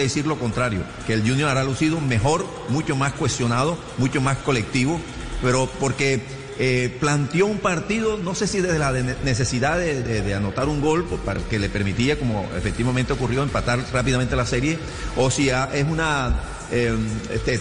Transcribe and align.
decir 0.00 0.26
lo 0.26 0.38
contrario, 0.38 0.80
que 1.06 1.14
el 1.14 1.28
Junior 1.28 1.48
hará 1.48 1.64
lucido 1.64 2.00
mejor, 2.00 2.46
mucho 2.68 2.96
más 2.96 3.12
cuestionado, 3.12 3.78
mucho 3.98 4.20
más 4.20 4.38
colectivo, 4.38 5.00
pero 5.42 5.68
porque 5.80 6.22
eh, 6.58 6.96
planteó 7.00 7.46
un 7.46 7.58
partido, 7.58 8.16
no 8.16 8.34
sé 8.34 8.46
si 8.46 8.62
desde 8.62 8.78
la 8.78 8.90
necesidad 8.92 9.78
de, 9.78 10.34
anotar 10.34 10.68
un 10.68 10.80
gol 10.80 11.04
pues, 11.04 11.20
para 11.20 11.40
que 11.40 11.58
le 11.58 11.68
permitía, 11.68 12.18
como 12.18 12.48
efectivamente 12.56 13.12
ocurrió, 13.12 13.42
empatar 13.42 13.78
rápidamente 13.92 14.36
la 14.36 14.46
serie, 14.46 14.78
o 15.16 15.30
si 15.30 15.50
es 15.50 15.84
una 15.90 16.34
eh, 16.70 16.96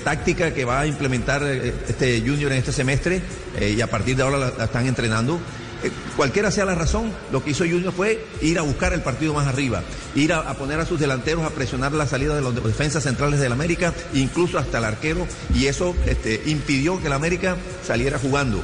táctica 0.01 0.53
que 0.53 0.63
va 0.63 0.81
a 0.81 0.87
implementar 0.87 1.43
eh, 1.43 1.73
este 1.89 2.21
Junior 2.21 2.53
en 2.53 2.59
este 2.59 2.71
semestre 2.71 3.21
y 3.59 3.81
a 3.81 3.89
partir 3.89 4.15
de 4.15 4.23
ahora 4.23 4.37
la 4.37 4.63
están 4.63 4.85
entrenando. 4.85 5.39
Eh, 5.85 5.91
cualquiera 6.15 6.49
sea 6.49 6.65
la 6.65 6.73
razón, 6.73 7.11
lo 7.31 7.43
que 7.43 7.51
hizo 7.51 7.63
Junior 7.63 7.93
fue 7.93 8.25
ir 8.41 8.57
a 8.57 8.63
buscar 8.63 8.91
el 8.93 9.01
partido 9.01 9.35
más 9.35 9.45
arriba, 9.45 9.83
ir 10.15 10.33
a, 10.33 10.51
poner 10.55 10.79
a 10.79 10.85
sus 10.85 10.99
delanteros 10.99 11.43
a 11.45 11.51
presionar 11.51 11.91
la 11.91 12.07
salida 12.07 12.35
de 12.35 12.41
los 12.41 12.55
defensas 12.55 13.03
centrales 13.03 13.39
del 13.39 13.51
América, 13.51 13.93
incluso 14.11 14.57
hasta 14.57 14.79
el 14.79 14.85
arquero, 14.85 15.27
y 15.53 15.67
eso 15.67 15.95
este, 16.07 16.41
impidió 16.47 16.99
que 16.99 17.05
el 17.07 17.13
América 17.13 17.57
saliera 17.85 18.17
jugando 18.17 18.63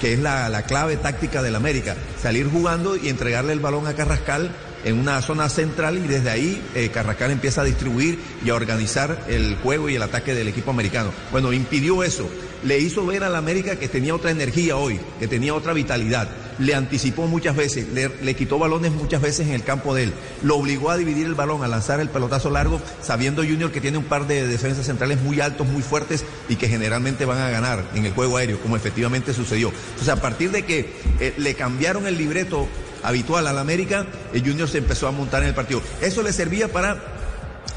que 0.00 0.14
es 0.14 0.18
la, 0.18 0.62
clave 0.66 0.96
táctica 0.96 1.42
del 1.42 1.54
América, 1.54 1.96
salir 2.20 2.50
jugando 2.50 2.96
y 2.96 3.08
entregarle 3.08 3.52
el 3.52 3.60
balón 3.60 3.86
a 3.86 3.94
Carrascal 3.94 4.50
en 4.84 4.98
una 4.98 5.20
zona 5.22 5.48
central 5.48 5.98
y 5.98 6.06
desde 6.06 6.30
ahí 6.30 6.62
eh, 6.74 6.90
Carrascal 6.90 7.30
empieza 7.30 7.62
a 7.62 7.64
distribuir 7.64 8.18
y 8.44 8.50
a 8.50 8.54
organizar 8.54 9.24
el 9.28 9.56
juego 9.56 9.88
y 9.88 9.96
el 9.96 10.02
ataque 10.02 10.34
del 10.34 10.48
equipo 10.48 10.70
americano. 10.70 11.10
Bueno, 11.32 11.52
impidió 11.52 12.02
eso, 12.02 12.28
le 12.62 12.78
hizo 12.78 13.04
ver 13.06 13.24
al 13.24 13.36
América 13.36 13.76
que 13.76 13.88
tenía 13.88 14.14
otra 14.14 14.30
energía 14.30 14.76
hoy, 14.76 15.00
que 15.18 15.28
tenía 15.28 15.54
otra 15.54 15.72
vitalidad 15.72 16.28
le 16.58 16.74
anticipó 16.74 17.26
muchas 17.26 17.56
veces, 17.56 17.86
le, 17.92 18.34
quitó 18.34 18.58
balones 18.58 18.92
muchas 18.92 19.20
veces 19.20 19.46
en 19.46 19.54
el 19.54 19.64
campo 19.64 19.94
de 19.94 20.04
él, 20.04 20.12
lo 20.42 20.56
obligó 20.56 20.90
a 20.90 20.96
dividir 20.96 21.26
el 21.26 21.34
balón, 21.34 21.62
a 21.64 21.68
lanzar 21.68 22.00
el 22.00 22.08
pelotazo 22.08 22.50
largo, 22.50 22.80
sabiendo 23.02 23.42
Junior 23.42 23.72
que 23.72 23.80
tiene 23.80 23.98
un 23.98 24.04
par 24.04 24.26
de 24.26 24.46
defensas 24.46 24.86
centrales 24.86 25.20
muy 25.20 25.40
altos, 25.40 25.66
muy 25.66 25.82
fuertes 25.82 26.24
y 26.48 26.56
que 26.56 26.68
generalmente 26.68 27.24
van 27.24 27.38
a 27.38 27.50
ganar 27.50 27.84
en 27.94 28.06
el 28.06 28.12
juego 28.12 28.36
aéreo, 28.36 28.60
como 28.60 28.76
efectivamente 28.76 29.32
sucedió. 29.32 29.72
Sea, 30.02 30.14
a 30.14 30.20
partir 30.20 30.50
de 30.50 30.64
que 30.64 30.92
eh, 31.18 31.34
le 31.38 31.54
cambiaron 31.54 32.06
el 32.06 32.18
libreto 32.18 32.68
habitual 33.04 33.46
al 33.46 33.58
América, 33.58 34.06
el 34.32 34.40
Junior 34.40 34.68
se 34.68 34.78
empezó 34.78 35.06
a 35.06 35.12
montar 35.12 35.42
en 35.42 35.50
el 35.50 35.54
partido. 35.54 35.80
Eso 36.00 36.22
le 36.22 36.32
servía 36.32 36.68
para 36.68 36.98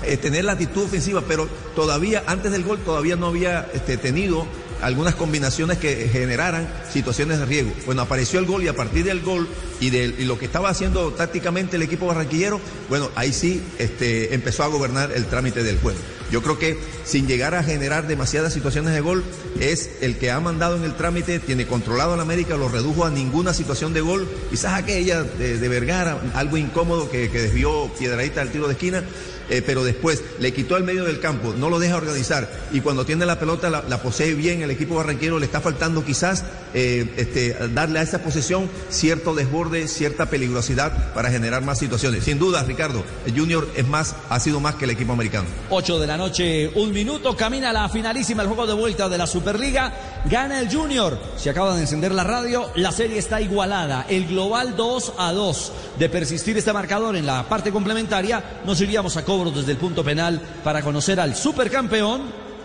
eh, 0.04 0.18
tener 0.18 0.46
la 0.46 0.54
actitud 0.54 0.84
ofensiva, 0.84 1.24
pero 1.28 1.48
todavía, 1.76 2.24
antes 2.28 2.52
del 2.52 2.64
gol, 2.64 2.80
todavía 2.80 3.16
no 3.16 3.28
había 3.28 3.68
este, 3.74 3.98
tenido 3.98 4.48
algunas 4.82 5.16
combinaciones 5.16 5.78
que 5.80 6.08
generaran 6.10 6.68
situaciones 6.92 7.40
de 7.40 7.46
riesgo. 7.46 7.74
Bueno, 7.86 8.04
apareció 8.04 8.40
el 8.40 8.46
gol 8.46 8.64
y 8.64 8.68
a 8.68 8.76
partir 8.76 9.06
del 9.06 9.22
gol 9.22 9.48
y 9.80 9.90
de 9.90 10.10
lo 10.26 10.38
que 10.38 10.46
estaba 10.46 10.70
haciendo 10.70 11.12
tácticamente 11.12 11.78
el 11.78 11.82
equipo 11.82 12.06
barranquillero, 12.06 12.60
bueno, 12.90 13.10
ahí 13.16 13.34
sí 13.34 13.64
este, 13.80 14.34
empezó 14.34 14.64
a 14.64 14.68
gobernar 14.68 15.12
el 15.12 15.26
trámite 15.26 15.64
del 15.64 15.80
juego. 15.80 16.00
Yo 16.32 16.42
creo 16.42 16.60
que 16.60 16.78
sin 17.06 17.28
llegar 17.28 17.56
a 17.56 17.64
generar 17.64 18.08
demasiadas 18.08 18.54
situaciones 18.54 18.94
de 18.94 19.02
gol, 19.02 19.24
es 19.60 19.90
el 20.02 20.18
que 20.18 20.32
ha 20.32 20.40
mandado 20.40 20.76
en 20.76 20.84
el 20.84 20.96
trámite, 20.96 21.40
tiene 21.40 21.66
controlado 21.66 22.14
al 22.14 22.20
América, 22.20 22.58
lo 22.58 22.68
redujo 22.70 23.06
a 23.06 23.10
ninguna 23.10 23.54
situación 23.54 23.94
de 23.94 24.02
gol, 24.02 24.28
quizás 24.50 24.74
aquella 24.74 25.24
de, 25.24 25.58
de 25.58 25.70
Vergara, 25.70 26.22
algo 26.34 26.58
incómodo 26.58 27.10
que, 27.10 27.30
que 27.30 27.42
desvió 27.42 27.90
Piedradita 27.98 28.42
al 28.42 28.52
tiro 28.52 28.68
de 28.68 28.74
esquina, 28.74 29.04
eh, 29.50 29.62
pero 29.66 29.84
después 29.84 30.24
le 30.40 30.54
quitó 30.54 30.78
el 30.78 30.84
medio 30.84 31.04
del 31.04 31.20
campo, 31.20 31.54
no 31.58 31.70
lo 31.70 31.80
deja 31.80 31.98
organizar 31.98 32.50
y 32.72 32.82
cuando 32.82 33.06
tiene 33.06 33.26
la 33.26 33.40
pelota 33.40 33.70
la, 33.70 34.02
posee 34.02 34.34
bien 34.34 34.62
el 34.62 34.72
equipo 34.72 34.96
barranquero, 34.96 35.40
le 35.40 35.46
está 35.46 35.62
faltando 35.62 36.04
quizás 36.04 36.44
eh, 36.74 37.14
este, 37.18 37.56
darle 37.70 38.00
a 38.00 38.02
esa 38.02 38.20
posesión 38.20 38.70
cierto 38.90 39.34
desborde, 39.34 39.88
cierta 39.88 40.28
peligrosidad 40.28 41.14
para 41.14 41.30
generar 41.30 41.64
más 41.64 41.80
situaciones. 41.80 42.24
Sin 42.24 42.40
duda, 42.40 42.64
Ricardo, 42.64 43.04
el 43.26 43.38
Junior 43.38 43.68
es 43.76 43.88
más, 43.88 44.16
ha 44.30 44.40
sido 44.40 44.60
más 44.60 44.76
que 44.76 44.86
el 44.86 44.92
equipo 44.92 45.14
americano. 45.14 45.48
8 45.70 46.00
de 46.00 46.08
la 46.08 46.18
noche, 46.18 46.72
un 46.76 46.92
minuto, 46.92 47.36
camina 47.36 47.72
la 47.74 47.90
finalísima, 47.90 48.44
el 48.44 48.48
juego 48.48 48.68
de 48.68 48.74
vuelta 48.74 49.10
de 49.10 49.18
la 49.18 49.28
Superliga, 49.28 49.94
gana 50.26 50.60
el 50.60 50.74
Junior, 50.74 51.20
se 51.38 51.50
acaba 51.50 51.76
de 51.76 51.82
encender 51.82 52.14
la 52.14 52.24
radio, 52.24 52.70
la 52.76 52.92
serie 52.92 53.18
está 53.18 53.42
igualada, 53.42 54.06
el 54.10 54.28
global 54.28 54.76
2 54.76 55.14
a 55.18 55.32
2, 55.32 55.72
de 56.00 56.10
persistir 56.10 56.58
este 56.58 56.74
marcador 56.74 57.16
en 57.16 57.26
la 57.26 57.48
parte 57.48 57.72
complementaria, 57.72 58.62
nos 58.66 58.80
iríamos 58.82 59.18
a 59.18 59.24
desde 59.46 59.74
el 59.74 59.78
punto 59.78 60.04
penal 60.04 60.42
para 60.64 60.82
conocer 60.82 61.20
al 61.20 61.36
supercampeón 61.36 62.22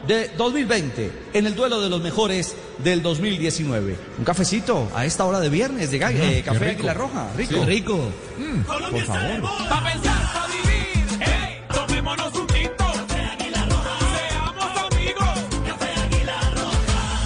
de 0.07 0.31
2020 0.37 1.13
en 1.33 1.47
el 1.47 1.55
duelo 1.55 1.81
de 1.81 1.89
los 1.89 2.03
mejores 2.03 2.57
del 2.83 3.03
2019. 3.03 3.97
Un 4.19 4.25
cafecito 4.25 4.89
a 4.95 5.05
esta 5.05 5.25
hora 5.25 5.41
de 5.41 5.49
viernes 5.49 5.91
de 5.91 5.99
eh, 5.99 6.43
café 6.43 6.71
Águila 6.71 6.95
Roja. 6.95 7.29
Rico. 7.37 7.65
rico. 7.65 8.09
Mm, 8.39 8.61
por 8.63 9.05
favor. 9.05 9.43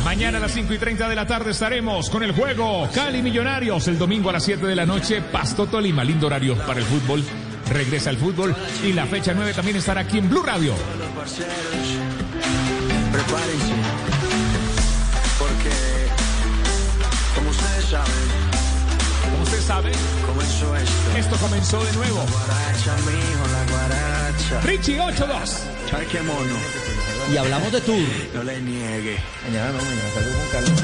Mañana 0.04 0.38
a 0.38 0.40
las 0.40 0.52
5 0.52 0.72
y 0.72 0.78
30 0.78 1.08
de 1.10 1.14
la 1.14 1.26
tarde 1.26 1.50
estaremos 1.50 2.08
con 2.08 2.22
el 2.22 2.32
juego 2.32 2.88
Cali 2.94 3.20
Millonarios. 3.22 3.86
El 3.86 3.98
domingo 3.98 4.30
a 4.30 4.32
las 4.32 4.44
7 4.44 4.66
de 4.66 4.74
la 4.74 4.86
noche, 4.86 5.20
Pasto 5.20 5.66
Tolima. 5.66 6.02
Lindo 6.04 6.26
horario 6.26 6.56
para 6.66 6.80
el 6.80 6.86
fútbol 6.86 7.22
regresa 7.70 8.10
al 8.10 8.16
fútbol 8.16 8.54
y 8.84 8.92
la 8.92 9.06
fecha 9.06 9.32
9 9.34 9.54
también 9.54 9.76
estará 9.76 10.02
aquí 10.02 10.18
en 10.18 10.28
Blue 10.28 10.42
Radio. 10.42 10.74
Prepárense, 13.12 13.74
porque 15.38 15.70
como 17.34 17.50
ustedes 17.50 17.84
saben, 17.86 18.12
como 19.24 19.42
usted 19.42 19.60
sabe, 19.60 19.92
comenzó 20.26 20.76
esto. 20.76 21.16
Esto 21.16 21.36
comenzó 21.36 21.84
de 21.84 21.92
nuevo. 21.94 22.24
La 22.86 23.64
guaracha, 23.72 24.60
Richie 24.62 24.98
8-2. 25.00 25.26
Ay, 25.92 26.06
qué 26.10 26.20
mono. 26.22 26.56
Y 27.32 27.36
hablamos 27.36 27.72
de 27.72 27.80
tour. 27.80 27.96
No 28.34 28.42
le 28.42 28.60
niegue. 28.60 29.18
Mañana 29.46 29.72
no, 29.72 29.78
mañana 29.78 30.10
salgo 30.14 30.30
con 30.38 30.48
Carlos. 30.52 30.82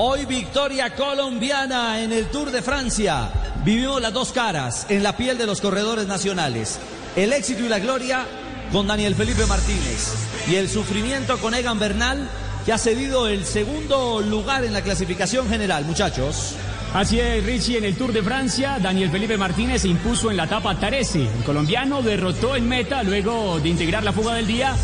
Hoy 0.00 0.26
victoria 0.26 0.94
colombiana 0.94 2.00
en 2.00 2.12
el 2.12 2.26
Tour 2.26 2.52
de 2.52 2.62
Francia. 2.62 3.32
Vivimos 3.68 4.00
las 4.00 4.14
dos 4.14 4.32
caras 4.32 4.86
en 4.88 5.02
la 5.02 5.18
piel 5.18 5.36
de 5.36 5.44
los 5.44 5.60
corredores 5.60 6.06
nacionales. 6.06 6.78
El 7.16 7.34
éxito 7.34 7.66
y 7.66 7.68
la 7.68 7.78
gloria 7.78 8.24
con 8.72 8.86
Daniel 8.86 9.14
Felipe 9.14 9.44
Martínez 9.44 10.14
y 10.50 10.54
el 10.54 10.70
sufrimiento 10.70 11.36
con 11.36 11.52
Egan 11.52 11.78
Bernal 11.78 12.30
que 12.64 12.72
ha 12.72 12.78
cedido 12.78 13.28
el 13.28 13.44
segundo 13.44 14.22
lugar 14.22 14.64
en 14.64 14.72
la 14.72 14.80
clasificación 14.80 15.50
general, 15.50 15.84
muchachos. 15.84 16.54
Así 16.94 17.20
es, 17.20 17.44
Richie, 17.44 17.76
en 17.76 17.84
el 17.84 17.94
Tour 17.94 18.14
de 18.14 18.22
Francia, 18.22 18.78
Daniel 18.80 19.10
Felipe 19.10 19.36
Martínez 19.36 19.82
se 19.82 19.88
impuso 19.88 20.30
en 20.30 20.38
la 20.38 20.44
etapa 20.44 20.74
Taresi. 20.80 21.28
El 21.36 21.44
colombiano 21.44 22.00
derrotó 22.00 22.56
en 22.56 22.66
meta 22.66 23.02
luego 23.02 23.60
de 23.60 23.68
integrar 23.68 24.02
la 24.02 24.14
fuga 24.14 24.32
del 24.32 24.46
día 24.46 24.74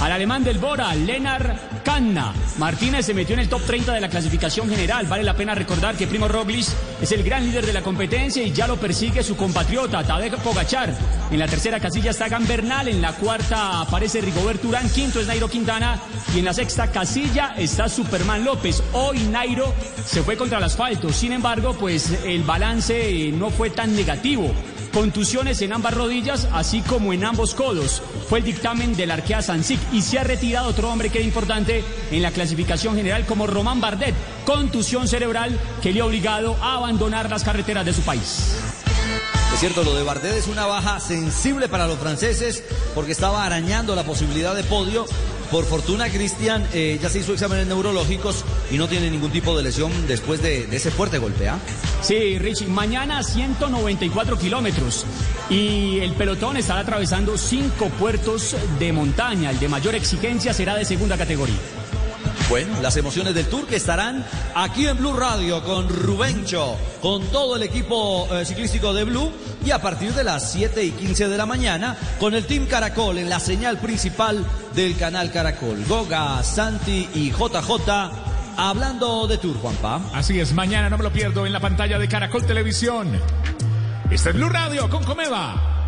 al 0.00 0.12
alemán 0.12 0.42
del 0.42 0.58
Bora, 0.58 0.94
Lenar 0.94 1.82
Kanna. 1.84 2.32
Martínez 2.58 3.06
se 3.06 3.14
metió 3.14 3.34
en 3.34 3.40
el 3.40 3.48
top 3.48 3.62
30 3.66 3.92
de 3.92 4.00
la 4.00 4.08
clasificación 4.08 4.68
general. 4.68 5.06
Vale 5.06 5.22
la 5.22 5.36
pena 5.36 5.54
recordar 5.54 5.94
que 5.94 6.06
Primo 6.06 6.26
Roglic 6.26 6.66
es 7.00 7.12
el 7.12 7.22
gran 7.22 7.44
líder 7.44 7.66
de 7.66 7.72
la 7.72 7.82
competencia 7.82 8.42
y 8.42 8.52
ya 8.52 8.66
lo 8.66 8.78
persigue 8.78 9.22
su 9.22 9.36
compatriota 9.36 10.02
Tadej 10.02 10.36
Pogachar. 10.36 10.94
En 11.30 11.38
la 11.38 11.46
tercera 11.46 11.80
casilla 11.80 12.10
está 12.10 12.28
Gambernal, 12.28 12.88
en 12.88 13.02
la 13.02 13.12
cuarta 13.12 13.80
aparece 13.82 14.20
Rigobert 14.20 14.64
Urán, 14.64 14.88
quinto 14.90 15.20
es 15.20 15.26
Nairo 15.26 15.48
Quintana 15.48 16.00
y 16.34 16.38
en 16.38 16.46
la 16.46 16.54
sexta 16.54 16.90
casilla 16.90 17.54
está 17.56 17.88
Superman 17.88 18.44
López. 18.44 18.82
Hoy 18.92 19.18
Nairo 19.24 19.74
se 20.04 20.22
fue 20.22 20.36
contra 20.36 20.58
el 20.58 20.64
asfalto, 20.64 21.12
sin 21.12 21.32
embargo, 21.32 21.76
pues 21.78 22.10
el 22.24 22.42
balance 22.42 23.30
no 23.32 23.50
fue 23.50 23.70
tan 23.70 23.94
negativo 23.94 24.50
contusiones 24.92 25.62
en 25.62 25.72
ambas 25.72 25.94
rodillas, 25.94 26.48
así 26.52 26.80
como 26.82 27.12
en 27.12 27.24
ambos 27.24 27.54
codos. 27.54 28.02
Fue 28.28 28.38
el 28.38 28.44
dictamen 28.44 28.96
del 28.96 29.10
arquea 29.10 29.42
Sansic 29.42 29.80
y 29.92 30.02
se 30.02 30.18
ha 30.18 30.24
retirado 30.24 30.68
otro 30.68 30.90
hombre 30.90 31.10
que 31.10 31.18
era 31.18 31.26
importante 31.26 31.84
en 32.10 32.22
la 32.22 32.30
clasificación 32.30 32.96
general 32.96 33.26
como 33.26 33.46
Román 33.46 33.80
Bardet, 33.80 34.14
contusión 34.44 35.08
cerebral 35.08 35.58
que 35.82 35.92
le 35.92 36.00
ha 36.00 36.06
obligado 36.06 36.56
a 36.62 36.76
abandonar 36.76 37.30
las 37.30 37.44
carreteras 37.44 37.84
de 37.84 37.92
su 37.92 38.02
país. 38.02 38.56
Es 39.52 39.58
cierto, 39.58 39.82
lo 39.82 39.94
de 39.94 40.04
Bardet 40.04 40.36
es 40.36 40.46
una 40.46 40.66
baja 40.66 41.00
sensible 41.00 41.68
para 41.68 41.86
los 41.86 41.98
franceses 41.98 42.62
porque 42.94 43.12
estaba 43.12 43.44
arañando 43.44 43.96
la 43.96 44.04
posibilidad 44.04 44.54
de 44.54 44.62
podio 44.64 45.06
por 45.50 45.64
fortuna, 45.64 46.08
Cristian 46.08 46.66
eh, 46.72 46.98
ya 47.02 47.08
se 47.08 47.18
hizo 47.18 47.32
exámenes 47.32 47.66
neurológicos 47.66 48.44
y 48.70 48.78
no 48.78 48.88
tiene 48.88 49.10
ningún 49.10 49.30
tipo 49.32 49.56
de 49.56 49.62
lesión 49.62 49.90
después 50.06 50.40
de, 50.42 50.64
ese 50.74 50.90
fuerte 50.90 51.18
golpe. 51.18 51.48
¿ah? 51.48 51.58
Sí, 52.02 52.38
Richie, 52.38 52.66
mañana 52.66 53.22
194 53.22 54.38
kilómetros 54.38 55.04
y 55.48 55.98
el 55.98 56.12
pelotón 56.12 56.56
estará 56.56 56.80
atravesando 56.80 57.36
cinco 57.36 57.88
puertos 57.98 58.56
de 58.78 58.92
montaña. 58.92 59.50
El 59.50 59.58
de 59.58 59.68
mayor 59.68 59.94
exigencia 59.94 60.52
será 60.52 60.76
de 60.76 60.84
segunda 60.84 61.16
categoría. 61.16 61.79
Bueno, 62.48 62.80
las 62.82 62.96
emociones 62.96 63.34
del 63.34 63.46
Tour 63.46 63.66
que 63.66 63.76
estarán 63.76 64.24
aquí 64.54 64.86
en 64.86 64.96
Blue 64.96 65.12
Radio 65.12 65.62
con 65.62 65.88
Rubencho, 65.88 66.76
con 67.00 67.22
todo 67.26 67.56
el 67.56 67.62
equipo 67.62 68.26
eh, 68.32 68.44
ciclístico 68.44 68.92
de 68.92 69.04
Blue 69.04 69.30
y 69.64 69.70
a 69.70 69.80
partir 69.80 70.12
de 70.12 70.24
las 70.24 70.50
7 70.52 70.82
y 70.82 70.90
15 70.90 71.28
de 71.28 71.36
la 71.36 71.46
mañana 71.46 71.96
con 72.18 72.34
el 72.34 72.46
Team 72.46 72.66
Caracol 72.66 73.18
en 73.18 73.28
la 73.28 73.38
señal 73.38 73.78
principal 73.78 74.44
del 74.74 74.96
canal 74.96 75.30
Caracol. 75.30 75.84
Goga, 75.86 76.42
Santi 76.42 77.08
y 77.14 77.30
JJ 77.30 78.10
hablando 78.56 79.26
de 79.26 79.38
Tour, 79.38 79.56
Juanpa. 79.58 80.00
Así 80.12 80.40
es, 80.40 80.52
mañana 80.52 80.90
no 80.90 80.98
me 80.98 81.04
lo 81.04 81.12
pierdo 81.12 81.46
en 81.46 81.52
la 81.52 81.60
pantalla 81.60 81.98
de 81.98 82.08
Caracol 82.08 82.44
Televisión. 82.44 83.08
Este 84.10 84.30
es 84.30 84.34
Blue 84.34 84.48
Radio 84.48 84.90
con 84.90 85.04
Comeva. 85.04 85.79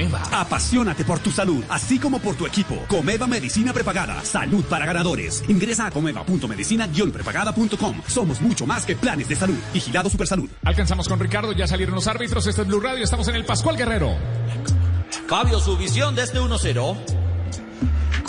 Comeva. 0.00 0.22
Apasionate 0.32 1.04
por 1.04 1.18
tu 1.18 1.30
salud, 1.30 1.62
así 1.68 1.98
como 1.98 2.20
por 2.20 2.34
tu 2.34 2.46
equipo. 2.46 2.74
Comeva 2.88 3.26
Medicina 3.26 3.74
Prepagada. 3.74 4.24
Salud 4.24 4.64
para 4.64 4.86
ganadores. 4.86 5.44
Ingresa 5.48 5.86
a 5.86 5.90
comeva.medicina-prepagada.com. 5.90 8.00
Somos 8.06 8.40
mucho 8.40 8.66
más 8.66 8.86
que 8.86 8.96
planes 8.96 9.28
de 9.28 9.36
salud. 9.36 9.58
Vigilado 9.74 10.08
Supersalud. 10.08 10.48
Alcanzamos 10.64 11.06
con 11.08 11.20
Ricardo, 11.20 11.52
ya 11.52 11.66
salieron 11.66 11.94
los 11.94 12.06
árbitros. 12.06 12.46
Este 12.46 12.62
es 12.62 12.68
Blue 12.68 12.80
Radio, 12.80 13.04
estamos 13.04 13.28
en 13.28 13.36
el 13.36 13.44
Pascual 13.44 13.76
Guerrero. 13.76 14.16
Fabio, 15.28 15.60
su 15.60 15.76
visión 15.76 16.14
de 16.14 16.22
este 16.22 16.40
1-0. 16.40 17.19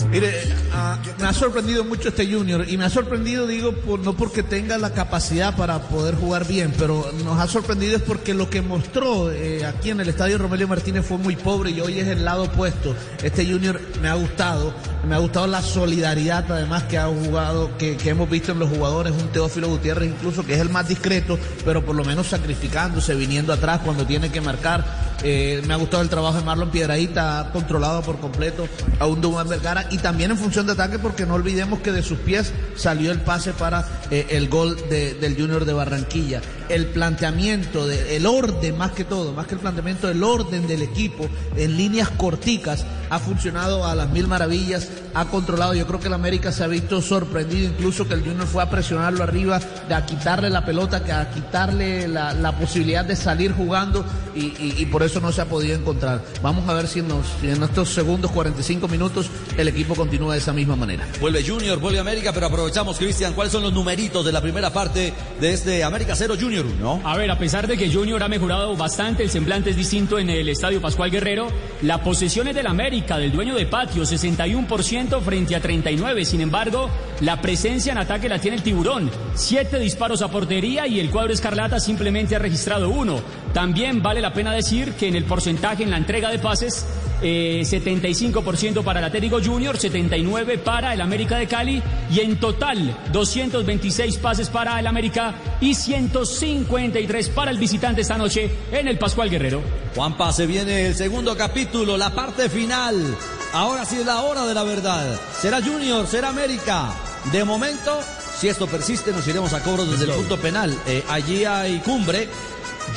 Mire, 0.10 0.34
ah, 0.74 0.98
me 1.20 1.28
ha 1.28 1.34
sorprendido 1.34 1.84
mucho 1.84 2.10
este 2.10 2.26
Junior 2.32 2.66
y 2.68 2.78
me 2.78 2.86
ha 2.86 2.90
sorprendido, 2.90 3.48
digo, 3.48 3.74
por, 3.74 4.00
no 4.00 4.14
porque 4.14 4.44
tenga 4.44 4.78
la 4.78 4.94
capacidad 4.94 5.56
para 5.56 5.80
poder 5.80 6.16
jugar 6.16 6.48
bien, 6.48 6.74
pero 6.78 7.12
nos 7.24 7.40
ha 7.40 7.48
sorprendido 7.48 7.98
es 7.98 8.02
porque 8.02 8.34
lo 8.34 8.50
que 8.50 8.62
mostró 8.62 9.32
eh, 9.32 9.66
aquí 9.66 9.90
en 9.90 10.02
el 10.02 10.10
estadio 10.10 10.38
Romelio 10.38 10.68
Martínez 10.68 11.06
fue 11.06 11.18
muy 11.18 11.36
pobre 11.36 11.72
y 11.72 11.82
hoy 11.82 12.00
es 12.00 12.08
el 12.08 12.26
lado 12.26 12.44
opuesto. 12.44 12.96
Este 13.24 13.46
Junior 13.46 13.80
me 14.02 14.10
ha 14.10 14.16
gustado, 14.16 14.74
me 15.08 15.16
ha 15.16 15.20
gustado 15.20 15.48
la 15.48 15.62
solidaridad 15.62 16.52
además 16.52 16.84
que 16.84 16.98
ha 16.98 17.08
jugado, 17.08 17.78
que, 17.78 17.98
hemos 18.06 18.30
visto 18.30 18.52
en 18.52 18.60
los 18.60 18.70
jugadores, 18.70 19.14
un 19.14 19.30
Teófilo 19.30 19.70
Gutiérrez 19.70 20.10
incluso 20.10 20.46
que 20.46 20.54
es 20.54 20.60
el 20.60 20.70
más 20.70 20.88
discreto, 20.88 21.38
pero 21.64 21.86
por 21.86 21.96
lo 21.96 22.04
menos 22.04 22.28
sacrificándose, 22.28 23.16
viniendo 23.16 23.54
atrás 23.54 23.82
cuando 23.84 24.06
tiene 24.06 24.32
que 24.32 24.42
marcar. 24.42 25.12
Eh, 25.24 25.62
me 25.68 25.74
ha 25.74 25.78
gustado 25.78 26.02
el 26.02 26.10
trabajo 26.10 26.38
de 26.38 26.44
Marlon 26.44 26.72
Piedradita, 26.72 27.50
controlado 27.54 28.02
por 28.02 28.20
completo 28.20 28.68
a 29.00 29.06
un 29.06 29.22
Dumán 29.22 29.48
Vergara 29.48 29.86
y 29.92 29.98
también 30.00 30.32
en 30.32 30.38
función 30.38 30.66
de 30.66 30.72
ataque 30.74 30.98
porque 30.98 31.26
no 31.26 31.36
olvidemos 31.36 31.80
que 31.82 31.92
de 31.92 32.02
sus 32.02 32.18
pies 32.20 32.52
salió 32.76 33.12
el 33.12 33.20
pase 33.22 33.54
para 33.54 33.86
eh, 34.10 34.28
el 34.32 34.50
gol 34.50 34.76
de- 34.90 35.14
del 35.16 35.36
Junior 35.36 35.66
de 35.66 35.74
Barranquilla. 35.74 36.42
El 36.70 36.88
planteamiento, 36.88 37.86
de, 37.88 38.16
el 38.16 38.26
orden 38.26 38.78
más 38.78 38.92
que 38.92 39.04
todo, 39.04 39.34
más 39.34 39.46
que 39.48 39.56
el 39.56 39.60
planteamiento, 39.60 40.10
el 40.10 40.24
orden 40.24 40.68
del 40.68 40.82
equipo 40.82 41.28
en 41.58 41.76
líneas 41.78 42.10
corticas 42.10 42.86
ha 43.10 43.20
funcionado 43.20 43.86
a 43.86 43.94
las 43.94 44.10
mil 44.10 44.28
maravillas, 44.28 44.88
ha 45.14 45.26
controlado. 45.26 45.74
Yo 45.74 45.86
creo 45.88 46.00
que 46.00 46.08
el 46.08 46.14
América 46.14 46.52
se 46.52 46.64
ha 46.64 46.68
visto 46.68 47.02
sorprendido, 47.02 47.68
incluso 47.70 48.08
que 48.08 48.14
el 48.14 48.22
Junior 48.22 48.48
fue 48.48 48.64
a 48.64 48.70
presionarlo 48.70 49.24
arriba, 49.24 49.60
de 49.88 49.96
a 49.96 50.06
quitarle 50.06 50.50
la 50.50 50.66
pelota, 50.66 51.04
que 51.04 51.12
a 51.12 51.30
quitarle 51.30 52.08
la, 52.08 52.34
la 52.34 52.52
posibilidad 52.58 53.04
de 53.06 53.16
salir 53.16 53.52
jugando 53.54 54.06
y, 54.36 54.46
y- 54.46 54.76
y 54.78 54.86
por 54.86 55.04
eso 55.04 55.20
no 55.20 55.32
se 55.32 55.42
ha 55.42 55.46
podido 55.46 55.76
encontrar. 55.76 56.22
Vamos 56.42 56.68
a 56.70 56.74
ver 56.74 56.88
si 56.88 57.00
en, 57.00 57.08
los- 57.10 57.26
si 57.42 57.50
en 57.50 57.62
estos 57.64 57.90
segundos 57.90 58.32
45 58.32 58.88
minutos 58.88 59.28
el 59.58 59.68
equipo 59.68 59.96
continúa 59.96 60.34
de 60.34 60.40
esa 60.40 60.54
misma 60.54 60.76
manera. 60.76 61.08
Vuelve 61.20 61.44
Junior, 61.46 61.80
vuelve 61.80 62.00
América, 62.00 62.32
pero 62.34 62.48
aprovechamos, 62.48 62.98
Cristian, 62.98 63.34
¿cuáles 63.34 63.52
son 63.52 63.64
los 63.64 63.74
numeritos 63.74 64.26
de 64.26 64.32
la 64.32 64.42
primera 64.42 64.72
parte 64.72 65.14
de 65.40 65.54
este 65.54 65.84
América 65.84 66.16
0 66.16 66.36
Junior 66.40 66.66
1? 66.66 67.02
A 67.04 67.18
ver, 67.18 67.30
a 67.32 67.38
pesar 67.38 67.68
de 67.68 67.78
que 67.78 67.92
Junior 67.92 68.22
ha 68.24 68.28
mejorado 68.28 68.76
bastante, 68.78 69.24
el 69.24 69.30
semblante 69.30 69.72
es 69.72 69.76
distinto 69.76 70.20
en 70.20 70.30
el 70.30 70.48
Estadio 70.50 70.82
Pascual 70.82 71.12
Guerrero. 71.12 71.48
La 71.82 72.04
posesión 72.04 72.48
es 72.48 72.56
del 72.56 72.68
América, 72.68 73.18
del 73.18 73.32
dueño 73.32 73.56
de 73.56 73.66
patio, 73.66 74.04
61% 74.04 75.01
frente 75.22 75.56
a 75.56 75.62
39%. 75.62 76.24
Sin 76.24 76.42
embargo, 76.42 76.90
la 77.22 77.42
presencia 77.42 77.92
en 77.92 77.98
ataque 77.98 78.30
la 78.30 78.40
tiene 78.40 78.58
el 78.58 78.64
tiburón. 78.64 79.10
Siete 79.34 79.80
disparos 79.80 80.22
a 80.22 80.30
portería 80.30 80.86
y 80.88 81.00
el 81.00 81.10
cuadro 81.10 81.34
escarlata 81.34 81.80
simplemente 81.80 82.36
ha 82.36 82.40
registrado 82.40 82.90
uno. 82.90 83.20
También 83.54 84.02
vale 84.02 84.22
la 84.22 84.34
pena 84.34 84.54
decir 84.54 84.94
que 84.94 85.08
en 85.08 85.16
el 85.16 85.26
porcentaje, 85.26 85.84
en 85.84 85.92
la 85.92 85.98
entrega 85.98 86.30
de 86.30 86.40
pases, 86.40 86.86
eh, 87.22 87.62
75% 87.64 88.84
para 88.84 89.00
el 89.00 89.06
Atlético 89.06 89.40
Junior, 89.44 89.78
79% 89.78 90.64
para 90.64 90.94
el 90.94 91.02
América 91.02 91.38
de 91.38 91.48
Cali 91.48 91.84
y 92.10 92.20
en 92.22 92.40
total 92.40 92.98
226 93.12 94.18
pases 94.18 94.50
para 94.50 94.80
el 94.80 94.88
América 94.88 95.36
y 95.60 95.76
153 95.76 97.30
para 97.30 97.52
el 97.52 97.60
visitante 97.60 98.02
esta 98.02 98.18
noche 98.18 98.50
en 98.72 98.88
el 98.88 98.98
Pascual 98.98 99.30
Guerrero. 99.30 99.62
Juanpa, 99.96 100.32
se 100.32 100.48
viene 100.48 100.88
el 100.88 100.96
segundo 100.96 101.36
capítulo, 101.38 101.98
la 101.98 102.10
parte 102.12 102.50
final. 102.50 103.16
Ahora 103.54 103.86
sí 103.86 103.98
es 103.98 104.06
la 104.06 104.22
hora 104.22 104.46
de 104.46 104.54
la 104.54 104.64
verdad. 104.64 105.20
¿Será 105.40 105.62
Junior? 105.62 106.08
¿Será 106.08 106.30
América? 106.30 106.96
De 107.32 107.44
momento, 107.44 108.00
si 108.36 108.48
esto 108.48 108.66
persiste, 108.66 109.12
nos 109.12 109.28
iremos 109.28 109.54
a 109.54 109.62
cobros 109.62 109.92
desde 109.92 110.06
el 110.06 110.12
punto 110.12 110.38
penal. 110.40 110.76
Eh, 110.88 111.04
allí 111.08 111.46
hay 111.46 111.80
cumbre 111.80 112.28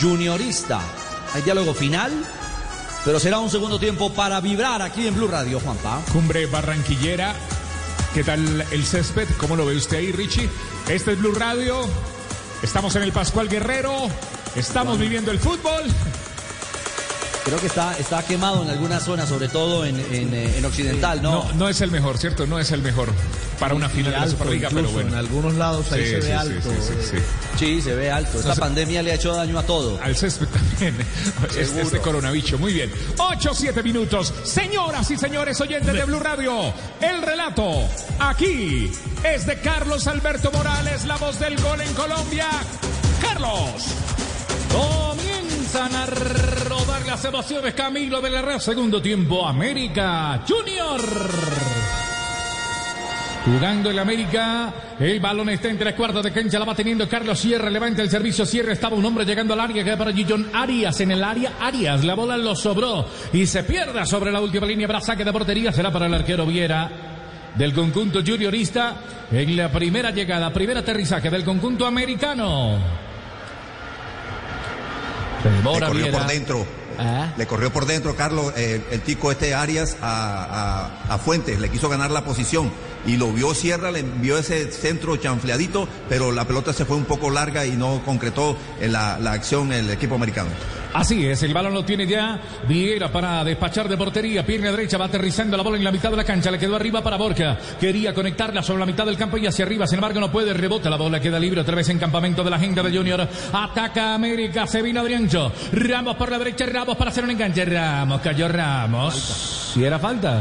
juniorista. 0.01 0.81
Hay 1.33 1.43
diálogo 1.43 1.75
final, 1.75 2.13
pero 3.05 3.19
será 3.19 3.39
un 3.39 3.51
segundo 3.51 3.79
tiempo 3.79 4.13
para 4.13 4.41
vibrar 4.41 4.83
aquí 4.83 5.07
en 5.07 5.15
Blue 5.15 5.29
Radio, 5.29 5.61
Juanpa. 5.61 6.01
Cumbre 6.13 6.47
Barranquillera. 6.47 7.35
¿Qué 8.15 8.23
tal 8.23 8.65
el 8.71 8.85
césped? 8.85 9.29
¿Cómo 9.39 9.57
lo 9.57 9.67
ve 9.67 9.77
usted 9.77 9.99
ahí, 9.99 10.13
Richie? 10.13 10.49
Este 10.89 11.13
es 11.13 11.19
Blue 11.19 11.35
Radio. 11.35 11.81
Estamos 12.63 12.95
en 12.97 13.03
el 13.03 13.13
Pascual 13.13 13.49
Guerrero. 13.49 14.09
Estamos 14.55 14.99
viviendo 14.99 15.31
el 15.31 15.39
fútbol. 15.39 15.83
Creo 17.45 17.61
que 17.61 17.67
está, 17.67 17.97
está 17.99 18.23
quemado 18.25 18.63
en 18.63 18.71
algunas 18.71 19.03
zonas, 19.05 19.29
sobre 19.29 19.49
todo 19.49 19.85
en, 19.85 19.99
en, 20.01 20.33
eh, 20.33 20.55
en 20.57 20.65
Occidental, 20.65 21.21
¿no? 21.21 21.45
No, 21.45 21.53
no 21.53 21.69
es 21.69 21.81
el 21.83 21.91
mejor, 21.91 22.17
¿cierto? 22.17 22.47
No 22.47 22.59
es 22.59 22.71
el 22.73 22.81
mejor 22.81 23.11
para 23.61 23.75
una 23.75 23.89
final 23.91 24.13
de 24.15 24.19
la 24.21 24.29
Superliga, 24.29 24.71
pero 24.73 24.89
bueno. 24.91 25.11
En 25.11 25.15
algunos 25.17 25.55
lados 25.55 25.93
ahí 25.93 26.05
Sí, 26.05 26.11
se 26.11 26.17
ve 26.17 26.23
sí, 26.23 26.27
sí, 26.29 26.33
alto. 26.33 26.71
sí, 26.71 26.77
sí, 26.81 27.09
sí. 27.11 27.23
Sí, 27.59 27.83
se 27.83 27.95
ve 27.95 28.11
alto. 28.11 28.39
Esta 28.39 28.55
No 28.55 28.61
pandemia 28.61 29.03
le 29.03 29.13
ha 29.13 29.15
hecho 29.17 29.35
daño 29.35 29.59
a 29.59 29.63
todo. 29.63 29.99
Al 30.03 30.17
césped 30.17 30.47
también. 30.53 30.97
Este, 31.57 31.83
este 31.83 31.99
coronavirus. 32.01 32.59
Muy 32.59 32.73
bien. 32.73 32.91
8, 33.19 33.51
7 33.55 33.83
minutos. 33.83 34.33
Señoras 34.45 35.11
y 35.11 35.17
señores 35.19 35.61
oyentes 35.61 35.93
de 35.93 36.05
Blue 36.05 36.21
Radio, 36.21 36.73
el 37.03 37.21
relato 37.23 37.71
aquí 38.21 38.91
es 39.23 39.47
de 39.47 39.61
Carlos 39.61 40.07
Alberto 40.07 40.51
Morales, 40.51 41.05
la 41.05 41.17
voz 41.19 41.39
del 41.39 41.61
gol 41.61 41.81
en 41.83 41.93
Colombia. 41.93 42.47
Carlos. 43.21 43.85
Comienzan 44.73 45.95
a 45.95 46.07
las 47.15 47.25
emociones 47.27 47.75
Camilo 47.75 48.21
de 48.21 48.29
la 48.29 48.43
Red. 48.43 48.59
Segundo 48.59 49.01
tiempo, 49.01 49.47
América 49.47 50.43
Junior. 50.49 51.01
Jugando 53.45 53.91
el 53.91 53.99
América, 54.01 54.75
el 54.99 55.21
balón 55.21 55.49
está 55.51 55.69
en 55.69 55.79
tres 55.79 55.95
cuartos 55.95 56.25
de 56.25 56.33
cancha, 56.33 56.59
la 56.59 56.65
va 56.65 56.75
teniendo 56.75 57.09
Carlos 57.09 57.39
Sierra, 57.39 57.71
levanta 57.71 58.03
el 58.03 58.11
servicio, 58.11 58.45
Sierra 58.45 58.73
estaba 58.73 58.97
un 58.97 59.05
hombre 59.05 59.25
llegando 59.25 59.55
al 59.55 59.61
área, 59.61 59.85
queda 59.85 59.97
para 59.97 60.13
Gillón 60.13 60.51
Arias, 60.53 60.99
en 61.03 61.13
el 61.13 61.23
área 61.23 61.53
Arias, 61.61 62.03
la 62.03 62.15
bola 62.15 62.37
lo 62.37 62.57
sobró 62.57 63.09
y 63.33 63.47
se 63.47 63.63
pierde 63.63 64.05
sobre 64.07 64.33
la 64.33 64.41
última 64.41 64.67
línea, 64.67 64.89
para 64.89 65.01
saque 65.01 65.25
de 65.25 65.33
portería, 65.33 65.71
será 65.71 65.93
para 65.93 66.07
el 66.07 66.15
arquero 66.15 66.45
Viera 66.47 66.91
del 67.55 67.73
conjunto 67.73 68.23
juniorista 68.27 68.97
en 69.31 69.57
la 69.57 69.71
primera 69.71 70.11
llegada, 70.11 70.53
primer 70.53 70.79
aterrizaje 70.79 71.31
del 71.31 71.45
conjunto 71.45 71.87
americano. 71.87 72.77
Demora 75.45 75.91
Viera. 75.91 76.19
por 76.19 76.27
dentro. 76.27 76.84
Ah. 76.99 77.33
Le 77.37 77.47
corrió 77.47 77.73
por 77.73 77.87
dentro, 77.87 78.15
Carlos, 78.17 78.53
el 78.57 79.01
tico 79.03 79.31
este 79.31 79.55
Arias 79.55 79.97
a, 80.03 80.91
a- 81.09 81.15
a 81.15 81.19
Fuentes, 81.19 81.59
le 81.61 81.69
quiso 81.71 81.89
ganar 81.89 82.11
la 82.11 82.25
posición 82.25 82.71
y 83.07 83.17
lo 83.17 83.33
vio 83.33 83.55
Sierra, 83.55 83.91
le 83.91 84.01
envió 84.01 84.39
ese 84.39 84.71
centro 84.71 85.17
chanfleadito, 85.17 85.89
pero 86.09 86.33
la 86.33 86.47
pelota 86.47 86.73
se 86.73 86.85
fue 86.85 86.97
un 86.97 87.05
poco 87.05 87.31
larga 87.31 87.65
y 87.67 87.73
no 87.73 88.03
concretó 88.05 88.57
en 88.81 88.93
la, 88.93 89.19
la 89.19 89.33
acción 89.33 89.73
el 89.73 89.91
equipo 89.91 90.15
americano. 90.15 90.51
Así 90.95 91.27
es, 91.27 91.43
el 91.43 91.53
balón 91.53 91.75
lo 91.75 91.85
tiene 91.85 92.07
ya 92.07 92.41
Viera 92.69 93.11
para 93.11 93.43
despachar 93.43 93.89
de 93.89 93.97
portería, 93.97 94.47
pierna 94.47 94.71
derecha, 94.71 94.97
va 94.97 95.07
aterrizando 95.07 95.57
la 95.57 95.65
bola 95.65 95.77
en 95.77 95.83
la 95.83 95.91
mitad 95.91 96.09
de 96.09 96.17
la 96.17 96.23
cancha, 96.23 96.53
le 96.53 96.59
quedó 96.59 96.77
arriba 96.77 97.03
para 97.03 97.17
Borja, 97.17 97.59
quería 97.81 98.15
conectarla 98.15 98.63
sobre 98.63 98.79
la 98.79 98.87
mitad 98.87 99.05
del 99.05 99.17
campo 99.17 99.37
y 99.37 99.47
hacia 99.47 99.65
arriba, 99.65 99.89
sin 99.89 99.97
embargo 99.97 100.21
no 100.21 100.31
puede, 100.31 100.55
rebota 100.55 100.89
la 100.89 100.97
bola, 100.97 101.21
queda 101.21 101.41
libre 101.41 101.63
otra 101.63 101.75
vez 101.75 101.89
en 101.89 101.99
campamento 101.99 102.45
de 102.45 102.51
la 102.51 102.57
agenda 102.57 102.81
de 102.85 102.97
Junior, 102.97 103.29
ataca 103.53 104.15
América, 104.15 104.69
se 104.69 104.83
vino 104.83 105.01
Adriancho, 105.01 105.53
Ramos 105.73 106.15
por 106.15 106.31
la 106.31 106.39
derecha, 106.39 106.65
Ramos 106.67 106.97
para 106.97 107.11
hacer 107.11 107.25
un 107.25 107.31
enganche, 107.33 107.65
Ramos, 107.65 108.21
cayó 108.21 108.47
Ramos, 108.47 109.73
si 109.75 109.83
era 109.85 109.99
falta, 109.99 110.41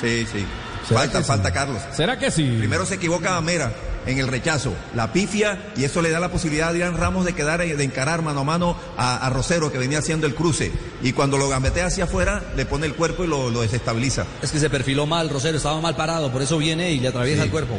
Sí, 0.00 0.26
sí. 0.26 0.44
¿Será 0.88 1.00
Falta, 1.00 1.18
sí? 1.20 1.24
falta 1.28 1.52
Carlos. 1.52 1.82
¿será 1.92 2.18
que 2.18 2.30
sí? 2.30 2.56
Primero 2.58 2.84
se 2.86 2.94
equivoca 2.96 3.40
Mera 3.40 3.72
en 4.06 4.18
el 4.18 4.28
rechazo, 4.28 4.74
la 4.94 5.12
pifia, 5.14 5.72
y 5.76 5.84
eso 5.84 6.02
le 6.02 6.10
da 6.10 6.20
la 6.20 6.30
posibilidad 6.30 6.66
a 6.68 6.70
Adrián 6.70 6.96
Ramos 6.96 7.24
de 7.24 7.32
quedar, 7.34 7.60
de 7.60 7.82
encarar 7.84 8.20
mano 8.20 8.40
a 8.40 8.44
mano 8.44 8.76
a, 8.98 9.26
a 9.26 9.30
Rosero, 9.30 9.72
que 9.72 9.78
venía 9.78 9.98
haciendo 10.00 10.26
el 10.26 10.34
cruce. 10.34 10.70
Y 11.02 11.12
cuando 11.14 11.38
lo 11.38 11.48
gambetea 11.48 11.86
hacia 11.86 12.04
afuera, 12.04 12.42
le 12.54 12.66
pone 12.66 12.84
el 12.86 12.94
cuerpo 12.94 13.24
y 13.24 13.26
lo, 13.26 13.48
lo 13.48 13.62
desestabiliza. 13.62 14.26
Es 14.42 14.52
que 14.52 14.58
se 14.60 14.68
perfiló 14.68 15.06
mal, 15.06 15.30
Rosero, 15.30 15.56
estaba 15.56 15.80
mal 15.80 15.96
parado, 15.96 16.30
por 16.30 16.42
eso 16.42 16.58
viene 16.58 16.90
y 16.92 17.00
le 17.00 17.08
atraviesa 17.08 17.42
Sí. 17.42 17.46
el 17.46 17.50
cuerpo. 17.50 17.78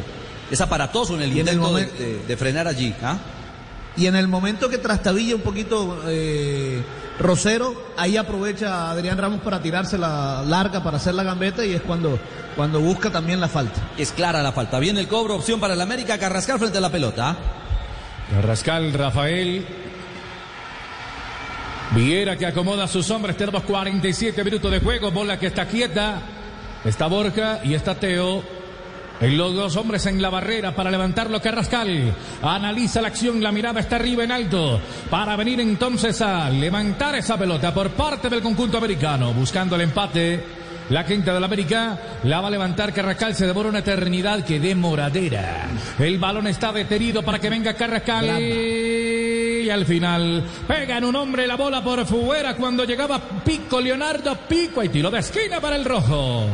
Es 0.50 0.60
aparatoso 0.60 1.14
en 1.14 1.22
el 1.22 1.28
Y 1.36 1.40
en 1.40 1.48
el 1.48 1.54
intento 1.54 1.66
de, 1.66 1.72
momento- 1.86 2.02
de- 2.02 2.26
de 2.26 2.36
frenar 2.36 2.66
allí. 2.66 2.92
¿ah? 3.02 3.18
Y 3.96 4.06
en 4.06 4.16
el 4.16 4.28
momento 4.28 4.68
que 4.68 4.78
trastabilla 4.78 5.34
un 5.34 5.40
poquito 5.40 6.02
eh, 6.06 6.82
Rosero, 7.18 7.74
ahí 7.96 8.16
aprovecha 8.16 8.74
a 8.74 8.90
Adrián 8.90 9.16
Ramos 9.16 9.40
para 9.40 9.62
tirarse 9.62 9.96
la 9.96 10.42
larga, 10.42 10.82
para 10.82 10.98
hacer 10.98 11.14
la 11.14 11.22
gambeta 11.22 11.64
y 11.64 11.72
es 11.72 11.80
cuando, 11.80 12.18
cuando 12.54 12.80
busca 12.80 13.10
también 13.10 13.40
la 13.40 13.48
falta. 13.48 13.80
Es 13.96 14.12
clara 14.12 14.42
la 14.42 14.52
falta. 14.52 14.78
Viene 14.78 15.00
el 15.00 15.08
cobro, 15.08 15.36
opción 15.36 15.58
para 15.58 15.74
el 15.74 15.80
América, 15.80 16.18
Carrascal 16.18 16.58
frente 16.58 16.78
a 16.78 16.80
la 16.82 16.90
pelota. 16.90 17.30
¿ah? 17.30 17.36
Rascal, 18.42 18.92
Rafael. 18.92 19.64
Viera 21.94 22.36
que 22.36 22.46
acomoda 22.46 22.84
a 22.84 22.88
sus 22.88 23.10
hombres. 23.10 23.36
Tenemos 23.36 23.62
47 23.62 24.44
minutos 24.44 24.70
de 24.70 24.80
juego. 24.80 25.10
Bola 25.10 25.38
que 25.38 25.46
está 25.46 25.66
quieta. 25.66 26.20
Está 26.84 27.06
Borja 27.06 27.60
y 27.64 27.74
está 27.74 27.94
Teo. 27.94 28.55
Los 29.20 29.54
dos 29.54 29.76
hombres 29.76 30.04
en 30.06 30.20
la 30.20 30.28
barrera 30.28 30.74
para 30.74 30.90
levantarlo 30.90 31.40
Carrascal. 31.40 32.14
Analiza 32.42 33.00
la 33.00 33.08
acción, 33.08 33.42
la 33.42 33.50
mirada 33.50 33.80
está 33.80 33.96
arriba 33.96 34.24
en 34.24 34.32
alto. 34.32 34.80
Para 35.08 35.36
venir 35.36 35.58
entonces 35.60 36.20
a 36.20 36.50
levantar 36.50 37.14
esa 37.14 37.38
pelota 37.38 37.72
por 37.72 37.90
parte 37.90 38.28
del 38.28 38.42
conjunto 38.42 38.76
americano. 38.78 39.32
Buscando 39.32 39.76
el 39.76 39.82
empate. 39.82 40.66
La 40.90 41.04
quinta 41.04 41.34
del 41.34 41.42
América 41.42 41.98
la 42.22 42.40
va 42.40 42.48
a 42.48 42.50
levantar 42.50 42.92
Carrascal. 42.92 43.34
Se 43.34 43.46
devora 43.46 43.70
una 43.70 43.78
eternidad 43.78 44.44
que 44.44 44.60
demoradera. 44.60 45.66
El 45.98 46.18
balón 46.18 46.46
está 46.46 46.70
detenido 46.72 47.22
para 47.22 47.38
que 47.38 47.50
venga 47.50 47.74
Carrascal. 47.74 48.38
Y 48.38 49.70
al 49.70 49.84
final 49.86 50.44
pegan 50.68 51.04
un 51.04 51.16
hombre 51.16 51.46
la 51.46 51.56
bola 51.56 51.82
por 51.82 52.04
fuera 52.06 52.54
cuando 52.54 52.84
llegaba 52.84 53.18
Pico, 53.44 53.80
Leonardo 53.80 54.36
Pico. 54.48 54.84
Y 54.84 54.90
tiro 54.90 55.10
de 55.10 55.18
esquina 55.20 55.58
para 55.58 55.74
el 55.74 55.84
rojo. 55.84 56.46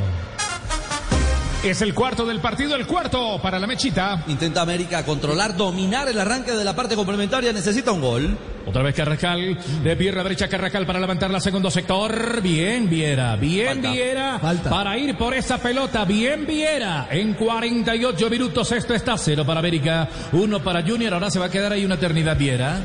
Es 1.63 1.81
el 1.81 1.95
cuarto 1.95 2.27
del 2.27 2.41
partido, 2.41 2.75
el 2.75 2.89
cuarto 2.89 3.39
para 3.41 3.57
la 3.57 3.69
mechita. 3.69 4.25
Intenta 4.27 4.63
América 4.63 5.05
controlar, 5.05 5.57
dominar 5.57 6.09
el 6.09 6.19
arranque 6.19 6.51
de 6.51 6.65
la 6.65 6.75
parte 6.75 6.97
complementaria. 6.97 7.53
Necesita 7.53 7.93
un 7.93 8.01
gol. 8.01 8.37
Otra 8.67 8.83
vez 8.83 8.97
Carrascal, 8.97 9.57
de 9.85 9.97
pierna 9.97 10.25
derecha 10.25 10.49
Carrascal 10.49 10.85
para 10.87 10.99
levantar 10.99 11.31
la 11.31 11.39
segundo 11.39 11.71
sector. 11.71 12.43
Bien 12.43 12.91
Viera, 12.91 13.37
bien 13.37 13.75
Falta. 13.75 13.93
Viera. 13.93 14.39
Falta. 14.41 14.71
Para 14.71 14.99
ir 14.99 15.17
por 15.17 15.35
esa 15.35 15.59
pelota, 15.59 16.05
bien 16.05 16.47
Viera. 16.47 17.07
En 17.09 17.35
48 17.35 18.29
minutos 18.29 18.73
esto 18.73 18.93
está 18.95 19.17
cero 19.17 19.45
para 19.47 19.61
América, 19.61 20.09
uno 20.33 20.61
para 20.61 20.83
Junior. 20.83 21.15
Ahora 21.15 21.31
se 21.31 21.39
va 21.39 21.47
a 21.47 21.51
quedar 21.51 21.71
ahí 21.73 21.85
una 21.85 21.95
eternidad 21.95 22.37
Viera. 22.37 22.81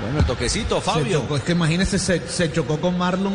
Bueno, 0.00 0.20
el 0.20 0.24
toquecito, 0.24 0.76
Se 0.76 0.82
Fabio. 0.82 1.22
chocó, 1.22 1.36
es 1.36 1.42
que 1.42 1.52
imagínese, 1.52 1.98
se, 1.98 2.20
se 2.28 2.52
chocó 2.52 2.80
con 2.80 2.96
Marlon, 2.96 3.34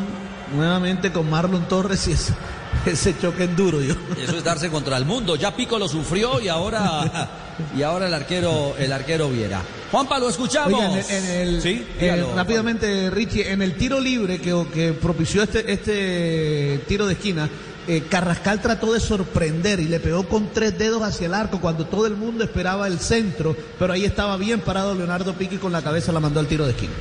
nuevamente 0.55 1.11
con 1.11 1.29
Marlon 1.29 1.67
Torres 1.67 2.07
y 2.07 2.13
ese, 2.13 2.33
ese 2.91 3.17
choque 3.19 3.45
es 3.45 3.55
duro. 3.55 3.81
Yo. 3.81 3.93
Eso 4.21 4.37
es 4.37 4.43
darse 4.43 4.69
contra 4.69 4.97
el 4.97 5.05
mundo. 5.05 5.35
Ya 5.35 5.55
Pico 5.55 5.77
lo 5.79 5.87
sufrió 5.87 6.39
y 6.41 6.47
ahora, 6.47 7.29
y 7.77 7.81
ahora 7.81 8.07
el 8.07 8.13
arquero, 8.13 8.75
el 8.77 8.91
arquero 8.91 9.29
Viera. 9.29 9.61
Juanpa, 9.91 10.19
lo 10.19 10.29
escuchamos. 10.29 10.73
Oiga, 10.73 10.91
en 10.91 10.97
el, 10.97 11.05
en 11.09 11.25
el- 11.55 11.61
sí, 11.61 11.85
eh, 11.99 12.25
rápidamente, 12.35 13.09
Richie, 13.09 13.51
en 13.51 13.61
el 13.61 13.75
tiro 13.75 13.99
libre 13.99 14.39
que, 14.39 14.65
que 14.73 14.93
propició 14.93 15.43
este, 15.43 15.71
este 15.71 16.83
tiro 16.87 17.05
de 17.05 17.13
esquina, 17.13 17.49
eh, 17.87 18.03
Carrascal 18.09 18.61
trató 18.61 18.93
de 18.93 18.99
sorprender 18.99 19.79
y 19.79 19.85
le 19.89 19.99
pegó 19.99 20.27
con 20.27 20.47
tres 20.53 20.77
dedos 20.77 21.03
hacia 21.03 21.27
el 21.27 21.33
arco 21.33 21.59
cuando 21.59 21.85
todo 21.85 22.07
el 22.07 22.15
mundo 22.15 22.43
esperaba 22.43 22.87
el 22.87 22.97
centro, 22.99 23.55
pero 23.77 23.93
ahí 23.93 24.05
estaba 24.05 24.37
bien 24.37 24.61
parado 24.61 24.95
Leonardo 24.95 25.33
Piqui 25.33 25.57
con 25.57 25.71
la 25.73 25.81
cabeza 25.81 26.11
la 26.11 26.19
mandó 26.21 26.39
al 26.39 26.47
tiro 26.47 26.65
de 26.65 26.71
esquina. 26.71 26.93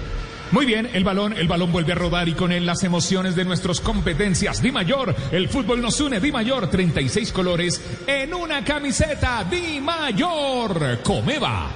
Muy 0.52 0.66
bien, 0.66 0.88
el 0.92 1.02
balón, 1.02 1.32
el 1.32 1.48
balón 1.48 1.72
vuelve 1.72 1.92
a 1.92 1.94
rodar 1.94 2.28
y 2.28 2.34
con 2.34 2.52
él 2.52 2.66
las 2.66 2.84
emociones 2.84 3.34
de 3.34 3.46
nuestras 3.46 3.80
competencias. 3.80 4.60
Di 4.60 4.70
Mayor, 4.70 5.16
el 5.30 5.48
fútbol 5.48 5.80
nos 5.80 5.98
une. 5.98 6.20
Di 6.20 6.30
Mayor, 6.30 6.68
36 6.68 7.32
colores 7.32 7.80
en 8.06 8.34
una 8.34 8.62
camiseta. 8.62 9.44
Di 9.44 9.80
Mayor, 9.80 11.00
Comeva. 11.02 11.70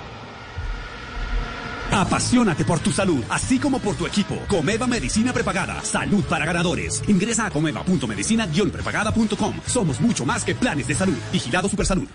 Apasionate 1.90 2.66
por 2.66 2.80
tu 2.80 2.92
salud, 2.92 3.25
así 3.30 3.59
como 3.59 3.78
por 3.78 3.97
tu 3.97 4.06
equipo. 4.06 4.37
Comeva 4.47 4.87
Medicina 4.87 5.33
Prepagada. 5.33 5.80
Salud 5.80 6.25
para 6.25 6.45
ganadores. 6.45 7.02
Ingresa 7.09 7.47
a 7.47 7.50
comeva.medicina-prepagada.com. 7.50 9.54
Somos 9.66 10.02
mucho 10.02 10.26
más 10.26 10.45
que 10.45 10.54
planes 10.54 10.87
de 10.87 10.95
salud. 10.95 11.16
Vigilado 11.33 11.71
Supersalud. 11.71 12.09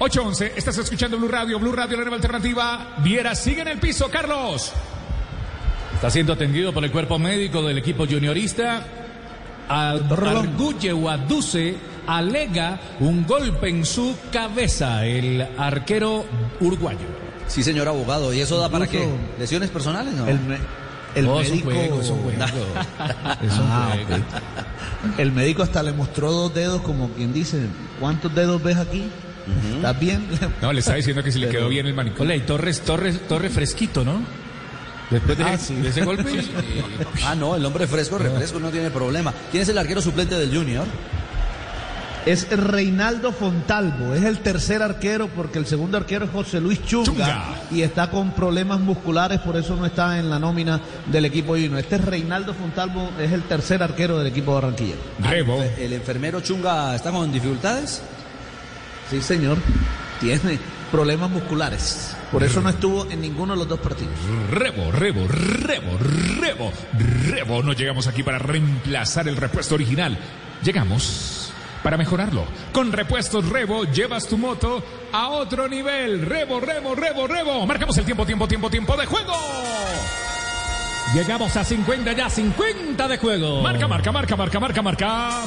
8-11, 0.00 0.54
estás 0.56 0.76
escuchando 0.76 1.16
Blue 1.18 1.28
Radio, 1.28 1.60
Blue 1.60 1.70
Radio, 1.70 1.98
la 1.98 2.02
nueva 2.02 2.16
alternativa. 2.16 2.96
Viera, 2.98 3.36
sigue 3.36 3.62
en 3.62 3.68
el 3.68 3.78
piso, 3.78 4.10
Carlos. 4.10 4.72
Está 5.94 6.10
siendo 6.10 6.32
atendido 6.32 6.72
por 6.72 6.84
el 6.84 6.90
cuerpo 6.90 7.18
médico 7.18 7.62
del 7.62 7.78
equipo 7.78 8.06
juniorista. 8.06 8.84
Arguye 9.68 10.92
o 10.92 11.08
aduce, 11.08 11.74
alega 12.06 12.78
un 13.00 13.26
golpe 13.26 13.68
en 13.70 13.86
su 13.86 14.14
cabeza 14.30 15.06
el 15.06 15.46
arquero 15.56 16.26
uruguayo. 16.60 17.06
Sí, 17.46 17.62
señor 17.62 17.88
abogado. 17.88 18.32
¿Y 18.34 18.40
eso 18.40 18.58
da 18.58 18.68
para 18.68 18.86
qué? 18.86 19.08
¿Lesiones 19.38 19.70
personales? 19.70 20.12
No. 20.14 20.26
El, 20.26 20.40
me- 20.40 20.58
el 21.14 21.26
Oh, 21.28 21.40
es 21.40 21.48
un 21.50 21.54
médico, 21.58 21.70
juego, 21.70 22.00
es 22.02 22.10
un 22.10 22.18
juego. 22.22 22.42
Es 23.42 23.52
un 23.52 23.66
Ah, 23.70 23.88
juego. 23.92 24.16
ok. 24.16 25.18
El 25.20 25.32
médico 25.32 25.62
hasta 25.62 25.82
le 25.82 25.92
mostró 25.92 26.32
dos 26.32 26.52
dedos, 26.52 26.82
como 26.82 27.08
quien 27.10 27.32
dice, 27.32 27.60
¿cuántos 28.00 28.34
dedos 28.34 28.62
ves 28.62 28.76
aquí? 28.76 29.04
¿Estás 29.76 30.00
bien? 30.00 30.26
No, 30.60 30.72
le 30.72 30.80
está 30.80 30.94
diciendo 30.94 31.22
que 31.22 31.30
si 31.30 31.38
le 31.38 31.48
quedó 31.50 31.68
bien 31.68 31.86
el 31.86 31.94
manicomio. 31.94 32.42
Torres, 32.42 32.80
Torres, 32.82 33.20
Torres 33.28 33.52
fresquito, 33.52 34.04
¿no? 34.04 34.20
Después 35.10 35.36
de, 35.38 35.44
Ah, 35.44 35.58
sí. 35.58 35.74
de 35.74 35.88
ese 35.90 36.04
golpe. 36.04 36.24
Ah, 37.24 37.34
no, 37.34 37.54
el 37.56 37.64
hombre 37.64 37.86
fresco, 37.86 38.18
refresco, 38.18 38.58
no 38.58 38.70
tiene 38.70 38.90
problema. 38.90 39.32
¿Quién 39.50 39.62
es 39.62 39.68
el 39.68 39.78
arquero 39.78 40.00
suplente 40.00 40.34
del 40.36 40.54
Junior? 40.56 40.86
Es 42.26 42.48
Reinaldo 42.50 43.32
Fontalvo, 43.32 44.14
es 44.14 44.24
el 44.24 44.38
tercer 44.38 44.80
arquero 44.82 45.28
porque 45.28 45.58
el 45.58 45.66
segundo 45.66 45.98
arquero 45.98 46.24
es 46.24 46.30
José 46.30 46.58
Luis 46.58 46.82
Chunga, 46.82 47.04
Chunga. 47.12 47.44
y 47.70 47.82
está 47.82 48.08
con 48.08 48.30
problemas 48.30 48.80
musculares, 48.80 49.40
por 49.40 49.58
eso 49.58 49.76
no 49.76 49.84
está 49.84 50.18
en 50.18 50.30
la 50.30 50.38
nómina 50.38 50.80
del 51.04 51.26
equipo 51.26 51.52
Junior. 51.52 51.76
Este 51.80 51.96
es 51.96 52.04
Reinaldo 52.06 52.54
Fontalvo, 52.54 53.10
es 53.20 53.30
el 53.30 53.42
tercer 53.42 53.82
arquero 53.82 54.16
del 54.16 54.28
equipo 54.28 54.54
barranquillero. 54.54 55.00
Rebo. 55.20 55.62
¿El 55.76 55.92
enfermero 55.92 56.40
Chunga 56.40 56.94
está 56.96 57.10
con 57.10 57.30
dificultades? 57.30 58.00
Sí, 59.10 59.20
señor, 59.20 59.58
tiene 60.18 60.58
problemas 60.90 61.28
musculares, 61.28 62.16
por 62.34 62.42
eso 62.42 62.60
no 62.60 62.68
estuvo 62.68 63.08
en 63.08 63.20
ninguno 63.20 63.52
de 63.52 63.60
los 63.60 63.68
dos 63.68 63.78
partidos. 63.78 64.12
Rebo, 64.50 64.90
rebo, 64.90 65.24
rebo, 65.28 65.96
rebo, 66.40 66.72
rebo. 67.28 67.62
No 67.62 67.74
llegamos 67.74 68.08
aquí 68.08 68.24
para 68.24 68.40
reemplazar 68.40 69.28
el 69.28 69.36
repuesto 69.36 69.76
original. 69.76 70.18
Llegamos 70.64 71.52
para 71.84 71.96
mejorarlo. 71.96 72.44
Con 72.72 72.90
repuestos 72.90 73.48
Rebo 73.48 73.84
llevas 73.84 74.26
tu 74.26 74.36
moto 74.36 74.82
a 75.12 75.28
otro 75.28 75.68
nivel. 75.68 76.26
Rebo, 76.26 76.58
rebo, 76.58 76.96
rebo, 76.96 77.28
rebo. 77.28 77.66
Marcamos 77.66 77.96
el 77.98 78.04
tiempo, 78.04 78.26
tiempo, 78.26 78.48
tiempo, 78.48 78.68
tiempo 78.68 78.96
de 78.96 79.06
juego. 79.06 79.34
Llegamos 81.14 81.56
a 81.56 81.62
50 81.62 82.14
ya, 82.14 82.28
50 82.28 83.06
de 83.06 83.16
juego. 83.16 83.62
Marca, 83.62 83.86
marca, 83.86 84.10
marca, 84.10 84.36
marca, 84.36 84.58
marca, 84.58 84.82
marca. 84.82 85.40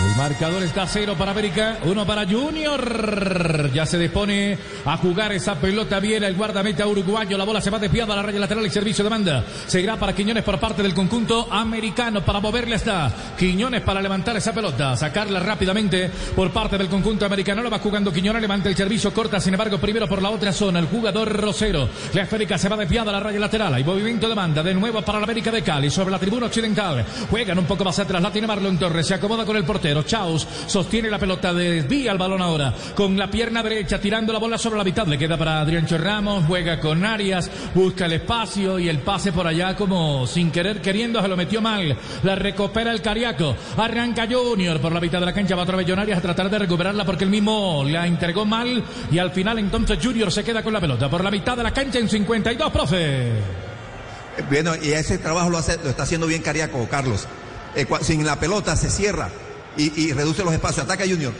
El 0.00 0.16
marcador 0.16 0.62
está 0.62 0.86
cero 0.86 1.14
para 1.18 1.32
América, 1.32 1.78
uno 1.84 2.06
para 2.06 2.26
Junior. 2.26 3.70
Ya 3.72 3.84
se 3.84 3.98
dispone 3.98 4.56
a 4.84 4.96
jugar 4.96 5.32
esa 5.32 5.56
pelota 5.56 5.98
bien 5.98 6.22
el 6.22 6.34
guardameta 6.34 6.86
uruguayo. 6.86 7.36
La 7.36 7.44
bola 7.44 7.60
se 7.60 7.70
va 7.70 7.78
desviada 7.78 8.12
a 8.12 8.16
la 8.16 8.22
raya 8.22 8.38
lateral 8.38 8.64
y 8.66 8.70
servicio 8.70 9.02
de 9.02 9.10
banda. 9.10 9.44
Seguirá 9.66 9.96
para 9.96 10.14
Quiñones 10.14 10.44
por 10.44 10.58
parte 10.60 10.82
del 10.82 10.94
conjunto 10.94 11.48
americano. 11.52 12.24
Para 12.24 12.40
moverle 12.40 12.76
está 12.76 13.12
Quiñones 13.36 13.82
para 13.82 14.00
levantar 14.00 14.36
esa 14.36 14.52
pelota, 14.52 14.96
sacarla 14.96 15.40
rápidamente 15.40 16.10
por 16.34 16.50
parte 16.52 16.78
del 16.78 16.88
conjunto 16.88 17.26
americano. 17.26 17.62
Lo 17.62 17.70
va 17.70 17.78
jugando 17.78 18.12
Quiñones, 18.12 18.42
levanta 18.42 18.68
el 18.68 18.76
servicio, 18.76 19.12
corta 19.12 19.40
sin 19.40 19.54
embargo 19.54 19.78
primero 19.78 20.06
por 20.06 20.22
la 20.22 20.30
otra 20.30 20.52
zona. 20.52 20.78
El 20.78 20.86
jugador 20.86 21.28
Rosero. 21.32 21.88
La 22.14 22.22
esférica 22.22 22.56
se 22.56 22.68
va 22.68 22.76
desviada 22.76 23.10
a 23.10 23.14
la 23.14 23.20
raya 23.20 23.40
lateral. 23.40 23.74
Hay 23.74 23.84
movimiento 23.84 24.28
de 24.28 24.34
banda 24.34 24.62
de 24.62 24.74
nuevo 24.74 25.02
para 25.02 25.18
la 25.18 25.24
América 25.24 25.50
de 25.50 25.62
Cali 25.62 25.90
sobre 25.90 26.12
la 26.12 26.18
tribuna 26.18 26.46
occidental. 26.46 27.04
Juegan 27.30 27.58
un 27.58 27.66
poco 27.66 27.84
más 27.84 27.98
atrás. 27.98 28.22
La 28.22 28.30
tiene 28.30 28.46
Marlon 28.46 28.78
Torres. 28.78 29.06
Se 29.06 29.14
acomoda 29.14 29.44
con 29.44 29.56
el 29.56 29.64
portero. 29.64 29.87
Chaus 30.04 30.46
sostiene 30.66 31.10
la 31.10 31.18
pelota, 31.18 31.52
desvía 31.52 32.12
el 32.12 32.18
balón 32.18 32.42
ahora 32.42 32.74
con 32.94 33.16
la 33.16 33.30
pierna 33.30 33.62
derecha, 33.62 34.00
tirando 34.00 34.32
la 34.32 34.38
bola 34.38 34.58
sobre 34.58 34.78
la 34.78 34.84
mitad. 34.84 35.06
Le 35.06 35.18
queda 35.18 35.36
para 35.36 35.60
Adrián 35.60 35.86
Ramos, 35.88 36.44
juega 36.46 36.78
con 36.80 37.04
Arias, 37.04 37.50
busca 37.74 38.06
el 38.06 38.12
espacio 38.14 38.78
y 38.78 38.88
el 38.88 38.98
pase 39.00 39.32
por 39.32 39.46
allá 39.46 39.74
como 39.76 40.26
sin 40.26 40.50
querer 40.50 40.80
queriendo 40.80 41.20
se 41.22 41.28
lo 41.28 41.36
metió 41.36 41.60
mal. 41.60 41.96
La 42.22 42.34
recupera 42.34 42.92
el 42.92 43.02
Cariaco. 43.02 43.56
Arranca 43.76 44.26
Junior 44.30 44.80
por 44.80 44.92
la 44.92 45.00
mitad 45.00 45.20
de 45.20 45.26
la 45.26 45.32
cancha, 45.32 45.56
va 45.56 45.62
otra 45.62 45.76
vez 45.76 45.88
Arias 45.88 46.18
a 46.18 46.22
tratar 46.22 46.50
de 46.50 46.58
recuperarla 46.58 47.04
porque 47.04 47.24
el 47.24 47.30
mismo 47.30 47.82
la 47.84 48.06
entregó 48.06 48.44
mal 48.44 48.82
y 49.10 49.18
al 49.18 49.30
final 49.30 49.58
entonces 49.58 49.98
Junior 50.02 50.30
se 50.30 50.44
queda 50.44 50.62
con 50.62 50.72
la 50.72 50.80
pelota 50.80 51.08
por 51.08 51.24
la 51.24 51.30
mitad 51.30 51.56
de 51.56 51.62
la 51.62 51.72
cancha 51.72 51.98
en 51.98 52.08
52, 52.08 52.70
profe. 52.70 53.32
Bueno, 54.48 54.72
y 54.80 54.92
ese 54.92 55.18
trabajo 55.18 55.50
lo, 55.50 55.58
hace, 55.58 55.78
lo 55.82 55.90
está 55.90 56.04
haciendo 56.04 56.26
bien 56.26 56.42
Cariaco, 56.42 56.86
Carlos. 56.88 57.26
Eh, 57.74 57.86
sin 58.02 58.24
la 58.24 58.38
pelota 58.38 58.76
se 58.76 58.90
cierra 58.90 59.30
y, 59.78 60.12
reduce 60.12 60.44
los 60.44 60.52
espacios. 60.52 60.84
Ataca 60.84 61.04
Junior. 61.08 61.32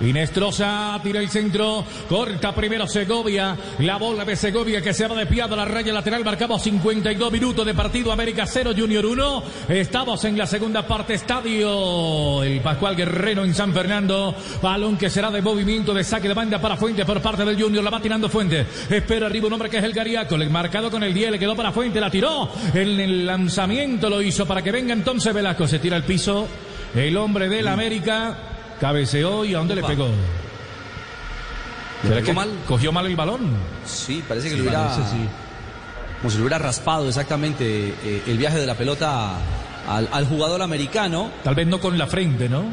Inestrosa 0.00 0.98
tira 1.02 1.20
el 1.20 1.28
centro, 1.28 1.84
corta 2.08 2.52
primero 2.52 2.86
Segovia, 2.86 3.56
la 3.78 3.96
bola 3.96 4.24
de 4.24 4.34
Segovia 4.34 4.82
que 4.82 4.92
se 4.92 5.06
va 5.06 5.14
desviado 5.14 5.54
a 5.54 5.58
la 5.58 5.64
raya 5.64 5.92
lateral, 5.92 6.24
marcamos 6.24 6.62
52 6.62 7.30
minutos 7.30 7.64
de 7.64 7.74
partido, 7.74 8.10
América 8.10 8.44
0, 8.44 8.72
Junior 8.76 9.06
1, 9.06 9.42
estamos 9.68 10.24
en 10.24 10.36
la 10.36 10.46
segunda 10.46 10.84
parte, 10.84 11.14
estadio, 11.14 12.42
el 12.42 12.60
Pascual 12.60 12.96
Guerrero 12.96 13.44
en 13.44 13.54
San 13.54 13.72
Fernando, 13.72 14.34
balón 14.60 14.96
que 14.96 15.08
será 15.08 15.30
de 15.30 15.40
movimiento 15.40 15.94
de 15.94 16.02
saque 16.02 16.26
de 16.26 16.34
banda 16.34 16.60
para 16.60 16.76
Fuente 16.76 17.04
por 17.04 17.22
parte 17.22 17.44
del 17.44 17.60
Junior, 17.60 17.84
la 17.84 17.90
va 17.90 18.02
tirando 18.02 18.28
Fuente, 18.28 18.66
espera 18.90 19.26
arriba 19.26 19.46
un 19.46 19.52
hombre 19.52 19.70
que 19.70 19.78
es 19.78 19.84
el 19.84 19.92
Gariaco, 19.92 20.36
le 20.36 20.48
marcado 20.48 20.90
con 20.90 21.04
el 21.04 21.14
10, 21.14 21.30
le 21.30 21.38
quedó 21.38 21.54
para 21.54 21.70
Fuente, 21.70 22.00
la 22.00 22.10
tiró, 22.10 22.50
en 22.74 22.98
el 22.98 23.26
lanzamiento 23.26 24.10
lo 24.10 24.20
hizo 24.20 24.44
para 24.44 24.60
que 24.60 24.72
venga 24.72 24.92
entonces 24.92 25.32
Velasco, 25.32 25.68
se 25.68 25.78
tira 25.78 25.96
el 25.96 26.02
piso, 26.02 26.48
el 26.94 27.16
hombre 27.16 27.48
del 27.48 27.68
América, 27.68 28.36
cabeceó 28.80 29.44
y 29.44 29.54
a 29.54 29.58
dónde 29.58 29.74
le 29.76 29.82
pegó. 29.82 30.08
¿Le 32.02 32.08
¿Será 32.08 32.22
que 32.22 32.32
mal? 32.34 32.50
cogió 32.68 32.92
mal 32.92 33.06
el 33.06 33.16
balón? 33.16 33.50
Sí, 33.86 34.22
parece 34.28 34.50
que 34.50 34.56
le 34.56 34.62
hubiera. 34.62 34.90
Como 36.20 36.30
si 36.30 36.36
le 36.36 36.42
hubiera 36.42 36.58
raspado 36.58 37.08
exactamente 37.08 37.94
eh, 38.04 38.22
el 38.26 38.38
viaje 38.38 38.58
de 38.58 38.66
la 38.66 38.74
pelota 38.74 39.36
al, 39.88 40.08
al 40.12 40.26
jugador 40.26 40.62
americano. 40.62 41.30
Tal 41.42 41.54
vez 41.54 41.66
no 41.66 41.80
con 41.80 41.96
la 41.98 42.06
frente, 42.06 42.48
¿no? 42.48 42.64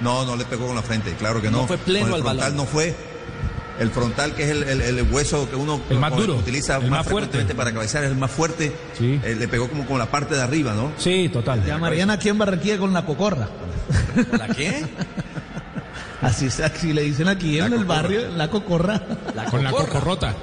No, 0.00 0.24
no 0.26 0.36
le 0.36 0.44
pegó 0.44 0.66
con 0.66 0.76
la 0.76 0.82
frente, 0.82 1.14
claro 1.14 1.40
que 1.40 1.50
no. 1.50 1.62
No 1.62 1.66
fue 1.66 1.78
pleno 1.78 2.06
Con 2.06 2.14
el 2.14 2.14
al 2.16 2.22
frontal 2.22 2.36
balón. 2.52 2.56
no 2.56 2.64
fue. 2.66 2.94
El 3.78 3.90
frontal, 3.90 4.32
que 4.34 4.44
es 4.44 4.50
el, 4.50 4.62
el- 4.62 4.80
el 4.80 5.02
hueso 5.12 5.48
que 5.50 5.56
uno 5.56 5.80
El 5.90 5.98
más 5.98 6.10
con- 6.10 6.20
duro, 6.20 6.36
utiliza 6.36 6.76
el 6.76 6.82
más, 6.82 6.90
más 6.90 6.98
fuerte. 7.08 7.28
frecuentemente 7.30 7.54
para 7.54 7.72
cabecear, 7.72 8.04
es 8.04 8.10
el 8.10 8.16
más 8.16 8.30
fuerte. 8.30 8.74
Sí. 8.98 9.20
Eh, 9.22 9.36
le 9.38 9.48
pegó 9.48 9.68
como 9.68 9.84
con 9.86 9.98
la 9.98 10.06
parte 10.06 10.34
de 10.34 10.42
arriba, 10.42 10.72
¿no? 10.74 10.92
Sí, 10.96 11.28
total. 11.28 11.64
Llamarían 11.64 12.10
aquí 12.10 12.28
en 12.30 12.38
Barranquilla 12.38 12.78
con 12.78 12.92
la 12.92 13.04
cocorra. 13.04 13.48
¿La 14.38 14.48
qué? 14.48 14.84
Así, 16.22 16.48
se- 16.50 16.64
así 16.64 16.92
le 16.94 17.02
dicen 17.02 17.28
aquí 17.28 17.58
en 17.58 17.72
el 17.74 17.84
barrio, 17.84 18.28
la 18.34 18.48
cocorra. 18.48 19.00
La 19.34 19.44
Con 19.44 19.62
la 19.62 19.70
cocorra. 19.70 19.92
cocorrota. 19.92 20.34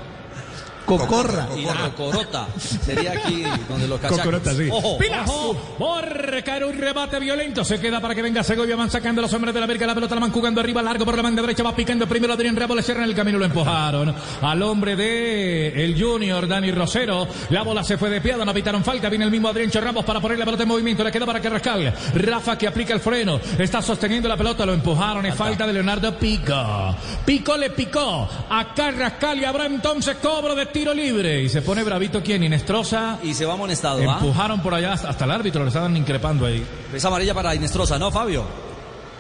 Cocorra. 0.86 1.48
Y 1.58 1.66
la 1.66 1.92
cocorota. 1.96 2.48
Sería 2.60 3.12
aquí 3.12 3.44
donde 3.70 3.88
los 3.88 4.00
cachacos. 4.00 4.20
Cocorota, 4.20 4.54
sí. 4.54 4.70
Ojo, 4.72 4.98
Pilas. 4.98 5.30
ojo. 5.30 5.75
Borca, 5.80 6.58
un 6.66 6.78
remate 6.78 7.20
violento. 7.20 7.63
Se 7.63 7.80
queda 7.80 8.02
para 8.02 8.13
que 8.13 8.22
venga 8.22 8.44
Segovia. 8.44 8.75
Van 8.75 8.92
sacando 8.92 9.22
los 9.22 9.34
hombres 9.34 9.54
de 9.54 9.60
la 9.60 9.66
América. 9.66 9.88
La 9.88 9.96
pelota 9.96 10.16
la 10.16 10.22
van 10.22 10.32
jugando 10.32 10.62
arriba, 10.62 10.82
largo 10.82 11.06
por 11.06 11.16
la 11.16 11.24
manga 11.24 11.42
derecha. 11.42 11.63
Va 11.63 11.75
picando 11.75 12.08
primero 12.08 12.34
Adrián 12.34 12.56
Rabo. 12.56 12.75
Le 12.75 12.84
cierran 12.84 13.06
el 13.06 13.16
camino. 13.16 13.38
Lo 13.38 13.46
empujaron 13.46 14.13
al 14.42 14.63
hombre 14.63 14.96
de 14.96 15.84
el 15.84 16.02
Junior, 16.02 16.48
Dani 16.48 16.72
Rosero. 16.72 17.28
La 17.50 17.63
bola 17.63 17.84
se 17.84 17.98
fue 17.98 18.10
de 18.10 18.22
piada. 18.22 18.44
No 18.44 18.54
pitaron 18.54 18.84
falta. 18.84 19.10
Viene 19.10 19.25
el 19.25 19.32
mismo 19.32 19.48
Adrián 19.48 19.72
Ramos 19.74 20.06
para 20.06 20.20
poner 20.20 20.38
la 20.38 20.46
pelota 20.46 20.63
en 20.63 20.70
movimiento. 20.70 21.04
Le 21.04 21.12
queda 21.12 21.25
para 21.25 21.40
Carrascal. 21.40 21.94
Rafa 22.16 22.58
que 22.58 22.68
aplica 22.68 22.94
el 22.94 23.00
freno. 23.00 23.40
Está 23.58 23.82
sosteniendo 23.82 24.28
la 24.28 24.38
pelota. 24.38 24.66
Lo 24.66 24.74
empujaron. 24.74 25.25
Es 25.25 25.36
falta 25.36 25.66
de 25.66 25.74
Leonardo 25.74 26.18
Pico. 26.18 26.96
Pico 27.25 27.58
le 27.58 27.70
picó 27.70 28.28
a 28.50 28.74
Carrascal 28.74 29.40
y 29.40 29.46
habrá 29.46 29.66
entonces 29.66 30.18
cobro 30.22 30.56
de 30.56 30.73
tiro 30.74 30.94
libre. 30.94 31.42
Y 31.42 31.48
se 31.48 31.62
pone 31.62 31.84
bravito 31.84 32.22
quien, 32.22 32.44
Inestrosa. 32.44 33.20
Y 33.24 33.34
se 33.34 33.46
va 33.46 33.53
amonestado, 33.53 34.00
¿ah? 34.10 34.18
Empujaron 34.20 34.62
por 34.62 34.74
allá 34.74 34.94
hasta 34.94 35.24
el 35.24 35.32
árbitro, 35.32 35.62
lo 35.62 35.70
estaban 35.70 35.96
increpando 35.96 36.46
ahí. 36.46 36.65
Es 36.94 37.06
amarilla 37.06 37.34
para 37.34 37.56
Inestrosa, 37.56 37.98
¿no, 37.98 38.12
Fabio? 38.12 38.44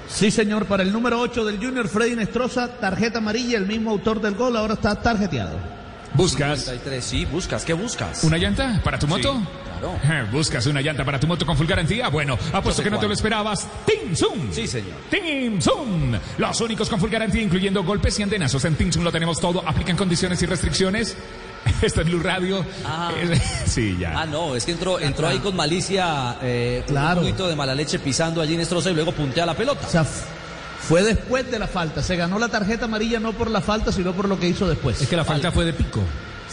Sí, 0.09 0.31
señor, 0.31 0.65
para 0.65 0.83
el 0.83 0.91
número 0.91 1.19
8 1.19 1.45
del 1.45 1.57
Junior, 1.57 1.87
Freddy 1.87 2.15
Nestroza, 2.15 2.67
tarjeta 2.67 3.19
amarilla, 3.19 3.57
el 3.57 3.65
mismo 3.65 3.91
autor 3.91 4.19
del 4.19 4.35
gol, 4.35 4.57
ahora 4.57 4.73
está 4.73 4.95
tarjeteado. 5.01 5.82
¿Buscas 6.15 6.59
53, 6.59 7.03
sí, 7.03 7.25
buscas, 7.25 7.65
¿qué 7.65 7.73
buscas? 7.73 8.23
una 8.23 8.37
llanta 8.37 8.79
para 8.83 8.99
tu 8.99 9.07
moto? 9.07 9.41
claro. 9.79 10.27
¿Buscas 10.31 10.65
una 10.67 10.79
llanta 10.81 11.03
para 11.03 11.19
tu 11.19 11.27
moto 11.27 11.45
con 11.45 11.57
full 11.57 11.65
garantía? 11.67 12.07
Bueno, 12.09 12.37
apuesto 12.53 12.83
que 12.83 12.89
no 12.89 12.97
te 12.97 13.01
cuál. 13.01 13.09
lo 13.09 13.13
esperabas. 13.15 13.67
¡Tim 13.85 14.15
Zoom! 14.15 14.51
Sí, 14.51 14.67
señor. 14.67 14.93
Team 15.09 15.59
Zoom, 15.61 16.13
los 16.37 16.61
únicos 16.61 16.87
con 16.87 16.99
full 16.99 17.09
garantía, 17.09 17.41
incluyendo 17.41 17.83
golpes 17.83 18.17
y 18.19 18.23
antenazos. 18.23 18.63
En 18.65 18.75
Team 18.75 18.91
Zoom 18.93 19.03
lo 19.03 19.11
tenemos 19.11 19.39
todo. 19.39 19.67
Aplican 19.67 19.97
condiciones 19.97 20.41
y 20.41 20.45
restricciones. 20.45 21.17
Esto 21.81 22.01
es 22.01 22.07
Blue 22.07 22.21
Radio. 22.21 22.63
Ah. 22.85 23.11
Eh, 23.17 23.41
sí, 23.65 23.97
ya. 23.99 24.13
Ah, 24.21 24.25
no, 24.25 24.55
es 24.55 24.63
que 24.65 24.71
entró, 24.73 24.99
entró 24.99 25.27
ahí 25.27 25.39
con 25.39 25.55
malicia, 25.55 26.37
eh, 26.41 26.83
Claro. 26.87 27.21
un 27.21 27.27
poquito 27.27 27.47
de 27.49 27.55
mala 27.55 27.73
leche 27.75 27.99
pisando 27.99 28.39
allí 28.41 28.53
Inestrosa 28.53 28.91
y 28.91 28.93
luego 28.93 29.11
puntea 29.11 29.45
la 29.45 29.55
pelota. 29.55 29.85
O 29.87 29.89
sea, 29.89 30.05
fue 30.87 31.03
después 31.03 31.49
de 31.49 31.59
la 31.59 31.67
falta. 31.67 32.01
Se 32.03 32.15
ganó 32.15 32.39
la 32.39 32.49
tarjeta 32.49 32.85
amarilla 32.85 33.19
no 33.19 33.33
por 33.33 33.49
la 33.49 33.61
falta, 33.61 33.91
sino 33.91 34.13
por 34.13 34.27
lo 34.27 34.39
que 34.39 34.47
hizo 34.47 34.67
después. 34.67 35.01
Es 35.01 35.07
que 35.07 35.15
la 35.15 35.25
falta 35.25 35.51
fue 35.51 35.65
de 35.65 35.73
pico. 35.73 36.01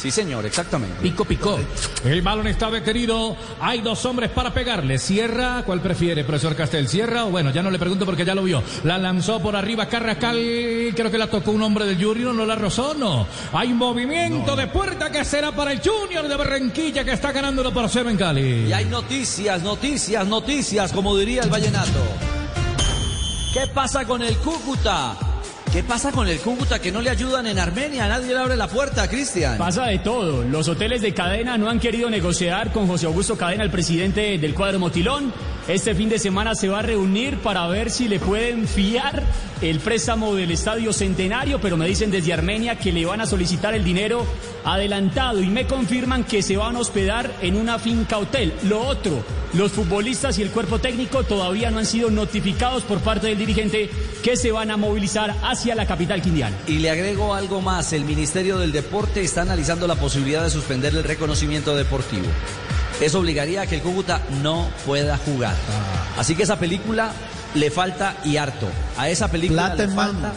Sí, 0.01 0.11
señor, 0.11 0.47
exactamente. 0.47 0.97
Pico, 1.03 1.27
picó. 1.27 1.59
El 2.07 2.23
balón 2.23 2.47
está 2.47 2.71
detenido. 2.71 3.37
Hay 3.61 3.83
dos 3.83 4.03
hombres 4.07 4.31
para 4.31 4.55
pegarle. 4.55 4.99
Cierra. 4.99 5.63
¿Cuál 5.67 5.83
prefiere, 5.83 6.25
profesor 6.25 6.57
Castel? 6.57 6.89
¿Cierra 6.89 7.27
o 7.27 7.31
bueno? 7.31 7.51
Ya 7.51 7.63
no 7.63 7.71
le 7.71 7.79
pregunto 7.79 8.07
porque 8.07 8.25
ya 8.25 8.35
lo 8.35 8.43
vio. 8.43 8.63
La 8.85 8.97
lanzó 8.97 9.41
por 9.41 9.57
arriba 9.57 9.87
Carrascal. 9.87 10.39
Creo 10.97 11.11
que 11.11 11.19
la 11.19 11.27
tocó 11.27 11.51
un 11.51 11.61
hombre 11.61 11.85
del 11.85 12.03
Junior. 12.03 12.35
¿No 12.35 12.47
la 12.47 12.55
rozó? 12.55 12.95
No. 12.95 13.27
Hay 13.53 13.75
movimiento 13.75 14.57
de 14.57 14.69
puerta 14.69 15.11
que 15.11 15.23
será 15.23 15.53
para 15.53 15.73
el 15.73 15.83
Junior 15.83 16.27
de 16.27 16.37
Barranquilla 16.37 17.05
que 17.05 17.13
está 17.13 17.31
ganándolo 17.33 17.71
por 17.71 17.87
cero 17.91 18.09
en 18.09 18.17
Cali. 18.17 18.69
Y 18.69 18.73
hay 18.73 18.87
noticias, 18.87 19.63
noticias, 19.63 20.27
noticias, 20.27 20.93
como 20.93 21.15
diría 21.15 21.43
el 21.43 21.51
vallenato. 21.51 22.40
¿Qué 23.53 23.67
pasa 23.67 24.05
con 24.05 24.23
el 24.23 24.37
Cúcuta? 24.37 25.17
¿Qué 25.73 25.83
pasa 25.83 26.13
con 26.13 26.29
el 26.29 26.39
Cúcuta 26.39 26.79
que 26.79 26.93
no 26.93 27.01
le 27.01 27.11
ayudan 27.11 27.49
en 27.49 27.59
Armenia? 27.59 28.07
Nadie 28.07 28.29
le 28.29 28.39
abre 28.39 28.57
la 28.57 28.69
puerta, 28.69 29.09
Cristian. 29.09 29.59
Pasa 29.59 29.87
de 29.87 29.99
todo. 29.99 30.45
Los 30.45 30.69
hoteles 30.69 31.03
de 31.03 31.13
cadena 31.13 31.59
no 31.59 31.69
han 31.69 31.81
querido 31.81 32.09
negociar 32.11 32.73
con 32.73 32.87
José 32.87 33.07
Augusto 33.07 33.37
Cadena, 33.37 33.65
el 33.65 33.71
presidente 33.73 34.39
del 34.39 34.55
cuadro 34.55 34.79
Motilón. 34.79 35.33
Este 35.71 35.95
fin 35.95 36.09
de 36.09 36.19
semana 36.19 36.57
se 36.57 36.67
va 36.67 36.81
a 36.81 36.83
reunir 36.83 37.39
para 37.39 37.69
ver 37.69 37.91
si 37.91 38.09
le 38.09 38.19
pueden 38.19 38.67
fiar 38.67 39.23
el 39.61 39.79
préstamo 39.79 40.35
del 40.35 40.51
Estadio 40.51 40.93
Centenario, 40.93 41.61
pero 41.61 41.77
me 41.77 41.87
dicen 41.87 42.11
desde 42.11 42.33
Armenia 42.33 42.77
que 42.77 42.91
le 42.91 43.07
van 43.07 43.21
a 43.21 43.27
solicitar 43.27 43.73
el 43.77 43.85
dinero 43.85 44.27
adelantado 44.65 45.41
y 45.41 45.47
me 45.47 45.69
confirman 45.69 46.25
que 46.25 46.43
se 46.43 46.57
van 46.57 46.75
a 46.75 46.81
hospedar 46.81 47.31
en 47.41 47.55
una 47.55 47.79
finca 47.79 48.19
hotel. 48.19 48.53
Lo 48.65 48.81
otro, 48.81 49.23
los 49.55 49.71
futbolistas 49.71 50.41
y 50.41 50.43
el 50.43 50.51
cuerpo 50.51 50.81
técnico 50.81 51.23
todavía 51.23 51.71
no 51.71 51.79
han 51.79 51.87
sido 51.87 52.11
notificados 52.11 52.83
por 52.83 52.99
parte 52.99 53.29
del 53.29 53.39
dirigente 53.39 53.89
que 54.25 54.37
se 54.37 54.51
van 54.51 54.73
a 54.73 54.77
movilizar 54.77 55.37
hacia 55.45 55.77
la 55.77 55.87
capital 55.87 56.21
quindiana. 56.21 56.57
Y 56.67 56.79
le 56.79 56.91
agrego 56.91 57.33
algo 57.33 57.61
más, 57.61 57.93
el 57.93 58.05
Ministerio 58.05 58.59
del 58.59 58.73
Deporte 58.73 59.23
está 59.23 59.43
analizando 59.43 59.87
la 59.87 59.95
posibilidad 59.95 60.43
de 60.43 60.51
suspender 60.51 60.97
el 60.97 61.05
reconocimiento 61.05 61.77
deportivo. 61.77 62.27
Eso 63.01 63.21
obligaría 63.21 63.63
a 63.63 63.67
que 63.67 63.77
el 63.77 63.83
Cúcuta 63.83 64.21
no 64.43 64.69
pueda 64.85 65.17
jugar. 65.19 65.55
Así 66.19 66.35
que 66.35 66.43
esa 66.43 66.59
película 66.59 67.13
le 67.55 67.71
falta 67.71 68.17
y 68.25 68.37
harto. 68.37 68.69
A 68.99 69.09
esa 69.09 69.29
película 69.29 69.67
Plata 69.75 69.83
le 69.87 69.95
mano. 69.95 70.13
falta 70.13 70.33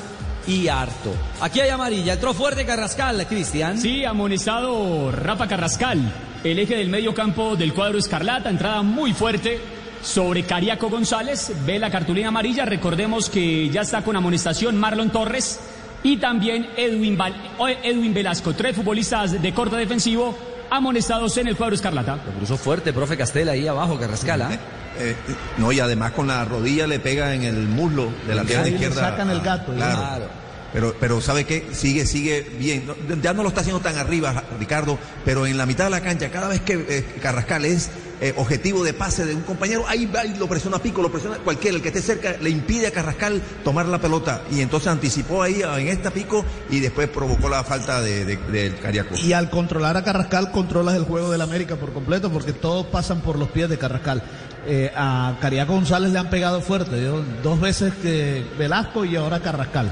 y 0.48 0.68
harto. 0.70 1.14
Aquí 1.42 1.60
hay 1.60 1.70
amarilla, 1.70 2.14
entró 2.14 2.34
fuerte 2.34 2.66
Carrascal, 2.66 3.26
Cristian. 3.28 3.78
Sí, 3.78 4.06
amonestado 4.06 5.12
Rafa 5.12 5.48
Carrascal, 5.48 6.00
el 6.44 6.60
eje 6.60 6.76
del 6.78 6.90
medio 6.90 7.14
campo 7.14 7.56
del 7.56 7.74
cuadro 7.74 7.98
Escarlata, 7.98 8.50
entrada 8.50 8.82
muy 8.82 9.14
fuerte 9.14 9.60
sobre 10.02 10.44
Cariaco 10.44 10.90
González, 10.90 11.52
ve 11.66 11.80
la 11.80 11.90
cartulina 11.90 12.28
amarilla, 12.30 12.66
recordemos 12.66 13.30
que 13.30 13.70
ya 13.70 13.82
está 13.82 14.02
con 14.04 14.16
amonestación 14.18 14.78
Marlon 14.78 15.12
Torres 15.12 15.60
y 16.04 16.18
también 16.18 16.68
Edwin, 16.76 17.18
Val- 17.18 17.54
o- 17.58 17.68
Edwin 17.70 18.14
Velasco, 18.14 18.54
tres 18.54 18.76
futbolistas 18.76 19.42
de 19.42 19.54
corte 19.54 19.78
defensivo 19.78 20.36
amonestados 20.78 21.38
en 21.38 21.48
el 21.48 21.56
cuadro 21.56 21.76
Escarlata. 21.76 22.18
Lo 22.26 22.32
cruzó 22.34 22.58
fuerte, 22.58 22.94
profe 22.94 23.18
Castel, 23.18 23.50
ahí 23.50 23.68
abajo, 23.68 24.00
Carrascal. 24.00 24.42
¿ah? 24.42 24.52
Eh, 25.00 25.16
no, 25.58 25.72
y 25.72 25.80
además 25.80 26.12
con 26.12 26.28
la 26.28 26.46
rodilla 26.46 26.86
le 26.88 27.00
pega 27.00 27.34
en 27.34 27.44
el 27.44 27.68
muslo 27.68 28.10
de 28.28 28.36
la 28.36 28.44
pierna 28.44 28.66
Ahí 28.66 28.72
le 28.72 28.76
izquierda. 28.78 29.10
sacan 29.10 29.30
el 29.32 29.42
gato, 29.42 29.74
Claro. 29.74 29.98
Claro. 29.98 30.43
Pero, 30.74 30.96
pero 31.00 31.22
¿sabe 31.22 31.46
qué? 31.46 31.68
Sigue, 31.72 32.06
sigue 32.08 32.42
bien. 32.58 32.84
Ya 33.22 33.34
no 33.34 33.44
lo 33.44 33.50
está 33.50 33.62
haciendo 33.62 33.80
tan 33.82 33.96
arriba, 33.98 34.44
Ricardo, 34.60 34.98
pero 35.24 35.46
en 35.46 35.56
la 35.58 35.66
mitad 35.68 35.84
de 35.86 35.92
la 35.92 36.02
cancha, 36.02 36.30
cada 36.32 36.48
vez 36.48 36.62
que 36.62 36.74
eh, 36.90 37.06
Carrascal 37.22 37.64
es 37.64 37.92
eh, 38.22 38.34
objetivo 38.38 38.84
de 38.84 38.94
pase 38.94 39.26
de 39.26 39.36
un 39.36 39.42
compañero, 39.44 39.86
ahí, 39.88 40.06
va 40.08 40.26
y 40.26 40.34
lo 40.36 40.48
presiona 40.48 40.80
Pico, 40.80 41.02
lo 41.04 41.12
presiona 41.12 41.38
cualquiera, 41.38 41.76
el 41.78 41.84
que 41.84 41.90
esté 41.90 42.02
cerca, 42.02 42.36
le 42.42 42.50
impide 42.50 42.88
a 42.88 42.92
Carrascal 42.92 43.40
tomar 43.64 43.86
la 43.86 44.00
pelota. 44.00 44.42
Y 44.52 44.62
entonces 44.62 44.88
anticipó 44.88 45.44
ahí 45.44 45.62
en 45.62 45.88
esta 45.90 46.10
Pico 46.10 46.44
y 46.72 46.80
después 46.80 47.08
provocó 47.08 47.50
la 47.50 47.64
falta 47.64 48.02
de, 48.02 48.26
de- 48.26 48.74
Cariaco. 48.82 49.16
Y 49.16 49.34
al 49.34 49.52
controlar 49.52 49.96
a 49.98 50.04
Carrascal, 50.04 50.50
controlas 50.52 50.96
el 50.96 51.04
juego 51.04 51.30
del 51.32 51.42
América 51.42 51.76
por 51.76 51.94
completo, 51.94 52.32
porque 52.32 52.52
todos 52.54 52.88
pasan 52.88 53.22
por 53.22 53.38
los 53.38 53.50
pies 53.50 53.70
de 53.70 53.78
Carrascal. 53.78 54.24
Eh, 54.66 54.92
a 54.96 55.38
Cariaco 55.40 55.74
González 55.74 56.12
le 56.12 56.18
han 56.20 56.30
pegado 56.32 56.62
fuerte, 56.62 56.96
dos 57.44 57.60
veces 57.60 57.94
que 58.02 58.44
Velasco 58.58 59.06
y 59.06 59.16
ahora 59.18 59.40
Carrascal. 59.40 59.92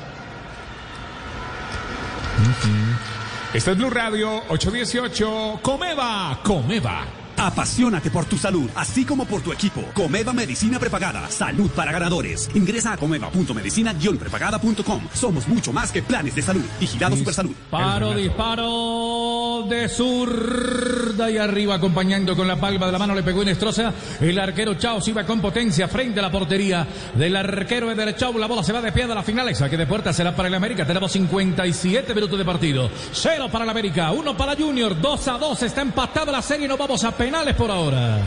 Este 3.54 3.72
es 3.72 3.78
Blue 3.78 3.90
Radio 3.90 4.44
818. 4.50 5.60
Comeva, 5.62 6.40
Comeva. 6.44 7.21
Apasionate 7.42 8.12
por 8.12 8.26
tu 8.26 8.38
salud, 8.38 8.70
así 8.76 9.04
como 9.04 9.26
por 9.26 9.42
tu 9.42 9.52
equipo. 9.52 9.84
Comeva 9.96 10.32
Medicina 10.32 10.78
Prepagada. 10.78 11.28
Salud 11.32 11.72
para 11.72 11.92
ganadores. 11.92 12.48
Ingresa 12.54 12.94
a 12.94 12.98
comeva.medicina-prepagada.com. 12.98 15.08
Somos 15.12 15.48
mucho 15.48 15.74
más 15.74 15.92
que 15.92 16.04
planes 16.04 16.36
de 16.36 16.44
salud. 16.44 16.64
Vigilado 16.80 17.16
Supersalud. 17.16 17.56
Disparo, 17.56 18.14
disparo 18.14 19.66
de 19.68 19.90
zurda 19.90 21.32
y 21.32 21.38
arriba 21.38 21.74
acompañando 21.76 22.36
con 22.36 22.48
la 22.48 22.60
palma 22.60 22.86
de 22.86 22.92
la 22.92 23.00
mano 23.00 23.16
le 23.16 23.24
pegó 23.24 23.42
Inestrosa. 23.42 23.92
El 24.20 24.38
arquero 24.38 24.76
Chaos 24.76 25.08
iba 25.08 25.24
con 25.24 25.42
potencia 25.42 25.88
frente 25.88 26.20
a 26.20 26.24
la 26.24 26.32
portería 26.32 26.88
del 27.16 27.36
arquero 27.36 27.90
de 27.90 27.96
derecho. 27.96 28.32
La 28.38 28.46
bola 28.46 28.64
se 28.64 28.72
va 28.72 28.82
de 28.82 28.92
pie 28.92 29.06
a 29.06 29.08
la 29.08 29.24
final. 29.24 29.56
Saque 29.56 29.78
de 29.78 29.88
puerta 29.88 30.14
será 30.14 30.36
para 30.36 30.48
el 30.48 30.54
América. 30.54 30.86
Tenemos 30.86 31.12
57 31.12 32.14
minutos 32.14 32.38
de 32.38 32.46
partido. 32.46 32.92
Cero 33.12 33.50
para 33.52 33.64
el 33.64 33.72
América, 33.72 34.12
uno 34.12 34.38
para 34.38 34.56
Junior. 34.56 35.02
2 35.02 35.28
a 35.28 35.40
2. 35.40 35.64
Está 35.64 35.82
empatada 35.82 36.32
la 36.32 36.44
serie. 36.44 36.68
No 36.68 36.78
vamos 36.78 37.04
a 37.04 37.12
penales 37.32 37.56
por 37.56 37.72
ahora. 37.72 38.18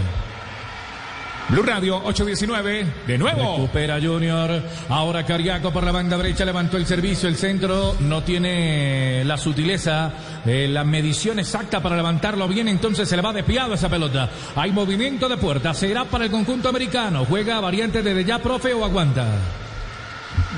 Blue 1.51 1.63
Radio 1.63 1.97
819, 2.05 2.87
de 3.07 3.19
nuevo. 3.19 3.57
Recupera 3.59 4.01
Junior. 4.01 4.63
Ahora 4.89 5.27
Cariaco 5.27 5.71
por 5.71 5.85
la 5.85 5.93
banda 5.93 6.17
derecha 6.17 6.47
levantó 6.47 6.79
el 6.79 6.87
servicio. 6.87 7.29
El 7.29 7.37
centro 7.37 7.97
no 8.01 8.23
tiene 8.23 9.23
la 9.27 9.37
sutileza, 9.37 10.11
eh, 10.47 10.69
la 10.71 10.85
medición 10.85 11.39
exacta 11.39 11.83
para 11.83 11.97
levantarlo 11.97 12.49
bien. 12.49 12.67
Entonces 12.67 13.07
se 13.07 13.15
le 13.15 13.21
va 13.21 13.35
desviado 13.35 13.75
esa 13.75 13.91
pelota. 13.91 14.31
Hay 14.57 14.73
movimiento 14.73 15.29
de 15.29 15.37
puerta. 15.37 15.75
Será 15.75 16.07
para 16.07 16.25
el 16.25 16.31
conjunto 16.31 16.71
americano. 16.71 17.27
Juega 17.27 17.61
variante 17.61 18.03
desde 18.03 18.25
ya, 18.25 18.39
profe, 18.39 18.73
o 18.73 18.87
aguanta. 18.87 19.27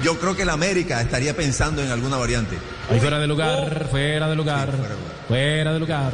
Yo 0.05 0.17
creo 0.21 0.37
que 0.37 0.43
el 0.43 0.51
América 0.51 1.01
estaría 1.01 1.35
pensando 1.35 1.83
en 1.83 1.91
alguna 1.91 2.17
variante. 2.17 2.57
Ahí 2.93 3.01
fuera 3.01 3.19
de 3.19 3.27
lugar, 3.27 3.89
fuera 3.91 4.29
de 4.29 4.37
lugar, 4.37 4.69
Sí, 4.71 4.77
fuera 4.77 4.93
de 4.93 4.95
lugar. 4.95 5.27
fuera 5.27 5.73
de 5.73 5.79
lugar. 5.81 6.13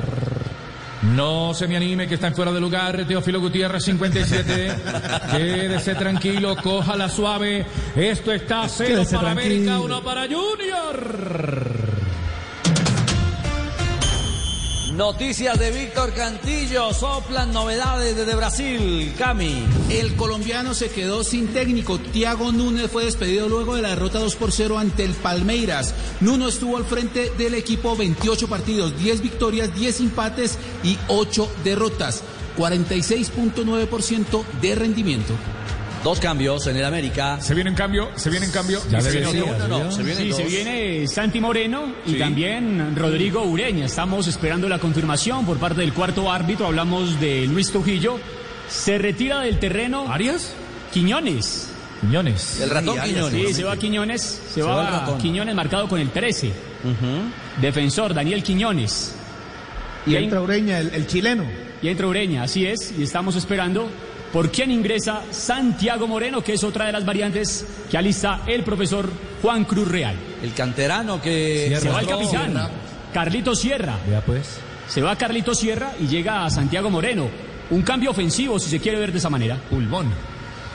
No 1.03 1.53
se 1.53 1.67
me 1.67 1.77
anime 1.77 2.07
que 2.07 2.15
está 2.15 2.29
en 2.29 2.35
fuera 2.35 2.53
de 2.53 2.61
lugar. 2.61 3.05
Teófilo 3.07 3.41
Gutiérrez 3.41 3.85
57. 3.85 4.75
Quédese 5.33 5.95
tranquilo, 5.95 6.57
cójala 6.57 7.09
suave. 7.09 7.67
Esto 7.97 8.33
está 8.33 8.69
cero 8.69 8.91
Quédese 8.91 9.17
para 9.17 9.33
tranquilo. 9.33 9.73
América, 9.73 9.81
uno 9.81 10.03
para 10.05 10.23
Junior. 10.23 11.82
Noticias 14.97 15.59
de 15.59 15.71
Víctor 15.71 16.13
Cantillo, 16.13 16.93
soplan 16.93 17.51
novedades 17.51 18.15
desde 18.15 18.35
Brasil. 18.35 19.15
Cami. 19.17 19.65
El 19.89 20.15
colombiano 20.17 20.75
se 20.75 20.91
quedó 20.91 21.25
sin 21.25 21.49
técnico. 21.49 21.99
Tiago 21.99 22.53
Núñez 22.53 22.91
fue 22.91 23.07
despedido 23.07 23.49
luego 23.49 23.75
de 23.75 23.81
la 23.81 23.89
derrota 23.89 24.19
2 24.19 24.37
por 24.37 24.53
0 24.53 24.79
ante 24.79 25.05
el 25.05 25.15
Palmeiras. 25.15 25.95
Nuno 26.21 26.47
estuvo 26.47 26.77
al 26.77 26.85
frente 26.85 27.31
del 27.39 27.55
equipo 27.55 27.97
28 27.97 28.49
partidos, 28.49 28.99
10 28.99 29.23
victorias, 29.23 29.75
10 29.75 30.01
empates 30.01 30.59
y 30.85 30.99
8 31.09 31.51
derrotas. 31.65 32.23
46.9% 32.59 34.45
de 34.61 34.75
rendimiento. 34.75 35.33
Dos 36.05 36.19
cambios 36.19 36.67
en 36.67 36.77
el 36.77 36.85
América. 36.85 37.41
Se 37.41 37.55
viene 37.55 37.71
en 37.71 37.77
cambio, 37.77 38.11
se 38.17 38.29
viene 38.29 38.47
en 38.47 38.53
cambio. 38.53 38.81
Ya 38.91 39.01
se 39.01 39.13
se 39.13 39.21
viene 39.21 39.43
uno, 39.43 39.69
no, 39.69 39.93
se 39.93 40.03
vienen 40.03 40.27
Sí, 40.27 40.33
se 40.33 40.45
viene 40.45 41.07
Santi 41.07 41.41
Moreno 41.41 41.95
y 42.07 42.13
Sí. 42.13 42.19
también 42.19 42.97
Rodrigo 42.97 43.43
Ureña. 43.45 43.87
Estamos 43.87 44.27
esperando 44.27 44.69
la 44.69 44.79
confirmación 44.79 45.47
por 45.47 45.59
parte 45.59 45.81
del 45.83 45.93
cuarto 45.93 46.31
árbitro. 46.31 46.67
Hablamos 46.67 47.21
de 47.21 47.47
Luis 47.47 47.71
Trujillo. 47.71 48.19
Se 48.69 48.99
retira 48.99 49.41
del 49.41 49.59
terreno 49.59 50.13
¿Arias? 50.13 50.55
Quiñones. 50.93 51.69
Quiñones. 52.01 52.61
El 52.61 52.71
ratón 52.71 52.99
Quiñones. 53.01 53.47
Sí, 53.49 53.55
se 53.55 53.63
va 53.65 53.77
Quiñones. 53.77 54.23
Se, 54.23 54.55
Se 54.55 54.63
va, 54.63 54.75
va. 55.07 55.19
Quiñones 55.19 55.55
marcado 55.55 55.87
con 55.89 56.01
el 56.01 56.11
13. 56.11 56.53
Defensor 57.61 58.13
Daniel 58.13 58.43
Quiñones. 58.43 59.15
Y 60.05 60.17
entra 60.17 60.41
Ureña, 60.41 60.81
el, 60.81 60.93
el 60.95 61.07
chileno. 61.07 61.45
Y 61.81 61.89
entra 61.89 62.07
Ureña, 62.09 62.43
así 62.43 62.67
es, 62.67 62.93
y 62.99 63.03
estamos 63.05 63.37
esperando 63.37 63.89
por 64.33 64.51
quién 64.51 64.71
ingresa 64.71 65.23
Santiago 65.31 66.09
Moreno, 66.09 66.43
que 66.43 66.55
es 66.55 66.65
otra 66.65 66.87
de 66.87 66.93
las 66.93 67.05
variantes 67.05 67.67
que 67.91 67.99
alista 67.99 68.41
el 68.47 68.65
profesor 68.65 69.11
Juan 69.43 69.65
Cruz 69.65 69.89
Real. 69.89 70.17
El 70.43 70.55
canterano 70.55 71.21
que 71.21 71.77
Se 71.81 71.89
va 71.89 72.01
el 72.01 72.07
capitán, 72.07 72.69
Carlito 73.13 73.55
Sierra. 73.55 73.99
Ya 74.11 74.21
pues. 74.23 74.59
Se 74.89 75.03
va 75.03 75.17
Carlito 75.17 75.55
Sierra 75.55 75.93
y 76.01 76.07
llega 76.07 76.45
a 76.45 76.51
Santiago 76.51 76.91
Moreno. 76.91 77.29
Un 77.71 77.83
cambio 77.83 78.11
ofensivo, 78.11 78.59
si 78.59 78.69
se 78.69 78.81
quiere 78.81 78.99
ver 78.99 79.13
de 79.13 79.19
esa 79.19 79.31
manera. 79.31 79.57
Pulmón. 79.71 80.13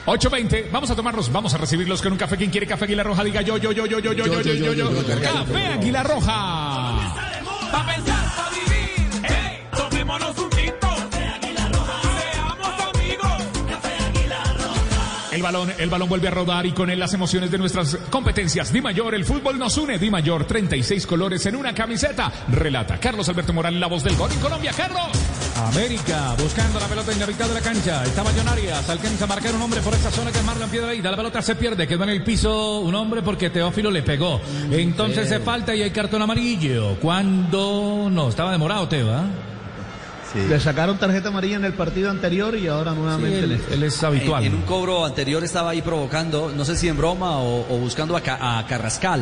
8.20, 0.05 0.71
vamos 0.71 0.89
a 0.89 0.95
tomarlos, 0.95 1.29
vamos 1.31 1.53
a 1.53 1.57
recibirlos 1.57 2.01
con 2.01 2.13
un 2.13 2.17
café. 2.17 2.37
¿Quién 2.37 2.49
quiere 2.49 2.65
café 2.65 2.85
Águila 2.85 3.03
Roja? 3.03 3.25
Diga 3.25 3.41
yo, 3.41 3.57
yo, 3.57 3.73
yo, 3.73 3.85
yo, 3.85 3.99
yo, 3.99 4.13
yo, 4.13 4.25
yo, 4.25 4.41
yo, 4.41 4.53
yo, 4.53 4.73
yo. 4.73 5.21
Café 5.21 5.65
Águila 5.67 6.03
Roja. 6.03 7.13
El 15.37 15.43
balón, 15.43 15.71
el 15.77 15.87
balón 15.87 16.09
vuelve 16.09 16.29
a 16.29 16.31
rodar 16.31 16.65
y 16.65 16.71
con 16.71 16.89
él 16.89 16.97
las 16.97 17.13
emociones 17.13 17.51
de 17.51 17.59
nuestras 17.59 17.95
competencias. 18.09 18.73
Di 18.73 18.81
Mayor, 18.81 19.13
el 19.13 19.23
fútbol 19.23 19.59
nos 19.59 19.77
une. 19.77 19.99
Di 19.99 20.09
Mayor, 20.09 20.45
36 20.45 21.05
colores 21.05 21.45
en 21.45 21.55
una 21.55 21.75
camiseta. 21.75 22.31
Relata 22.51 22.99
Carlos 22.99 23.29
Alberto 23.29 23.53
Morales, 23.53 23.79
la 23.79 23.85
voz 23.85 24.03
del 24.03 24.15
gol 24.15 24.31
en 24.31 24.39
Colombia. 24.39 24.71
Carlos. 24.75 25.09
América 25.57 26.33
buscando 26.41 26.79
la 26.79 26.87
pelota 26.87 27.11
en 27.11 27.19
la 27.19 27.27
mitad 27.27 27.47
de 27.47 27.53
la 27.53 27.61
cancha. 27.61 28.03
Está 28.03 28.23
Millonarias. 28.23 28.89
Alcanza 28.89 29.25
a 29.25 29.27
marcar 29.27 29.53
un 29.53 29.61
hombre 29.61 29.79
por 29.81 29.93
esa 29.93 30.09
zona 30.09 30.31
que 30.31 30.39
es 30.39 30.43
Marlon 30.43 30.71
Piedrahíta. 30.71 31.11
La 31.11 31.17
pelota 31.17 31.39
se 31.43 31.53
pierde. 31.53 31.87
Quedó 31.87 32.03
en 32.05 32.09
el 32.09 32.23
piso 32.23 32.79
un 32.79 32.95
hombre 32.95 33.21
porque 33.21 33.51
Teófilo 33.51 33.91
le 33.91 34.01
pegó. 34.01 34.41
Entonces 34.71 35.29
se 35.29 35.39
falta 35.39 35.75
y 35.75 35.83
hay 35.83 35.91
cartón 35.91 36.23
amarillo. 36.23 36.95
Cuando 36.99 38.07
no, 38.09 38.29
estaba 38.29 38.51
demorado 38.51 38.87
Teo, 38.87 39.13
¿ah? 39.13 39.27
Sí. 40.33 40.39
Le 40.47 40.59
sacaron 40.59 40.97
tarjeta 40.97 41.29
amarilla 41.29 41.55
en 41.55 41.65
el 41.65 41.73
partido 41.73 42.09
anterior 42.09 42.55
y 42.57 42.67
ahora 42.67 42.91
nuevamente 42.93 43.39
él, 43.39 43.49
le- 43.49 43.73
él 43.73 43.83
es 43.83 43.97
En, 43.99 44.05
habitual. 44.07 44.43
en 44.43 44.55
un 44.55 44.61
cobro 44.63 45.05
anterior 45.05 45.43
estaba 45.43 45.69
ahí 45.71 45.81
provocando, 45.81 46.51
no 46.55 46.65
sé 46.65 46.75
si 46.75 46.87
en 46.89 46.97
broma 46.97 47.37
o, 47.39 47.61
o 47.73 47.77
buscando 47.79 48.15
a, 48.17 48.21
Ca- 48.21 48.59
a 48.59 48.65
Carrascal. 48.67 49.21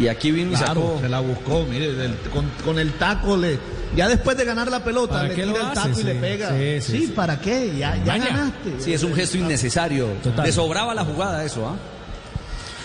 Y 0.00 0.08
aquí 0.08 0.32
vino 0.32 0.50
y 0.52 0.54
Claro, 0.56 0.66
sacó. 0.82 0.98
se 1.02 1.08
la 1.08 1.20
buscó, 1.20 1.64
mire, 1.70 1.92
del- 1.92 2.16
con, 2.32 2.46
con 2.64 2.78
el 2.78 2.94
taco 2.94 3.36
le. 3.36 3.58
Ya 3.94 4.08
después 4.08 4.36
de 4.36 4.44
ganar 4.44 4.68
la 4.68 4.82
pelota, 4.82 5.12
¿Para 5.14 5.28
le 5.28 5.34
qué 5.36 5.42
tira 5.44 5.58
lo 5.58 5.68
el 5.68 5.72
taco 5.74 6.00
y 6.00 6.02
le 6.02 6.12
Sí, 6.14 6.18
pega. 6.20 6.48
sí, 6.50 6.80
Sí, 6.80 6.80
sí, 7.00 7.06
sí. 7.06 7.12
¿para 7.14 7.40
qué? 7.40 7.76
Ya, 7.78 7.96
ya 8.04 8.18
ganaste. 8.18 8.80
Sí, 8.80 8.92
es 8.92 9.02
un 9.04 9.14
gesto 9.14 9.36
innecesario. 9.38 10.06
Total. 10.22 10.46
Le 10.46 10.50
sobraba 10.52 10.94
la 10.94 11.04
jugada 11.04 11.44
eso, 11.44 11.68
¿ah? 11.68 11.76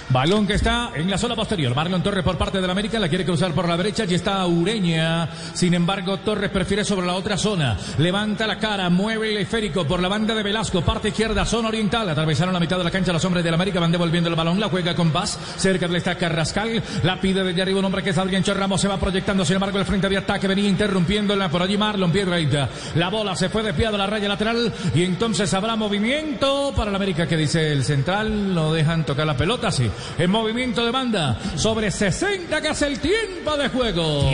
Balón 0.10 0.48
que 0.48 0.54
está 0.54 0.90
en 0.96 1.08
la 1.08 1.20
zona 1.20 1.36
posterior. 1.36 1.76
Marlon 1.76 2.02
Torres 2.02 2.24
por 2.24 2.36
parte 2.36 2.60
del 2.60 2.70
América 2.70 2.98
la 2.98 3.10
quiere 3.10 3.26
cruzar 3.26 3.52
por 3.54 3.68
la 3.68 3.78
derecha 3.78 4.06
y 4.10 4.16
está 4.16 4.44
Ureña. 4.48 5.30
Sin 5.54 5.76
embargo, 5.76 6.18
Torres 6.18 6.50
prefiere 6.50 6.84
sobre 6.84 7.06
la 7.06 7.14
otra 7.14 7.38
zona. 7.38 7.78
Levanta 8.00 8.48
la 8.48 8.58
cara, 8.58 8.90
mueve 8.90 9.30
el 9.30 9.38
esférico 9.38 9.86
por 9.86 10.02
la 10.02 10.08
banda 10.08 10.34
de 10.34 10.42
Velasco, 10.42 10.82
parte 10.82 11.10
izquierda, 11.10 11.46
zona 11.46 11.68
oriental. 11.68 12.10
Atravesaron 12.10 12.56
la 12.56 12.60
mitad 12.60 12.80
de 12.80 12.86
la 12.86 12.90
cancha 12.90 13.14
los 13.14 13.24
hombres 13.24 13.44
del 13.44 13.54
América, 13.54 13.80
van 13.80 13.92
devolviendo 13.92 14.32
el 14.32 14.36
balón, 14.36 14.60
la 14.60 14.70
juega 14.70 14.96
con 14.96 15.12
paz. 15.12 15.38
Cerca 15.58 15.88
le 15.88 16.00
está 16.00 16.16
Carrascal, 16.16 16.82
la 17.04 17.22
pide 17.22 17.44
desde 17.44 17.62
arriba 17.62 17.78
un 17.78 17.86
hombre 17.86 18.02
que 18.02 18.10
es 18.10 18.18
Adrián 18.18 18.44
Ramos, 18.44 18.82
se 18.82 18.88
va 18.88 18.98
proyectando. 18.98 19.46
Sin 19.46 19.56
embargo, 19.58 19.78
el 19.78 19.86
frente 19.86 20.10
de 20.10 20.18
ataque 20.18 20.48
venía 20.48 20.70
interrumpiéndola 20.70 21.50
por 21.50 21.62
allí 21.62 21.78
Marlon 21.78 22.12
Piedrahíta. 22.12 22.68
La 22.96 23.10
bola 23.10 23.36
se 23.36 23.50
fue 23.50 23.62
desviada 23.62 23.94
a 23.94 24.00
la 24.00 24.08
raya 24.08 24.28
lateral 24.28 24.74
y 24.96 25.04
entonces 25.04 25.54
habrá 25.54 25.76
movimiento 25.76 26.74
para 26.76 26.90
el 26.90 26.96
América 26.96 27.28
que 27.28 27.38
dice 27.38 27.72
el 27.72 27.84
central. 27.84 28.56
No 28.56 28.74
dejan 28.74 29.06
tocar 29.06 29.28
la 29.28 29.38
pelota, 29.38 29.72
sí. 29.72 29.88
En 30.18 30.30
movimiento 30.30 30.86
de 30.86 30.92
banda 30.92 31.38
sobre 31.56 31.92
60 31.92 32.62
que 32.62 32.68
hace 32.68 32.88
el 32.88 33.00
tiempo 33.00 33.56
de 33.58 33.70
juego. 33.70 34.30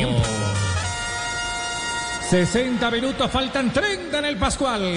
60 2.30 2.91
minutos, 2.91 3.30
faltan 3.30 3.71
30 3.71 4.19
en 4.19 4.25
el 4.25 4.38
Pascual. 4.38 4.95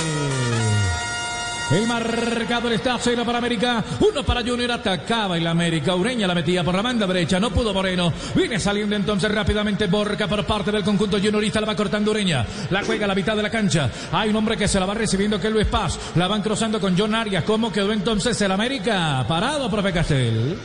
El 1.70 1.86
marcador 1.86 2.72
está 2.72 2.96
cero 2.98 3.24
para 3.26 3.38
América, 3.38 3.84
uno 4.00 4.24
para 4.24 4.40
Junior, 4.40 4.72
atacaba 4.72 5.36
el 5.36 5.46
América, 5.46 5.94
Ureña 5.94 6.26
la 6.26 6.34
metía 6.34 6.64
por 6.64 6.74
la 6.74 6.80
banda 6.80 7.06
derecha, 7.06 7.38
no 7.38 7.50
pudo 7.50 7.74
Moreno, 7.74 8.10
viene 8.34 8.58
saliendo 8.58 8.96
entonces 8.96 9.30
rápidamente 9.30 9.86
Borca 9.86 10.26
por 10.26 10.46
parte 10.46 10.72
del 10.72 10.82
conjunto 10.82 11.18
juniorista, 11.18 11.60
la 11.60 11.66
va 11.66 11.76
cortando 11.76 12.10
Ureña, 12.10 12.46
la 12.70 12.82
juega 12.82 13.04
a 13.04 13.08
la 13.08 13.14
mitad 13.14 13.36
de 13.36 13.42
la 13.42 13.50
cancha, 13.50 13.90
hay 14.10 14.30
un 14.30 14.36
hombre 14.36 14.56
que 14.56 14.66
se 14.66 14.80
la 14.80 14.86
va 14.86 14.94
recibiendo 14.94 15.38
que 15.38 15.48
es 15.48 15.52
Luis 15.52 15.66
Paz, 15.66 15.98
la 16.14 16.26
van 16.26 16.40
cruzando 16.40 16.80
con 16.80 16.96
John 16.96 17.14
Arias, 17.14 17.44
¿cómo 17.44 17.70
quedó 17.70 17.92
entonces 17.92 18.40
el 18.40 18.50
América? 18.50 19.26
Parado, 19.28 19.70
profe 19.70 19.92
Castel. 19.92 20.56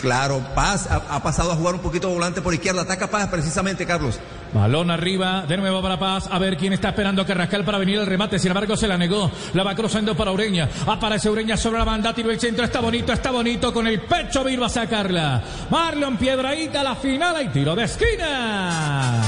Claro, 0.00 0.44
Paz 0.56 0.88
ha, 0.90 0.96
ha 1.08 1.22
pasado 1.22 1.52
a 1.52 1.56
jugar 1.56 1.74
un 1.74 1.80
poquito 1.80 2.08
volante 2.08 2.40
por 2.40 2.54
izquierda. 2.54 2.82
Ataca 2.82 3.08
Paz 3.08 3.28
precisamente, 3.28 3.84
Carlos. 3.84 4.20
Balón 4.52 4.90
arriba, 4.90 5.44
de 5.46 5.56
nuevo 5.56 5.82
para 5.82 5.98
Paz. 5.98 6.28
A 6.30 6.38
ver 6.38 6.56
quién 6.56 6.72
está 6.72 6.88
esperando 6.88 7.22
a 7.22 7.26
Carrascal 7.26 7.64
para 7.64 7.78
venir 7.78 7.98
el 7.98 8.06
remate. 8.06 8.38
Sin 8.38 8.50
embargo, 8.50 8.76
se 8.76 8.88
la 8.88 8.96
negó. 8.96 9.30
La 9.54 9.62
va 9.62 9.74
cruzando 9.74 10.16
para 10.16 10.32
Ureña. 10.32 10.68
Aparece 10.86 11.28
Ureña 11.28 11.56
sobre 11.56 11.78
la 11.78 11.84
banda. 11.84 12.14
Tiro 12.14 12.30
el 12.30 12.40
centro. 12.40 12.64
Está 12.64 12.80
bonito, 12.80 13.12
está 13.12 13.30
bonito. 13.30 13.72
Con 13.72 13.86
el 13.86 14.00
pecho 14.00 14.44
vino 14.44 14.64
a 14.64 14.68
sacarla. 14.68 15.42
Marlon 15.70 16.16
Piedraíta, 16.16 16.82
la 16.82 16.96
final. 16.96 17.42
Y 17.44 17.48
tiro 17.48 17.76
de 17.76 17.84
esquina. 17.84 19.22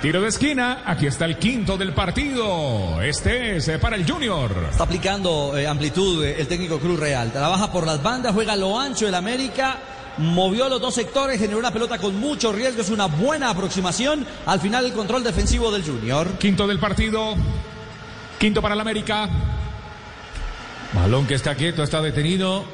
Tiro 0.00 0.20
de 0.20 0.28
esquina. 0.28 0.82
Aquí 0.84 1.06
está 1.06 1.24
el 1.24 1.36
quinto 1.36 1.76
del 1.76 1.92
partido. 1.92 3.02
Este 3.02 3.56
es 3.56 3.68
eh, 3.68 3.78
para 3.78 3.96
el 3.96 4.08
Junior. 4.08 4.68
Está 4.70 4.84
aplicando 4.84 5.56
eh, 5.56 5.66
amplitud 5.66 6.24
eh, 6.24 6.36
el 6.38 6.46
técnico 6.46 6.78
Cruz 6.78 7.00
Real. 7.00 7.32
Trabaja 7.32 7.72
por 7.72 7.86
las 7.86 8.02
bandas, 8.02 8.32
juega 8.32 8.52
a 8.52 8.56
lo 8.56 8.78
ancho 8.78 9.08
el 9.08 9.14
América. 9.14 9.78
Movió 10.18 10.68
los 10.68 10.80
dos 10.80 10.94
sectores, 10.94 11.38
generó 11.38 11.58
una 11.58 11.72
pelota 11.72 11.98
con 11.98 12.18
mucho 12.18 12.52
riesgo. 12.52 12.80
Es 12.80 12.90
una 12.90 13.06
buena 13.06 13.50
aproximación. 13.50 14.26
Al 14.46 14.60
final, 14.60 14.86
el 14.86 14.92
control 14.92 15.22
defensivo 15.22 15.70
del 15.70 15.84
Junior. 15.84 16.26
Quinto 16.38 16.66
del 16.66 16.78
partido. 16.78 17.34
Quinto 18.38 18.62
para 18.62 18.74
el 18.74 18.80
América. 18.80 19.28
Balón 20.94 21.26
que 21.26 21.34
está 21.34 21.54
quieto, 21.54 21.82
está 21.82 22.00
detenido. 22.00 22.64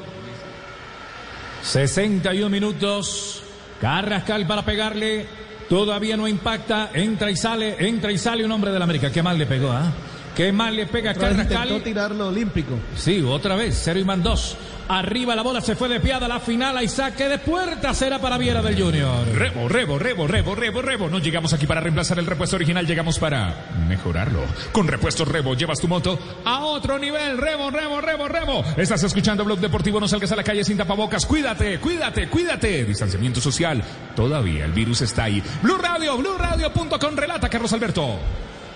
61 1.63 2.49
minutos. 2.49 3.43
Carrascal 3.81 4.47
para 4.47 4.63
pegarle. 4.63 5.27
Todavía 5.67 6.15
no 6.15 6.27
impacta. 6.27 6.91
Entra 6.93 7.29
y 7.29 7.35
sale, 7.35 7.75
entra 7.85 8.11
y 8.11 8.17
sale 8.17 8.45
un 8.45 8.51
hombre 8.51 8.71
del 8.71 8.81
América. 8.81 9.11
Qué 9.11 9.21
mal 9.21 9.37
le 9.37 9.45
pegó, 9.45 9.71
¿ah? 9.71 9.91
Qué 10.35 10.51
mal 10.51 10.75
le 10.75 10.87
pega 10.87 11.11
Otra 11.11 11.29
Carrascal. 11.29 11.67
intentó 11.67 11.83
tirarlo 11.83 12.27
olímpico. 12.29 12.73
Sí, 12.95 13.21
otra 13.21 13.55
vez, 13.55 13.79
cero 13.83 13.99
y 13.99 14.03
man 14.03 14.23
dos. 14.23 14.57
Arriba 14.89 15.33
la 15.35 15.43
bola 15.43 15.61
se 15.61 15.75
fue 15.77 15.87
desviada, 15.87 16.27
la 16.27 16.41
final 16.41 16.75
hay 16.75 16.89
saque 16.89 17.29
de 17.29 17.39
puerta, 17.39 17.93
será 17.93 18.19
para 18.19 18.37
Viera 18.37 18.61
del 18.61 18.81
Junior. 18.81 19.25
Rebo, 19.33 19.69
rebo, 19.69 19.97
rebo, 19.97 20.27
rebo, 20.27 20.55
rebo, 20.55 20.81
rebo. 20.81 21.09
No 21.09 21.19
llegamos 21.19 21.53
aquí 21.53 21.65
para 21.65 21.79
reemplazar 21.79 22.19
el 22.19 22.25
repuesto 22.25 22.57
original, 22.57 22.85
llegamos 22.85 23.17
para 23.17 23.67
mejorarlo. 23.87 24.41
Con 24.71 24.87
repuestos 24.87 25.27
Rebo 25.27 25.53
llevas 25.55 25.79
tu 25.79 25.87
moto 25.87 26.19
a 26.43 26.65
otro 26.65 26.99
nivel. 26.99 27.37
Rebo, 27.37 27.71
rebo, 27.71 28.01
rebo, 28.01 28.27
rebo. 28.27 28.63
Estás 28.75 29.03
escuchando 29.03 29.45
Blog 29.45 29.59
Deportivo, 29.59 29.99
no 29.99 30.07
salgas 30.07 30.31
a 30.33 30.35
la 30.35 30.43
calle 30.43 30.63
sin 30.65 30.77
tapabocas. 30.77 31.25
Cuídate, 31.25 31.79
cuídate, 31.79 32.27
cuídate. 32.27 32.83
Distanciamiento 32.83 33.39
social. 33.39 33.81
Todavía 34.15 34.65
el 34.65 34.73
virus 34.73 35.01
está 35.01 35.23
ahí. 35.25 35.41
Blue 35.61 35.77
Radio, 35.77 36.17
BlueRadio.com 36.17 37.15
relata 37.15 37.47
Carlos 37.49 37.71
Alberto. 37.71 38.19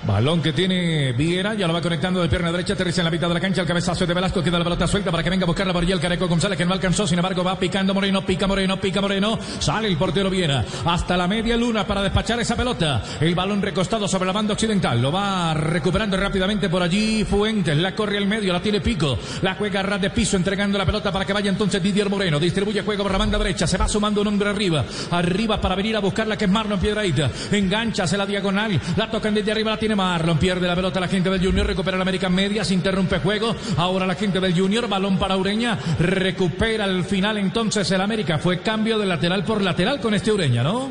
Balón 0.08 0.42
que 0.42 0.54
tiene 0.54 1.12
Viera, 1.12 1.54
ya 1.54 1.68
lo 1.68 1.74
va 1.74 1.82
conectando 1.82 2.22
de 2.22 2.30
pierna 2.30 2.50
derecha, 2.50 2.74
aterriza 2.74 3.02
en 3.02 3.06
la 3.06 3.12
mitad 3.12 3.28
de 3.28 3.34
la 3.34 3.42
cancha, 3.42 3.60
el 3.60 3.68
cabezazo 3.68 4.06
de 4.06 4.14
Velasco, 4.14 4.42
queda 4.42 4.58
la 4.58 4.64
pelota 4.64 4.88
suelta 4.88 5.12
para 5.12 5.22
que 5.22 5.30
venga 5.30 5.44
a 5.44 5.48
buscarla 5.48 5.74
por 5.74 5.84
allí 5.84 5.92
el 5.92 6.00
Careco 6.00 6.30
González, 6.30 6.58
que 6.58 6.66
no 6.66 6.72
alcanzó, 6.72 7.06
sin 7.06 7.20
embargo 7.20 7.44
va 7.44 7.60
picando 7.60 7.94
Moreno, 7.94 8.26
pica 8.26 8.48
Moreno, 8.48 8.80
pica 8.80 9.02
Moreno, 9.02 9.38
sale 9.60 9.90
el 9.90 9.98
portero 9.98 10.30
Viera, 10.30 10.64
hasta 10.86 11.18
la 11.18 11.28
media 11.28 11.58
luna 11.58 11.86
para 11.86 12.02
despachar 12.02 12.40
esa 12.40 12.56
pelota, 12.56 13.04
el 13.20 13.36
balón 13.36 13.62
recostado 13.62 14.08
sobre 14.08 14.28
la 14.28 14.32
banda 14.32 14.54
occidental, 14.54 15.02
lo 15.02 15.12
va 15.12 15.54
recuperando 15.54 16.16
rápidamente 16.16 16.70
por 16.70 16.82
allí 16.82 17.26
Fuentes, 17.26 17.76
la 17.76 17.94
corre 17.94 18.18
al 18.18 18.28
medio, 18.28 18.54
la 18.54 18.62
tiene 18.62 18.80
Pico, 18.80 19.20
la 19.42 19.56
juega 19.56 19.84
ras 19.84 20.00
de 20.00 20.10
piso, 20.10 20.38
entregando 20.38 20.78
la 20.78 20.86
pelota 20.86 21.12
para 21.12 21.26
que 21.26 21.34
vaya 21.34 21.50
entonces 21.50 21.84
Didier 21.84 22.10
Moreno, 22.10 22.40
distribuye 22.40 22.82
juego 22.82 23.04
por 23.04 23.12
la 23.12 23.18
banda 23.18 23.38
derecha, 23.38 23.68
se 23.68 23.78
va 23.78 23.90
sumando 23.90 24.22
un 24.22 24.28
hombre 24.28 24.52
arriba, 24.52 24.86
arriba 25.12 25.60
para 25.60 25.76
venir 25.76 25.98
a 25.98 26.00
buscarla 26.00 26.38
que 26.38 26.46
es 26.46 26.52
Marlon 26.52 26.80
Piedraíta, 26.80 27.30
engancha, 27.52 28.04
hace 28.04 28.16
la 28.16 28.26
diagonal, 28.26 28.80
la 28.96 29.12
tocan 29.12 29.34
desde 29.34 29.52
arriba, 29.52 29.72
la 29.72 29.78
tiene 29.78 29.97
Marlon, 29.98 30.38
pierde 30.38 30.68
la 30.68 30.76
pelota 30.76 31.00
la 31.00 31.08
gente 31.08 31.30
del 31.30 31.44
Junior, 31.44 31.66
recupera 31.66 31.98
la 31.98 32.04
América 32.04 32.30
media, 32.30 32.64
se 32.64 32.76
interrumpe 32.76 33.20
juego. 33.20 33.56
Ahora 33.76 34.06
la 34.06 34.16
gente 34.16 34.40
del 34.40 34.58
Junior, 34.58 34.88
balón 34.88 35.18
para 35.18 35.36
Ureña, 35.36 35.78
recupera 36.00 36.84
al 36.84 37.04
final 37.04 37.38
entonces 37.38 37.90
el 37.92 38.00
América. 38.00 38.38
Fue 38.38 38.62
cambio 38.62 39.00
de 39.00 39.08
lateral 39.08 39.44
por 39.44 39.62
lateral 39.62 40.00
con 40.00 40.14
este 40.14 40.32
Ureña, 40.32 40.62
¿no? 40.62 40.90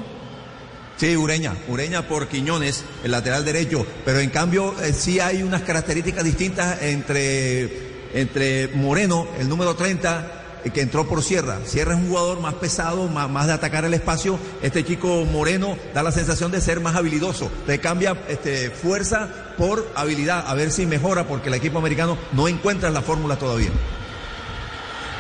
Sí, 0.96 1.16
Ureña, 1.16 1.54
Ureña 1.68 2.02
por 2.02 2.26
Quiñones, 2.26 2.84
el 3.04 3.12
lateral 3.12 3.44
derecho, 3.44 3.86
pero 4.04 4.18
en 4.18 4.30
cambio 4.30 4.74
eh, 4.82 4.92
sí 4.92 5.20
hay 5.20 5.42
unas 5.42 5.62
características 5.62 6.24
distintas 6.24 6.82
entre, 6.82 8.08
entre 8.14 8.68
Moreno, 8.68 9.28
el 9.38 9.48
número 9.48 9.76
30, 9.76 10.20
eh, 10.20 10.45
que 10.70 10.80
entró 10.80 11.06
por 11.06 11.22
Sierra. 11.22 11.58
Sierra 11.64 11.94
es 11.94 12.00
un 12.00 12.08
jugador 12.08 12.40
más 12.40 12.54
pesado, 12.54 13.08
más, 13.08 13.30
más, 13.30 13.46
de 13.46 13.52
atacar 13.52 13.84
el 13.84 13.94
espacio. 13.94 14.38
Este 14.62 14.84
chico 14.84 15.24
Moreno 15.24 15.76
da 15.94 16.02
la 16.02 16.12
sensación 16.12 16.50
de 16.50 16.60
ser 16.60 16.80
más 16.80 16.96
habilidoso. 16.96 17.50
Te 17.66 17.78
cambia 17.78 18.16
este, 18.28 18.70
fuerza 18.70 19.28
por 19.56 19.86
habilidad, 19.94 20.44
a 20.46 20.54
ver 20.54 20.70
si 20.70 20.86
mejora, 20.86 21.26
porque 21.26 21.48
el 21.48 21.54
equipo 21.54 21.78
americano 21.78 22.18
no 22.32 22.48
encuentra 22.48 22.90
la 22.90 23.02
fórmula 23.02 23.36
todavía. 23.36 23.70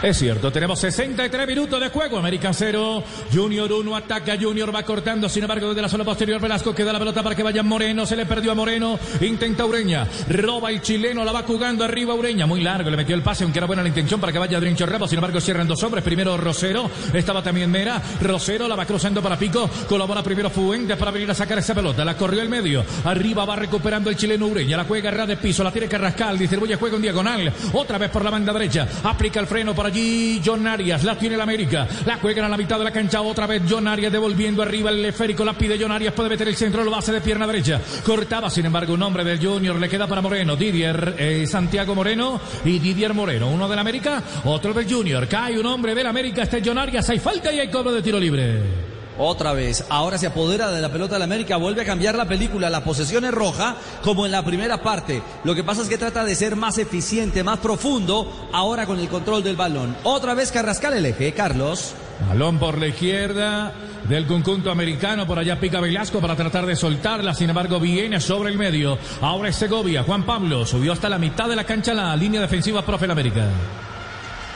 Es 0.02 0.18
cierto, 0.18 0.52
tenemos 0.52 0.78
63 0.78 1.46
minutos 1.46 1.80
de 1.80 1.88
juego. 1.88 2.18
América 2.18 2.52
0, 2.52 3.02
Junior 3.32 3.72
1, 3.72 3.96
ataca 3.96 4.36
Junior, 4.38 4.74
va 4.74 4.82
cortando. 4.82 5.26
Sin 5.28 5.42
embargo, 5.42 5.68
desde 5.68 5.80
la 5.80 5.88
zona 5.88 6.04
posterior, 6.04 6.38
Velasco 6.38 6.74
queda 6.74 6.92
la 6.92 6.98
pelota 6.98 7.22
para 7.22 7.34
que 7.34 7.42
vaya 7.42 7.62
Moreno. 7.62 8.04
Se 8.04 8.14
le 8.14 8.26
perdió 8.26 8.52
a 8.52 8.54
Moreno. 8.54 8.98
Intenta 9.22 9.64
Ureña. 9.64 10.06
Roba 10.28 10.70
el 10.70 10.82
chileno, 10.82 11.24
la 11.24 11.32
va 11.32 11.42
jugando 11.44 11.82
arriba 11.82 12.14
Ureña. 12.14 12.44
Muy 12.46 12.60
largo, 12.60 12.90
le 12.90 12.96
metió 12.96 13.16
el 13.16 13.22
pase, 13.22 13.44
aunque 13.44 13.58
era 13.58 13.66
buena 13.66 13.82
la 13.82 13.88
intención 13.88 14.20
para 14.20 14.32
que 14.32 14.38
vaya 14.38 14.60
Drincho 14.60 14.84
Ramos. 14.84 15.08
Sin 15.08 15.18
embargo, 15.18 15.40
cierran 15.40 15.66
dos 15.66 15.82
hombres. 15.82 16.04
Primero 16.04 16.36
Rosero, 16.36 16.90
estaba 17.14 17.42
también 17.42 17.70
Mera. 17.70 18.00
Rosero 18.20 18.68
la 18.68 18.76
va 18.76 18.84
cruzando 18.84 19.22
para 19.22 19.38
Pico. 19.38 19.68
Colabora 19.88 20.22
primero 20.22 20.50
Fuentes 20.50 20.96
para 20.98 21.10
venir 21.10 21.30
a 21.30 21.34
sacar 21.34 21.58
esa 21.58 21.74
pelota. 21.74 22.04
La 22.04 22.16
corrió 22.18 22.42
el 22.42 22.50
medio. 22.50 22.84
Arriba 23.04 23.46
va 23.46 23.56
recuperando 23.56 24.10
el 24.10 24.16
chileno 24.16 24.46
Ureña. 24.46 24.76
La 24.76 24.84
juega 24.84 25.10
ras 25.10 25.28
de 25.28 25.38
piso, 25.38 25.64
la 25.64 25.72
tiene 25.72 25.88
Carrascal. 25.88 26.38
Distribuye 26.38 26.76
juego 26.76 26.96
en 26.96 27.02
diagonal. 27.02 27.52
Otra 27.72 27.96
vez 27.96 28.10
por 28.10 28.22
la 28.22 28.30
banda 28.30 28.52
derecha. 28.52 28.86
Aplica 29.02 29.40
el 29.40 29.46
freno 29.46 29.74
allí. 29.86 30.40
John 30.44 30.66
Arias, 30.66 31.04
la 31.04 31.16
tiene 31.16 31.34
el 31.34 31.40
América, 31.40 31.86
la 32.04 32.16
juegan 32.16 32.44
a 32.44 32.48
la 32.48 32.56
mitad 32.56 32.78
de 32.78 32.84
la 32.84 32.90
cancha, 32.90 33.20
otra 33.20 33.46
vez 33.46 33.62
John 33.68 33.88
Arias 33.88 34.12
devolviendo 34.12 34.62
arriba 34.62 34.90
el 34.90 35.04
esférico, 35.04 35.44
la 35.44 35.54
pide 35.54 35.78
John 35.80 35.92
Arias, 35.92 36.14
puede 36.14 36.28
meter 36.28 36.48
el 36.48 36.56
centro, 36.56 36.84
lo 36.84 36.94
hace 36.94 37.12
de 37.12 37.20
pierna 37.20 37.46
derecha, 37.46 37.80
cortaba 38.04 38.50
sin 38.50 38.66
embargo 38.66 38.94
un 38.94 39.02
hombre 39.02 39.24
del 39.24 39.44
Junior, 39.44 39.76
le 39.76 39.88
queda 39.88 40.06
para 40.06 40.20
Moreno, 40.20 40.56
Didier, 40.56 41.14
eh, 41.18 41.46
Santiago 41.46 41.94
Moreno 41.94 42.40
y 42.64 42.78
Didier 42.78 43.14
Moreno, 43.14 43.50
uno 43.50 43.68
del 43.68 43.78
América, 43.78 44.22
otro 44.44 44.74
del 44.74 44.90
Junior, 44.90 45.26
cae 45.28 45.58
un 45.58 45.66
hombre 45.66 45.94
del 45.94 46.06
América, 46.06 46.42
este 46.42 46.62
John 46.64 46.78
Arias, 46.78 47.08
hay 47.10 47.18
falta 47.18 47.52
y 47.52 47.60
hay 47.60 47.70
cobro 47.70 47.92
de 47.92 48.02
tiro 48.02 48.18
libre. 48.18 48.95
Otra 49.18 49.52
vez, 49.52 49.84
ahora 49.88 50.18
se 50.18 50.26
apodera 50.26 50.70
de 50.70 50.82
la 50.82 50.92
pelota 50.92 51.18
la 51.18 51.24
América, 51.24 51.56
vuelve 51.56 51.82
a 51.82 51.86
cambiar 51.86 52.16
la 52.16 52.26
película, 52.26 52.68
la 52.68 52.84
posesión 52.84 53.24
es 53.24 53.32
roja, 53.32 53.76
como 54.02 54.26
en 54.26 54.32
la 54.32 54.44
primera 54.44 54.82
parte. 54.82 55.22
Lo 55.44 55.54
que 55.54 55.64
pasa 55.64 55.82
es 55.82 55.88
que 55.88 55.98
trata 55.98 56.24
de 56.24 56.34
ser 56.34 56.56
más 56.56 56.78
eficiente, 56.78 57.42
más 57.42 57.58
profundo, 57.58 58.48
ahora 58.52 58.86
con 58.86 58.98
el 58.98 59.08
control 59.08 59.42
del 59.42 59.56
balón. 59.56 59.96
Otra 60.02 60.34
vez 60.34 60.52
Carrascal 60.52 60.94
el 60.94 61.06
eje, 61.06 61.32
Carlos. 61.32 61.94
Balón 62.28 62.58
por 62.58 62.78
la 62.78 62.88
izquierda 62.88 63.72
del 64.08 64.26
conjunto 64.26 64.70
americano, 64.70 65.26
por 65.26 65.38
allá 65.38 65.58
pica 65.58 65.80
Velasco 65.80 66.20
para 66.20 66.36
tratar 66.36 66.66
de 66.66 66.76
soltarla, 66.76 67.34
sin 67.34 67.50
embargo 67.50 67.80
viene 67.80 68.20
sobre 68.20 68.50
el 68.50 68.58
medio. 68.58 68.98
Ahora 69.20 69.48
es 69.48 69.56
Segovia, 69.56 70.02
Juan 70.02 70.24
Pablo 70.24 70.64
subió 70.66 70.92
hasta 70.92 71.08
la 71.08 71.18
mitad 71.18 71.48
de 71.48 71.56
la 71.56 71.64
cancha 71.64 71.92
la 71.92 72.14
línea 72.16 72.40
defensiva, 72.40 72.84
profe, 72.84 73.06
la 73.06 73.14
América 73.14 73.48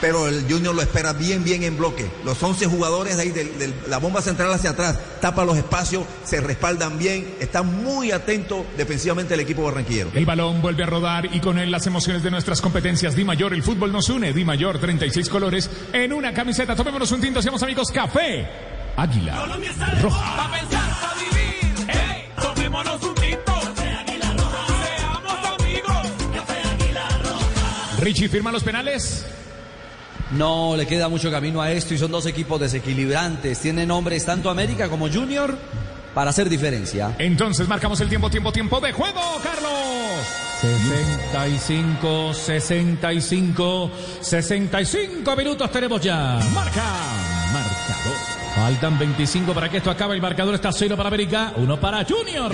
pero 0.01 0.29
el 0.29 0.47
Junior 0.49 0.75
lo 0.75 0.83
espera 0.83 1.13
bien, 1.13 1.45
bien 1.45 1.63
en 1.63 1.77
bloque. 1.77 2.11
Los 2.25 2.43
11 2.43 2.67
jugadores 2.67 3.17
de 3.17 3.23
ahí, 3.23 3.31
de, 3.31 3.45
de, 3.45 3.73
la 3.89 3.99
bomba 3.99 4.23
central 4.23 4.53
hacia 4.53 4.71
atrás, 4.71 4.99
tapa 5.21 5.45
los 5.45 5.57
espacios, 5.57 6.05
se 6.25 6.41
respaldan 6.41 6.99
bien, 6.99 7.35
está 7.41 7.63
muy 7.63 8.13
atento 8.13 8.65
defensivamente 8.77 9.35
el 9.35 9.41
equipo 9.41 9.65
barranquillero. 9.65 10.11
El 10.15 10.27
balón 10.27 10.63
vuelve 10.63 10.85
a 10.85 10.87
rodar 10.87 11.35
y 11.35 11.41
con 11.41 11.59
él 11.59 11.71
las 11.71 11.87
emociones 11.87 12.23
de 12.23 12.31
nuestras 12.31 12.61
competencias. 12.61 13.15
Di 13.15 13.25
Mayor, 13.25 13.53
el 13.55 13.63
fútbol 13.63 13.93
nos 13.93 14.09
une. 14.09 14.33
Di 14.33 14.45
Mayor, 14.45 14.79
36 14.79 15.29
colores 15.29 15.71
en 15.93 16.13
una 16.13 16.33
camiseta. 16.33 16.75
Tomémonos 16.75 17.11
un 17.13 17.21
tinto, 17.21 17.43
seamos 17.43 17.63
amigos. 17.63 17.91
Café 17.91 18.49
Águila 18.97 19.47
Roja. 20.01 20.37
Pa' 20.37 20.59
pensar, 20.59 20.91
pa' 21.01 21.15
vivir. 21.15 21.87
Hey, 21.89 22.25
tomémonos 22.41 23.03
un 23.03 23.15
tinto. 23.15 23.53
Águila 23.53 24.35
Roja. 24.37 24.67
Seamos 24.97 25.61
amigos. 25.61 26.07
Café 26.35 26.63
Águila 26.75 27.09
Roja. 27.23 27.97
Richie, 28.01 28.29
¿firma 28.29 28.53
los 28.53 28.63
penales? 28.63 29.27
No, 30.33 30.77
le 30.77 30.87
queda 30.87 31.09
mucho 31.09 31.31
camino 31.31 31.61
a 31.61 31.73
esto 31.73 31.95
y 31.95 31.99
son 31.99 32.13
dos 32.13 32.27
equipos 32.27 32.61
desequilibrantes. 32.61 33.59
Tienen 33.61 33.91
hombres 33.91 34.25
tanto 34.25 34.49
América 34.51 34.89
como 34.89 35.09
Junior 35.11 35.57
para 36.15 36.31
hacer 36.31 36.49
diferencia. 36.49 37.15
Entonces 37.19 37.67
marcamos 37.69 38.01
el 38.01 38.09
tiempo, 38.09 38.31
tiempo, 38.31 38.53
tiempo 38.53 38.81
de 38.81 38.93
juego, 38.93 39.21
Carlos. 39.43 39.71
65, 40.61 42.35
65, 42.35 43.91
65 44.21 45.37
minutos 45.37 45.71
tenemos 45.71 46.01
ya. 46.01 46.39
Marca, 46.55 46.85
marcador. 47.53 48.41
Faltan 48.55 48.99
25 48.99 49.55
para 49.55 49.69
que 49.69 49.79
esto 49.79 49.91
acabe. 49.91 50.15
El 50.15 50.23
marcador 50.23 50.55
está 50.55 50.71
cero 50.73 50.97
para 50.97 51.09
América, 51.09 51.55
uno 51.57 51.81
para 51.81 52.05
Junior. 52.05 52.53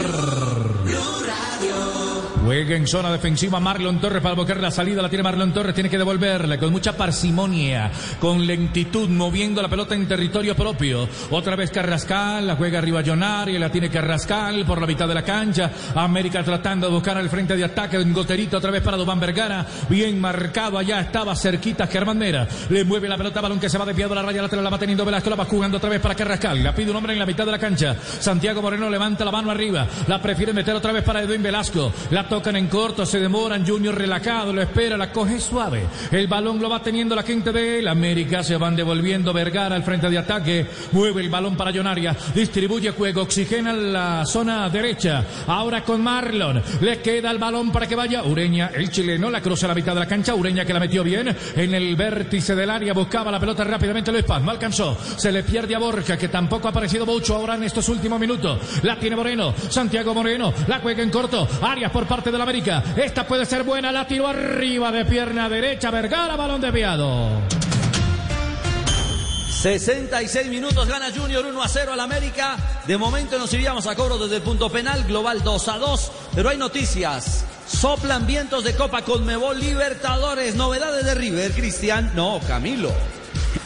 Juega 2.47 2.77
en 2.77 2.87
zona 2.87 3.11
defensiva 3.11 3.59
Marlon 3.59 4.01
Torres 4.01 4.23
para 4.23 4.37
buscar 4.37 4.59
la 4.59 4.71
salida. 4.71 5.03
La 5.03 5.09
tiene 5.09 5.25
Marlon 5.25 5.53
Torres. 5.53 5.75
Tiene 5.75 5.91
que 5.91 5.99
devolverla 5.99 6.59
con 6.59 6.71
mucha 6.71 6.97
parsimonia, 6.97 7.91
con 8.21 8.47
lentitud, 8.47 9.09
moviendo 9.09 9.61
la 9.61 9.69
pelota 9.69 9.97
en 9.97 10.07
territorio 10.07 10.55
propio. 10.55 11.09
Otra 11.33 11.57
vez 11.57 11.73
Carrascal. 11.73 12.47
La 12.47 12.55
juega 12.55 12.79
arriba 12.79 13.03
Jonari. 13.05 13.59
La 13.59 13.69
tiene 13.69 13.91
Carrascal 13.91 14.65
por 14.65 14.81
la 14.81 14.87
mitad 14.87 15.09
de 15.09 15.15
la 15.15 15.25
cancha. 15.25 15.73
América 15.97 16.45
tratando 16.45 16.87
de 16.87 16.93
buscar 16.93 17.19
al 17.19 17.29
frente 17.29 17.57
de 17.57 17.65
ataque. 17.65 17.99
Un 17.99 18.13
goterito 18.13 18.59
otra 18.59 18.71
vez 18.71 18.81
para 18.81 18.97
Dubán 18.97 19.19
Vergara. 19.19 19.67
Bien 19.89 20.21
marcado 20.21 20.79
allá. 20.79 21.01
Estaba 21.01 21.35
cerquita 21.35 21.89
Germán 21.89 22.19
Mera. 22.19 22.47
Le 22.71 22.85
mueve 22.85 23.09
la 23.09 23.17
pelota. 23.17 23.41
Balón 23.41 23.59
que 23.59 23.69
se 23.69 23.77
va 23.77 23.85
desviado 23.85 24.13
a 24.13 24.17
la 24.17 24.23
raya 24.23 24.43
lateral. 24.43 24.63
La 24.63 24.71
va 24.71 24.79
teniendo 24.79 25.05
Velasco. 25.05 25.31
La 25.31 25.37
va 25.37 25.47
jugando 25.47 25.79
otra 25.79 25.91
vez 25.91 26.01
para 26.01 26.15
Carrascal. 26.15 26.63
La 26.63 26.73
pide 26.73 26.93
un 26.93 26.97
hombre 26.97 27.13
en 27.13 27.19
la 27.19 27.27
mitad 27.27 27.45
de 27.45 27.51
la 27.51 27.59
cancha. 27.59 27.97
Santiago 28.21 28.63
Moreno 28.63 28.89
levanta 28.89 29.25
la 29.25 29.33
mano 29.33 29.51
arriba. 29.51 29.89
La 30.07 30.23
prefiere 30.23 30.53
meter 30.53 30.77
otra 30.77 30.93
vez 30.93 31.03
para 31.03 31.23
Edwin 31.23 31.43
Velasco. 31.43 31.93
La 32.13 32.29
tocan 32.37 32.57
en 32.57 32.66
corto, 32.66 33.07
se 33.07 33.18
demoran, 33.18 33.66
Junior 33.66 33.96
relajado, 33.96 34.53
lo 34.53 34.61
espera, 34.61 34.99
la 34.99 35.11
coge 35.11 35.40
suave. 35.40 35.87
El 36.11 36.27
balón 36.27 36.61
lo 36.61 36.68
va 36.68 36.83
teniendo 36.83 37.16
la 37.16 37.22
gente 37.22 37.51
de 37.51 37.79
él. 37.79 37.88
América 37.88 38.42
se 38.42 38.59
van 38.59 38.77
devolviendo 38.77 39.33
Vergara 39.33 39.75
al 39.75 39.83
frente 39.83 40.11
de 40.11 40.18
ataque. 40.18 40.66
Mueve 40.92 41.22
el 41.22 41.31
balón 41.31 41.57
para 41.57 41.72
Jonaria. 41.72 42.14
Distribuye 42.35 42.90
juego, 42.90 43.22
oxigena 43.22 43.72
la 43.72 44.27
zona 44.27 44.68
derecha. 44.68 45.25
Ahora 45.46 45.83
con 45.83 46.03
Marlon. 46.03 46.62
Le 46.83 47.01
queda 47.01 47.31
el 47.31 47.38
balón 47.38 47.72
para 47.72 47.87
que 47.87 47.94
vaya 47.94 48.22
Ureña, 48.22 48.70
el 48.75 48.90
chileno, 48.90 49.31
la 49.31 49.40
cruza 49.40 49.64
a 49.64 49.70
la 49.70 49.75
mitad 49.75 49.94
de 49.94 50.01
la 50.01 50.07
cancha. 50.07 50.35
Ureña 50.35 50.66
que 50.66 50.75
la 50.75 50.81
metió 50.81 51.03
bien 51.03 51.35
en 51.57 51.75
el 51.75 51.96
vértice 51.96 52.55
del 52.55 52.68
área. 52.68 52.92
Buscaba 52.92 53.31
la 53.31 53.40
pelota 53.40 53.64
rápidamente 53.64 54.12
Luis 54.12 54.25
Paz. 54.25 54.42
No 54.42 54.51
alcanzó. 54.51 54.94
Se 55.16 55.33
le 55.33 55.42
pierde 55.42 55.75
a 55.75 55.79
Borja, 55.79 56.18
que 56.18 56.29
tampoco 56.29 56.68
ha 56.68 56.70
aparecido 56.70 57.07
mucho 57.07 57.35
ahora 57.35 57.55
en 57.55 57.62
estos 57.62 57.88
últimos 57.88 58.20
minutos. 58.20 58.61
La 58.83 58.99
tiene 58.99 59.16
Moreno. 59.16 59.55
Santiago 59.70 60.12
Moreno. 60.12 60.53
La 60.66 60.81
juega 60.81 61.03
en 61.03 61.09
corto. 61.09 61.49
Arias 61.62 61.90
por 61.90 62.07
parte 62.07 62.26
de 62.31 62.39
la 62.39 62.45
América. 62.45 62.83
Esta 62.97 63.27
puede 63.27 63.47
ser 63.47 63.62
buena. 63.62 63.93
La 63.93 64.07
tiró 64.07 64.29
arriba 64.29 64.91
de 64.93 65.05
pierna 65.05 65.49
derecha. 65.49 65.91
Vergara, 65.91 66.37
balón 66.37 66.61
desviado. 66.61 67.31
66 69.62 70.49
minutos 70.49 70.87
gana 70.87 71.07
Junior 71.11 71.45
1 71.45 71.62
a 71.62 71.69
0 71.69 71.93
al 71.93 72.01
América. 72.01 72.57
De 72.87 72.97
momento 72.97 73.39
nos 73.39 73.53
iríamos 73.53 73.87
a 73.87 73.97
cobro 73.97 74.19
desde 74.19 74.37
el 74.37 74.43
punto 74.43 74.71
penal, 74.71 75.05
global 75.05 75.43
2 75.43 75.69
a 75.69 75.79
2. 75.79 76.12
Pero 76.35 76.51
hay 76.51 76.57
noticias. 76.57 77.45
Soplan 77.67 78.27
vientos 78.27 78.62
de 78.65 78.77
Copa 78.77 79.03
Conmebol 79.03 79.59
Libertadores. 79.59 80.55
Novedades 80.55 81.05
de 81.05 81.15
River, 81.15 81.53
Cristian. 81.53 82.12
No, 82.15 82.41
Camilo. 82.47 82.93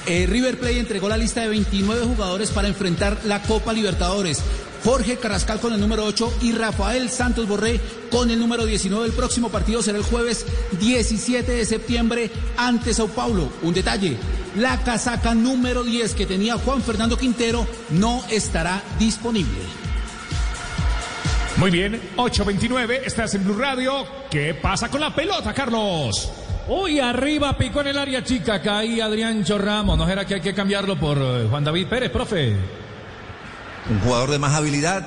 Eh, 0.06 0.26
River 0.26 0.58
Play 0.58 0.78
entregó 0.78 1.08
la 1.08 1.16
lista 1.16 1.40
de 1.42 1.48
29 1.48 2.06
jugadores 2.06 2.50
para 2.50 2.68
enfrentar 2.68 3.20
la 3.24 3.42
Copa 3.42 3.72
Libertadores. 3.72 4.42
Jorge 4.84 5.18
Carrascal 5.18 5.60
con 5.60 5.74
el 5.74 5.80
número 5.80 6.04
8 6.04 6.38
y 6.40 6.52
Rafael 6.52 7.10
Santos 7.10 7.46
Borré 7.46 7.80
con 8.10 8.30
el 8.30 8.38
número 8.38 8.64
19. 8.64 9.06
El 9.06 9.12
próximo 9.12 9.50
partido 9.50 9.82
será 9.82 9.98
el 9.98 10.04
jueves 10.04 10.46
17 10.80 11.52
de 11.52 11.64
septiembre 11.64 12.30
ante 12.56 12.94
Sao 12.94 13.08
Paulo. 13.08 13.50
Un 13.62 13.74
detalle, 13.74 14.16
la 14.56 14.82
casaca 14.82 15.34
número 15.34 15.84
10 15.84 16.14
que 16.14 16.26
tenía 16.26 16.56
Juan 16.56 16.82
Fernando 16.82 17.18
Quintero 17.18 17.66
no 17.90 18.24
estará 18.30 18.82
disponible. 18.98 19.60
Muy 21.56 21.70
bien, 21.70 22.00
8.29, 22.16 23.02
estás 23.04 23.34
en 23.34 23.44
Blue 23.44 23.58
Radio. 23.58 24.06
¿Qué 24.30 24.54
pasa 24.54 24.88
con 24.88 25.00
la 25.00 25.14
pelota, 25.14 25.52
Carlos? 25.52 26.39
Hoy 26.72 27.00
arriba 27.00 27.58
picó 27.58 27.80
en 27.80 27.88
el 27.88 27.98
área 27.98 28.22
chica, 28.22 28.62
caí 28.62 29.00
Adrián 29.00 29.44
Ramos. 29.44 29.98
¿No 29.98 30.08
era 30.08 30.24
que 30.24 30.34
hay 30.34 30.40
que 30.40 30.54
cambiarlo 30.54 30.94
por 30.96 31.18
eh, 31.18 31.48
Juan 31.50 31.64
David 31.64 31.88
Pérez, 31.88 32.10
profe? 32.10 32.56
un 33.90 33.98
jugador 34.00 34.30
de 34.30 34.38
más 34.38 34.54
habilidad. 34.54 35.04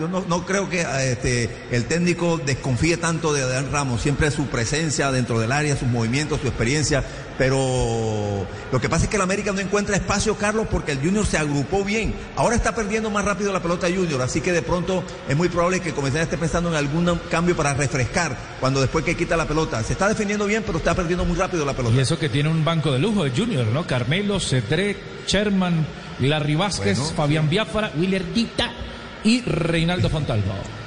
Yo, 0.00 0.08
no, 0.08 0.46
creo 0.46 0.70
que 0.70 0.80
este, 0.80 1.50
el 1.70 1.84
técnico 1.84 2.38
desconfíe 2.38 2.96
tanto 2.96 3.34
de 3.34 3.42
Adrián 3.42 3.70
Ramos, 3.70 4.00
siempre 4.00 4.30
su 4.30 4.46
presencia 4.46 5.12
dentro 5.12 5.38
del 5.38 5.52
área, 5.52 5.76
sus 5.76 5.88
movimientos, 5.88 6.40
su 6.40 6.48
experiencia, 6.48 7.04
pero 7.42 8.46
lo 8.70 8.80
que 8.80 8.88
pasa 8.88 9.06
es 9.06 9.10
que 9.10 9.16
el 9.16 9.22
América 9.22 9.50
no 9.50 9.58
encuentra 9.58 9.96
espacio, 9.96 10.36
Carlos, 10.36 10.68
porque 10.70 10.92
el 10.92 10.98
Junior 10.98 11.26
se 11.26 11.38
agrupó 11.38 11.82
bien. 11.82 12.14
Ahora 12.36 12.54
está 12.54 12.72
perdiendo 12.72 13.10
más 13.10 13.24
rápido 13.24 13.52
la 13.52 13.60
pelota 13.60 13.88
Junior, 13.88 14.22
así 14.22 14.40
que 14.40 14.52
de 14.52 14.62
pronto 14.62 15.02
es 15.28 15.36
muy 15.36 15.48
probable 15.48 15.80
que 15.80 15.92
Comisaría 15.92 16.22
esté 16.22 16.38
pensando 16.38 16.68
en 16.68 16.76
algún 16.76 17.18
cambio 17.28 17.56
para 17.56 17.74
refrescar 17.74 18.36
cuando 18.60 18.80
después 18.80 19.04
que 19.04 19.16
quita 19.16 19.36
la 19.36 19.48
pelota. 19.48 19.82
Se 19.82 19.94
está 19.94 20.08
defendiendo 20.08 20.46
bien, 20.46 20.62
pero 20.64 20.78
está 20.78 20.94
perdiendo 20.94 21.24
muy 21.24 21.36
rápido 21.36 21.66
la 21.66 21.72
pelota. 21.72 21.96
Y 21.96 21.98
eso 21.98 22.16
que 22.16 22.28
tiene 22.28 22.48
un 22.48 22.64
banco 22.64 22.92
de 22.92 23.00
lujo 23.00 23.24
de 23.24 23.32
Junior, 23.32 23.66
¿no? 23.66 23.88
Carmelo, 23.88 24.38
Cedré, 24.38 24.96
Sherman, 25.26 25.84
Larry 26.20 26.54
Vázquez, 26.54 26.96
bueno, 26.96 27.14
Fabián 27.16 27.50
sí. 27.50 28.18
Dita 28.32 28.70
y 29.24 29.40
Reinaldo 29.40 30.08
Fontalvo. 30.08 30.81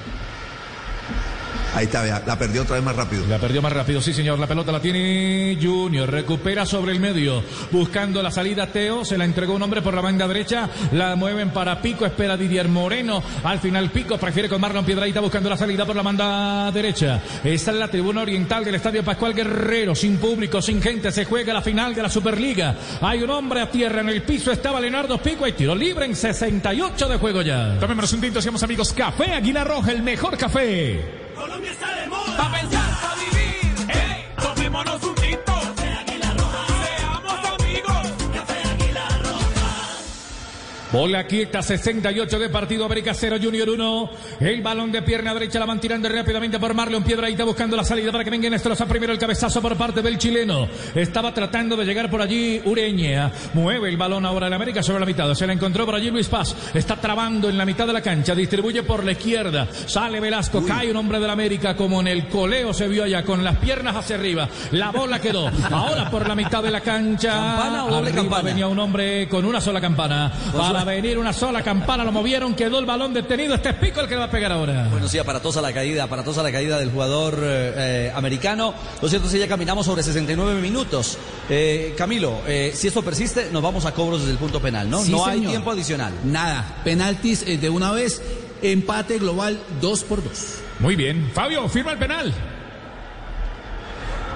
Ahí 1.75 1.88
está, 1.88 2.23
la 2.25 2.39
perdió 2.39 2.61
otra 2.61 2.75
vez 2.75 2.85
más 2.85 2.95
rápido. 2.95 3.25
La 3.27 3.38
perdió 3.38 3.61
más 3.61 3.73
rápido, 3.73 3.99
sí 3.99 4.13
señor. 4.13 4.39
La 4.39 4.47
pelota 4.47 4.71
la 4.71 4.79
tiene 4.79 5.57
Junior. 5.61 6.09
Recupera 6.09 6.65
sobre 6.65 6.93
el 6.93 7.01
medio. 7.01 7.43
Buscando 7.69 8.23
la 8.23 8.31
salida 8.31 8.67
Teo. 8.67 9.03
Se 9.03 9.17
la 9.17 9.25
entregó 9.25 9.55
un 9.55 9.61
hombre 9.61 9.81
por 9.81 9.93
la 9.93 9.99
banda 9.99 10.25
derecha. 10.25 10.69
La 10.93 11.17
mueven 11.17 11.49
para 11.49 11.81
Pico. 11.81 12.05
Espera 12.05 12.38
Didier 12.38 12.69
Moreno. 12.69 13.21
Al 13.43 13.59
final 13.59 13.89
Pico 13.89 14.17
prefiere 14.17 14.47
con 14.47 14.61
Marlon 14.61 14.85
Piedraíta 14.85 15.19
buscando 15.19 15.49
la 15.49 15.57
salida 15.57 15.85
por 15.85 15.97
la 15.97 16.01
banda 16.01 16.71
derecha. 16.71 17.21
Está 17.43 17.71
en 17.71 17.79
la 17.79 17.89
tribuna 17.89 18.21
oriental 18.21 18.63
del 18.63 18.75
Estadio 18.75 19.03
Pascual 19.03 19.33
Guerrero. 19.33 19.93
Sin 19.95 20.15
público, 20.15 20.61
sin 20.61 20.81
gente. 20.81 21.11
Se 21.11 21.25
juega 21.25 21.53
la 21.53 21.61
final 21.61 21.93
de 21.93 22.03
la 22.03 22.09
Superliga. 22.09 22.73
Hay 23.01 23.21
un 23.21 23.31
hombre 23.31 23.59
a 23.59 23.69
tierra 23.69 23.99
en 23.99 24.07
el 24.07 24.21
piso. 24.21 24.49
Estaba 24.49 24.79
Leonardo 24.79 25.17
Pico. 25.17 25.45
Y 25.45 25.51
tiro 25.51 25.75
libre 25.75 26.05
en 26.05 26.15
68 26.15 27.09
de 27.09 27.17
juego 27.17 27.41
ya. 27.41 27.77
Tomémonos 27.81 28.13
un 28.13 28.21
tinto, 28.21 28.41
seamos 28.41 28.63
amigos. 28.63 28.93
Café 28.93 29.33
Aguilar 29.33 29.67
Roja, 29.67 29.91
el 29.91 30.03
mejor 30.03 30.38
café. 30.38 31.24
Colombia 31.36 31.71
está 31.71 31.93
de 31.93 32.08
moda. 32.08 32.38
Pa' 32.38 32.50
pensar, 32.50 33.02
pa' 33.02 33.15
vivir. 33.15 33.76
Hey, 33.89 34.26
tomémonos 34.41 35.04
un 35.04 35.24
Bola 40.95 41.27
quieta, 41.27 41.62
68 41.62 42.39
de 42.39 42.47
partido, 42.47 42.86
América 42.86 43.13
0, 43.13 43.36
Junior 43.43 43.69
1. 43.69 44.10
El 44.39 44.62
balón 44.62 44.93
de 44.93 45.01
pierna 45.01 45.34
derecha 45.34 45.60
la 45.60 45.65
van 45.65 45.77
tirando 45.77 46.08
rápidamente 46.08 46.58
por 46.58 46.73
Marlon 46.73 47.03
Piedraíta 47.03 47.43
buscando 47.43 47.75
la 47.75 47.84
salida 47.84 48.13
para 48.13 48.23
que 48.23 48.29
venga 48.29 48.49
Nestroza 48.49 48.86
primero 48.86 49.12
el 49.12 49.19
cabezazo 49.19 49.62
por 49.62 49.75
parte 49.75 50.01
del 50.01 50.17
chileno. 50.17 50.69
Estaba 50.95 51.34
tratando 51.34 51.75
de 51.75 51.84
llegar 51.84 52.10
por 52.10 52.21
allí 52.21 52.62
Ureña. 52.63 53.29
Mueve 53.53 53.89
el 53.89 53.97
balón 53.97 54.25
ahora 54.25 54.47
en 54.47 54.53
América 54.53 54.81
sobre 54.81 55.01
la 55.01 55.05
mitad. 55.05 55.34
Se 55.34 55.45
la 55.45 55.51
encontró 55.51 55.86
por 55.86 55.95
allí 55.95 56.10
Luis 56.10 56.29
Paz. 56.29 56.55
Está 56.73 56.95
trabando 56.95 57.49
en 57.49 57.58
la 57.58 57.65
mitad 57.65 57.86
de 57.86 57.91
la 57.91 58.01
cancha. 58.01 58.34
Distribuye 58.34 58.84
por 58.84 59.03
la 59.03 59.12
izquierda. 59.12 59.67
Sale 59.88 60.21
Velasco. 60.21 60.60
Uy. 60.60 60.65
Cae 60.65 60.91
un 60.91 60.95
hombre 60.95 61.19
de 61.19 61.27
la 61.27 61.34
América 61.34 61.75
como 61.75 61.99
en 61.99 62.08
el 62.08 62.29
coleo 62.29 62.73
se 62.73 62.88
vio 62.88 63.03
allá 63.03 63.21
con 63.25 63.43
las 63.43 63.58
piernas 63.58 63.97
hacia 63.97 64.15
arriba. 64.15 64.47
La 64.71 64.91
bola 64.91 65.19
quedó. 65.19 65.51
Ahora 65.71 66.10
por 66.10 66.25
la 66.25 66.36
mitad 66.36 66.63
de 66.63 66.71
la 66.71 66.79
cancha. 66.79 67.31
¿Campana 67.34 67.84
o 67.84 67.89
doble 67.89 68.12
Arriba 68.12 68.21
campana? 68.23 68.43
venía 68.43 68.67
un 68.67 68.79
hombre 68.79 69.27
con 69.27 69.43
una 69.43 69.60
sola 69.60 69.81
campana. 69.81 70.31
Para 70.55 70.85
venir 70.86 71.17
una 71.17 71.34
sola 71.34 71.63
campana, 71.63 72.04
lo 72.04 72.12
movieron, 72.12 72.54
quedó 72.54 72.80
el 72.80 72.86
balón 72.86 73.13
detenido. 73.13 73.56
Este 73.56 73.69
es 73.69 73.76
Pico 73.76 74.02
el 74.02 74.08
que 74.08 74.13
le 74.13 74.19
va 74.19 74.26
a 74.26 74.32
pegar 74.32 74.52
ahora. 74.52 74.88
Bueno, 74.89 75.08
sí, 75.08 75.17
aparatosa 75.17 75.62
la 75.62 75.74
caída, 75.74 76.04
aparatosa 76.04 76.43
la 76.43 76.52
caída 76.52 76.78
del 76.80 76.91
jugador 76.91 77.39
eh, 77.41 77.74
eh, 77.76 78.12
americano. 78.15 78.74
Lo 79.02 79.10
cierto 79.10 79.28
es 79.28 79.34
que 79.34 79.39
ya 79.39 79.48
caminamos 79.48 79.86
sobre 79.86 80.04
69 80.04 80.62
minutos. 80.62 81.17
Eh, 81.50 81.93
Camilo, 81.98 82.41
eh, 82.48 82.71
si 82.74 82.88
esto 82.88 83.04
persiste, 83.04 83.50
nos 83.52 83.62
vamos 83.62 83.86
a 83.86 83.93
cobros 83.93 84.21
desde 84.21 84.34
el 84.34 84.38
punto 84.38 84.62
penal, 84.62 84.89
¿no? 84.89 85.02
Sí, 85.02 85.12
no 85.12 85.26
hay 85.26 85.41
tiempo 85.41 85.71
adicional. 85.71 86.13
Nada, 86.24 86.82
penaltis 86.84 87.43
eh, 87.48 87.58
de 87.58 87.69
una 87.69 87.91
vez, 87.91 88.21
empate 88.62 89.19
global 89.19 89.60
2 89.82 90.04
por 90.04 90.24
2. 90.24 90.32
Muy 90.80 90.95
bien. 90.95 91.32
Fabio, 91.34 91.67
firma 91.69 91.91
el 91.93 91.98
penal. 92.00 92.34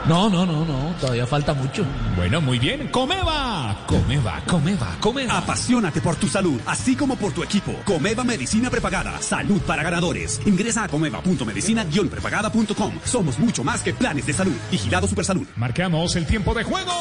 No, 0.07 0.29
no, 0.29 0.45
no, 0.45 0.65
no, 0.65 0.95
todavía 0.99 1.27
falta 1.27 1.53
mucho. 1.53 1.85
Bueno, 2.15 2.41
muy 2.41 2.59
bien. 2.59 2.87
Comeva. 2.87 3.83
Comeva, 3.85 4.41
Comeva, 4.47 4.95
Comeva. 4.99 5.37
Apasionate 5.37 6.01
por 6.01 6.15
tu 6.15 6.27
salud, 6.27 6.59
así 6.65 6.95
como 6.95 7.15
por 7.15 7.33
tu 7.33 7.43
equipo. 7.43 7.73
Comeva 7.85 8.23
Medicina 8.23 8.69
Prepagada. 8.69 9.21
Salud 9.21 9.61
para 9.61 9.83
ganadores. 9.83 10.41
Ingresa 10.45 10.85
a 10.85 10.87
comeva.medicina-prepagada.com. 10.87 12.93
Somos 13.03 13.39
mucho 13.39 13.63
más 13.63 13.83
que 13.83 13.93
planes 13.93 14.25
de 14.25 14.33
salud. 14.33 14.55
Vigilado 14.71 15.07
Supersalud. 15.07 15.47
Marcamos 15.55 16.15
el 16.15 16.25
tiempo 16.25 16.53
de 16.53 16.63
juego. 16.63 16.91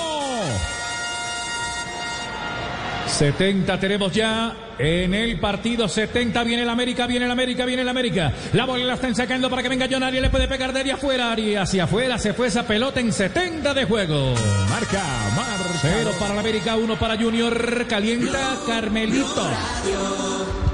70 3.09 3.81
tenemos 3.81 4.13
ya 4.13 4.55
en 4.79 5.15
el 5.15 5.41
partido. 5.41 5.89
70 5.89 6.45
viene 6.45 6.63
el 6.63 6.69
América, 6.69 7.07
viene 7.07 7.25
el 7.25 7.31
América, 7.31 7.65
viene 7.65 7.83
el 7.83 7.89
América. 7.89 8.33
La 8.53 8.65
bola 8.65 8.85
la 8.85 8.95
están 8.95 9.15
sacando 9.15 9.51
para 9.51 9.63
que 9.63 9.69
venga 9.69 9.89
John 9.91 10.03
Arias. 10.03 10.23
Le 10.23 10.31
puede 10.31 10.47
pegar 10.49 10.73
de 10.73 10.81
ahí 10.81 10.91
afuera. 10.91 11.33
Ari 11.33 11.57
hacia 11.57 11.85
afuera 11.85 12.19
se 12.19 12.35
fue 12.35 12.49
esa 12.49 12.67
pelota 12.67 13.01
en 13.01 13.13
70 13.13 13.75
de 13.75 13.85
juego. 13.85 14.35
Marca, 14.69 15.03
marca. 15.35 15.59
Cero 15.81 16.11
para 16.19 16.35
el 16.35 16.41
América, 16.41 16.77
uno 16.77 16.97
para 16.99 17.17
Junior. 17.17 17.87
Calienta 17.89 18.57
Carmelito. 18.67 19.49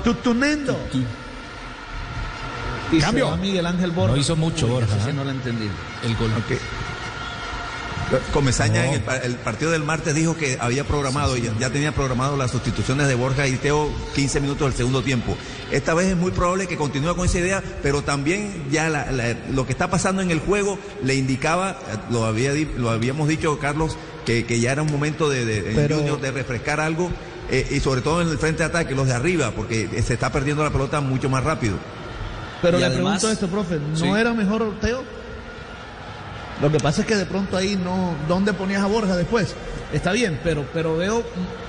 Tutunendo. 0.02 0.78
Y 2.92 2.98
Cambio. 2.98 3.26
se 3.26 3.30
va 3.30 3.36
Miguel 3.36 3.66
Ángel 3.66 3.90
Borja. 3.90 4.14
No 4.14 4.20
hizo 4.20 4.36
mucho, 4.36 4.66
Borja, 4.66 4.96
¿eh? 5.08 5.12
no 5.12 5.24
lo 5.24 5.30
entendí. 5.30 5.68
El 6.04 6.16
gol. 6.16 6.30
Comesaña 8.32 8.86
en 8.86 8.94
el, 8.94 9.00
pa- 9.00 9.16
el 9.16 9.34
partido 9.36 9.70
del 9.70 9.82
martes 9.82 10.14
dijo 10.14 10.36
que 10.36 10.56
había 10.60 10.84
programado, 10.84 11.36
ya, 11.36 11.52
ya 11.58 11.70
tenía 11.70 11.92
programado 11.92 12.36
las 12.36 12.50
sustituciones 12.50 13.08
de 13.08 13.14
Borja 13.14 13.46
y 13.46 13.56
Teo 13.56 13.90
15 14.14 14.40
minutos 14.40 14.68
del 14.68 14.76
segundo 14.76 15.02
tiempo. 15.02 15.36
Esta 15.72 15.94
vez 15.94 16.08
es 16.08 16.16
muy 16.16 16.30
probable 16.30 16.66
que 16.66 16.76
continúe 16.76 17.14
con 17.16 17.26
esa 17.26 17.38
idea, 17.38 17.62
pero 17.82 18.02
también 18.02 18.64
ya 18.70 18.88
la- 18.88 19.10
la- 19.10 19.34
lo 19.52 19.66
que 19.66 19.72
está 19.72 19.88
pasando 19.90 20.22
en 20.22 20.30
el 20.30 20.40
juego 20.40 20.78
le 21.02 21.14
indicaba, 21.14 21.70
eh, 21.72 21.96
lo, 22.10 22.24
había, 22.24 22.52
lo 22.76 22.90
habíamos 22.90 23.26
dicho 23.28 23.58
Carlos, 23.58 23.96
que, 24.26 24.44
que 24.46 24.60
ya 24.60 24.72
era 24.72 24.82
un 24.82 24.92
momento 24.92 25.28
de, 25.28 25.44
de, 25.44 25.70
en 25.70 25.76
Pero- 25.76 25.96
Junior 25.98 26.20
de 26.20 26.30
refrescar 26.30 26.80
algo 26.80 27.10
eh, 27.50 27.66
y 27.70 27.80
sobre 27.80 28.00
todo 28.00 28.22
en 28.22 28.28
el 28.28 28.38
frente 28.38 28.58
de 28.62 28.68
ataque, 28.68 28.94
los 28.94 29.06
de 29.06 29.14
arriba, 29.14 29.50
porque 29.54 29.88
se 30.02 30.14
está 30.14 30.30
perdiendo 30.30 30.62
la 30.62 30.70
pelota 30.70 31.00
mucho 31.00 31.28
más 31.28 31.42
rápido. 31.44 31.76
Pero 32.62 32.78
Y 32.78 32.80
le 32.80 32.86
además- 32.86 33.20
pregunto 33.20 33.30
esto, 33.30 33.48
profe, 33.48 33.78
¿no 33.78 33.96
Sí. 33.96 34.06
era 34.08 34.32
mejor 34.32 34.78
Teo? 34.80 35.02
Lo 36.60 36.70
que 36.70 36.78
pasa 36.78 37.02
es 37.02 37.06
que 37.06 37.16
de 37.16 37.26
pronto 37.26 37.56
ahí 37.56 37.76
no, 37.76 38.14
¿dónde 38.28 38.52
ponías 38.52 38.82
a 38.82 38.86
Borja 38.86 39.16
después? 39.16 39.54
Está 39.92 40.12
bien, 40.12 40.40
pero, 40.42 40.66
pero 40.72 40.96
veo 40.96 41.22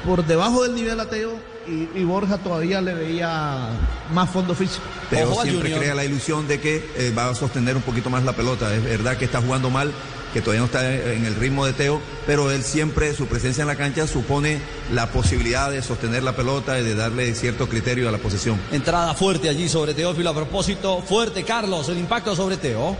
por 0.05 0.25
debajo 0.25 0.63
del 0.63 0.75
nivel 0.75 0.99
a 0.99 1.05
Teo 1.05 1.33
y, 1.67 1.89
y 1.99 2.03
Borja 2.03 2.37
todavía 2.37 2.81
le 2.81 2.93
veía 2.93 3.69
más 4.11 4.29
fondo 4.29 4.53
físico. 4.55 4.83
Teo 5.09 5.31
Ojo 5.31 5.43
siempre 5.43 5.71
crea 5.75 5.95
la 5.95 6.05
ilusión 6.05 6.47
de 6.47 6.59
que 6.59 6.77
eh, 6.97 7.13
va 7.17 7.29
a 7.29 7.35
sostener 7.35 7.75
un 7.75 7.81
poquito 7.81 8.09
más 8.09 8.23
la 8.23 8.33
pelota. 8.33 8.73
Es 8.73 8.83
verdad 8.83 9.17
que 9.17 9.25
está 9.25 9.41
jugando 9.41 9.69
mal, 9.69 9.91
que 10.33 10.41
todavía 10.41 10.59
no 10.59 10.65
está 10.65 10.93
en 10.93 11.25
el 11.25 11.35
ritmo 11.35 11.65
de 11.65 11.73
Teo, 11.73 12.01
pero 12.25 12.51
él 12.51 12.63
siempre, 12.63 13.13
su 13.13 13.25
presencia 13.27 13.61
en 13.61 13.67
la 13.67 13.75
cancha 13.75 14.07
supone 14.07 14.59
la 14.93 15.07
posibilidad 15.07 15.71
de 15.71 15.81
sostener 15.81 16.23
la 16.23 16.35
pelota 16.35 16.79
y 16.79 16.83
de 16.83 16.93
darle 16.93 17.33
cierto 17.35 17.67
criterio 17.69 18.09
a 18.09 18.11
la 18.11 18.17
posesión. 18.17 18.59
Entrada 18.71 19.13
fuerte 19.13 19.49
allí 19.49 19.69
sobre 19.69 19.93
Teófilo. 19.93 20.29
A 20.29 20.35
propósito, 20.35 21.01
fuerte, 21.01 21.43
Carlos, 21.43 21.89
el 21.89 21.97
impacto 21.97 22.35
sobre 22.35 22.57
Teo. 22.57 22.95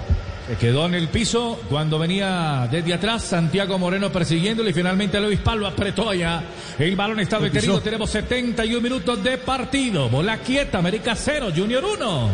Se 0.47 0.55
quedó 0.57 0.85
en 0.85 0.93
el 0.93 1.07
piso 1.07 1.59
cuando 1.69 1.97
venía 1.97 2.67
desde 2.71 2.93
atrás 2.93 3.23
Santiago 3.23 3.79
Moreno 3.79 4.11
persiguiéndolo 4.11 4.69
y 4.69 4.73
finalmente 4.73 5.19
Luis 5.19 5.39
Palo 5.39 5.65
apretó 5.65 6.11
allá. 6.11 6.43
El 6.77 6.95
balón 6.95 7.19
está 7.19 7.39
detenido. 7.39 7.81
Tenemos 7.81 8.11
71 8.11 8.79
minutos 8.79 9.23
de 9.23 9.39
partido. 9.39 10.07
Bola 10.07 10.37
quieta, 10.37 10.77
América 10.77 11.15
0, 11.15 11.47
Junior 11.55 11.83
1. 11.83 12.29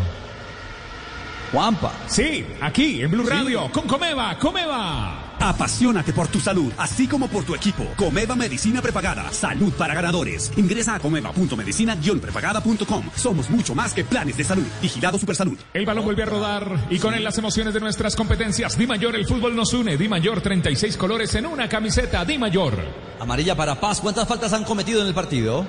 Juanpa. 1.53 1.93
Sí, 2.07 2.45
aquí 2.59 3.01
en 3.01 3.11
Blue 3.11 3.25
Radio 3.25 3.71
con 3.71 3.87
Comeva, 3.87 4.37
Comeva. 4.37 5.20
Apasionate 5.41 6.13
por 6.13 6.27
tu 6.27 6.39
salud, 6.39 6.71
así 6.77 7.07
como 7.07 7.27
por 7.27 7.43
tu 7.43 7.55
equipo. 7.55 7.83
Comeva 7.97 8.35
Medicina 8.35 8.79
Prepagada. 8.79 9.31
Salud 9.31 9.73
para 9.73 9.95
ganadores. 9.95 10.51
Ingresa 10.55 10.93
a 10.95 10.99
comeva.medicina-prepagada.com. 10.99 13.09
Somos 13.15 13.49
mucho 13.49 13.73
más 13.73 13.95
que 13.95 14.03
planes 14.03 14.37
de 14.37 14.43
salud. 14.43 14.67
Vigilado 14.81 15.17
Supersalud. 15.17 15.57
El 15.73 15.87
balón 15.87 16.05
vuelve 16.05 16.21
a 16.21 16.27
rodar 16.27 16.85
y 16.91 16.99
con 16.99 17.15
él 17.15 17.23
las 17.23 17.39
emociones 17.39 17.73
de 17.73 17.79
nuestras 17.79 18.15
competencias. 18.15 18.77
Di 18.77 18.85
Mayor, 18.85 19.15
el 19.15 19.25
fútbol 19.25 19.55
nos 19.55 19.73
une. 19.73 19.97
Di 19.97 20.07
Mayor, 20.07 20.41
36 20.41 20.95
colores 20.95 21.33
en 21.33 21.47
una 21.47 21.67
camiseta. 21.67 22.23
Di 22.23 22.37
Mayor. 22.37 22.77
Amarilla 23.19 23.55
para 23.55 23.79
Paz. 23.79 23.99
¿Cuántas 23.99 24.27
faltas 24.27 24.53
han 24.53 24.63
cometido 24.63 25.01
en 25.01 25.07
el 25.07 25.15
partido? 25.15 25.65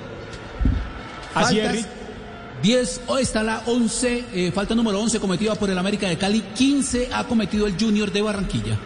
Así 1.33 1.57
es, 1.57 1.65
Faltas, 1.65 1.83
Rick. 1.83 1.87
10, 2.61 3.01
hoy 3.07 3.23
está 3.23 3.41
la 3.43 3.63
11, 3.65 4.25
eh, 4.33 4.51
falta 4.53 4.75
número 4.75 4.99
11 4.99 5.19
cometida 5.19 5.55
por 5.55 5.69
el 5.69 5.77
América 5.77 6.07
de 6.07 6.17
Cali, 6.17 6.41
15 6.55 7.09
ha 7.11 7.25
cometido 7.25 7.67
el 7.67 7.75
Junior 7.77 8.09
de 8.11 8.21
Barranquilla. 8.21 8.79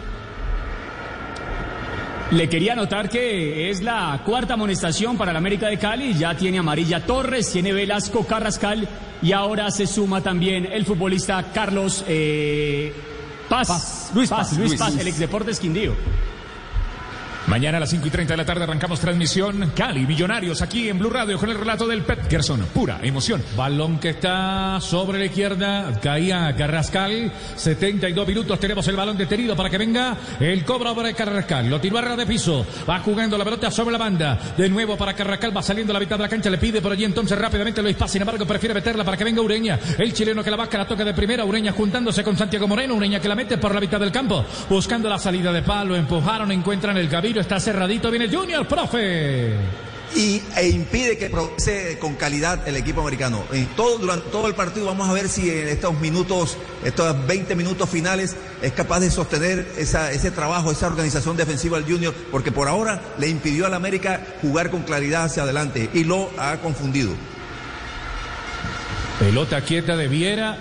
Le 2.30 2.46
quería 2.46 2.74
anotar 2.74 3.08
que 3.08 3.70
es 3.70 3.82
la 3.82 4.20
cuarta 4.22 4.52
amonestación 4.52 5.16
para 5.16 5.30
el 5.30 5.36
América 5.38 5.68
de 5.68 5.78
Cali. 5.78 6.12
Ya 6.12 6.36
tiene 6.36 6.58
amarilla 6.58 7.06
Torres, 7.06 7.50
tiene 7.50 7.72
Velasco 7.72 8.26
Carrascal 8.26 8.86
y 9.22 9.32
ahora 9.32 9.70
se 9.70 9.86
suma 9.86 10.20
también 10.20 10.66
el 10.70 10.84
futbolista 10.84 11.42
Carlos 11.54 12.04
eh, 12.06 12.92
Paz, 13.48 13.68
Paz, 13.68 14.10
Luis 14.14 14.28
Paz, 14.28 14.58
Luis 14.58 14.70
Luis. 14.70 14.80
Paz, 14.80 14.98
el 14.98 15.08
ex 15.08 15.18
Deportes 15.18 15.58
Quindío. 15.58 15.94
Mañana 17.48 17.78
a 17.78 17.80
las 17.80 17.88
5 17.88 18.06
y 18.06 18.10
30 18.10 18.34
de 18.34 18.36
la 18.36 18.44
tarde 18.44 18.64
arrancamos 18.64 19.00
transmisión 19.00 19.72
Cali 19.74 20.06
Millonarios 20.06 20.60
aquí 20.60 20.90
en 20.90 20.98
Blue 20.98 21.08
Radio 21.08 21.38
con 21.38 21.48
el 21.48 21.58
relato 21.58 21.86
del 21.86 22.02
Pet 22.02 22.28
Gerson. 22.28 22.60
Pura 22.74 23.00
emoción. 23.02 23.42
Balón 23.56 23.98
que 23.98 24.10
está 24.10 24.78
sobre 24.82 25.18
la 25.18 25.24
izquierda. 25.24 25.98
Caía 26.02 26.54
Carrascal. 26.54 27.32
72 27.56 28.28
minutos. 28.28 28.60
Tenemos 28.60 28.86
el 28.88 28.96
balón 28.96 29.16
detenido 29.16 29.56
para 29.56 29.70
que 29.70 29.78
venga 29.78 30.14
el 30.38 30.62
cobro 30.62 30.94
para 30.94 31.14
Carrascal. 31.14 31.70
Lo 31.70 31.80
tiró 31.80 31.96
a 31.96 32.16
de 32.16 32.26
piso. 32.26 32.66
Va 32.88 32.98
jugando 32.98 33.38
la 33.38 33.44
pelota 33.44 33.70
sobre 33.70 33.92
la 33.92 33.98
banda. 33.98 34.38
De 34.54 34.68
nuevo 34.68 34.98
para 34.98 35.14
Carrascal. 35.14 35.56
Va 35.56 35.62
saliendo 35.62 35.92
a 35.92 35.94
la 35.94 36.00
mitad 36.00 36.18
de 36.18 36.24
la 36.24 36.28
cancha. 36.28 36.50
Le 36.50 36.58
pide 36.58 36.82
por 36.82 36.92
allí 36.92 37.04
entonces 37.04 37.38
rápidamente 37.38 37.80
Luis 37.80 37.96
Paz. 37.96 38.10
Sin 38.10 38.20
embargo, 38.20 38.44
prefiere 38.44 38.74
meterla 38.74 39.04
para 39.04 39.16
que 39.16 39.24
venga 39.24 39.40
Ureña. 39.40 39.78
El 39.96 40.12
chileno 40.12 40.44
que 40.44 40.50
la 40.50 40.58
vaca 40.58 40.76
la 40.76 40.86
toca 40.86 41.02
de 41.02 41.14
primera. 41.14 41.46
Ureña 41.46 41.72
juntándose 41.72 42.22
con 42.22 42.36
Santiago 42.36 42.68
Moreno. 42.68 42.94
Ureña 42.94 43.20
que 43.20 43.28
la 43.28 43.34
mete 43.34 43.56
por 43.56 43.74
la 43.74 43.80
mitad 43.80 43.98
del 43.98 44.12
campo. 44.12 44.44
Buscando 44.68 45.08
la 45.08 45.18
salida 45.18 45.50
de 45.50 45.62
palo. 45.62 45.96
Empujaron. 45.96 46.52
Encuentran 46.52 46.98
el 46.98 47.08
Está 47.40 47.60
cerradito. 47.60 48.10
Viene 48.10 48.28
Junior, 48.28 48.66
profe. 48.66 49.54
y, 50.16 50.42
e 50.56 50.68
impide 50.68 51.18
que 51.18 51.28
progrese 51.28 51.98
con 51.98 52.14
calidad 52.14 52.66
el 52.66 52.76
equipo 52.76 53.00
americano. 53.00 53.44
En 53.52 53.66
todo, 53.76 53.98
durante 53.98 54.30
todo 54.30 54.46
el 54.48 54.54
partido 54.54 54.86
vamos 54.86 55.08
a 55.08 55.12
ver 55.12 55.28
si 55.28 55.50
en 55.50 55.68
estos 55.68 55.98
minutos, 56.00 56.56
estos 56.84 57.26
20 57.26 57.54
minutos 57.54 57.88
finales, 57.88 58.36
es 58.62 58.72
capaz 58.72 59.00
de 59.00 59.10
sostener 59.10 59.66
esa, 59.76 60.10
ese 60.10 60.30
trabajo, 60.30 60.72
esa 60.72 60.86
organización 60.86 61.36
defensiva 61.36 61.78
del 61.78 61.90
Junior, 61.90 62.14
porque 62.30 62.52
por 62.52 62.68
ahora 62.68 63.02
le 63.18 63.28
impidió 63.28 63.66
al 63.66 63.74
América 63.74 64.26
jugar 64.42 64.70
con 64.70 64.82
claridad 64.82 65.24
hacia 65.24 65.42
adelante 65.42 65.90
y 65.92 66.04
lo 66.04 66.30
ha 66.38 66.56
confundido. 66.58 67.10
Pelota 69.18 69.60
quieta 69.60 69.96
de 69.96 70.08
Viera. 70.08 70.56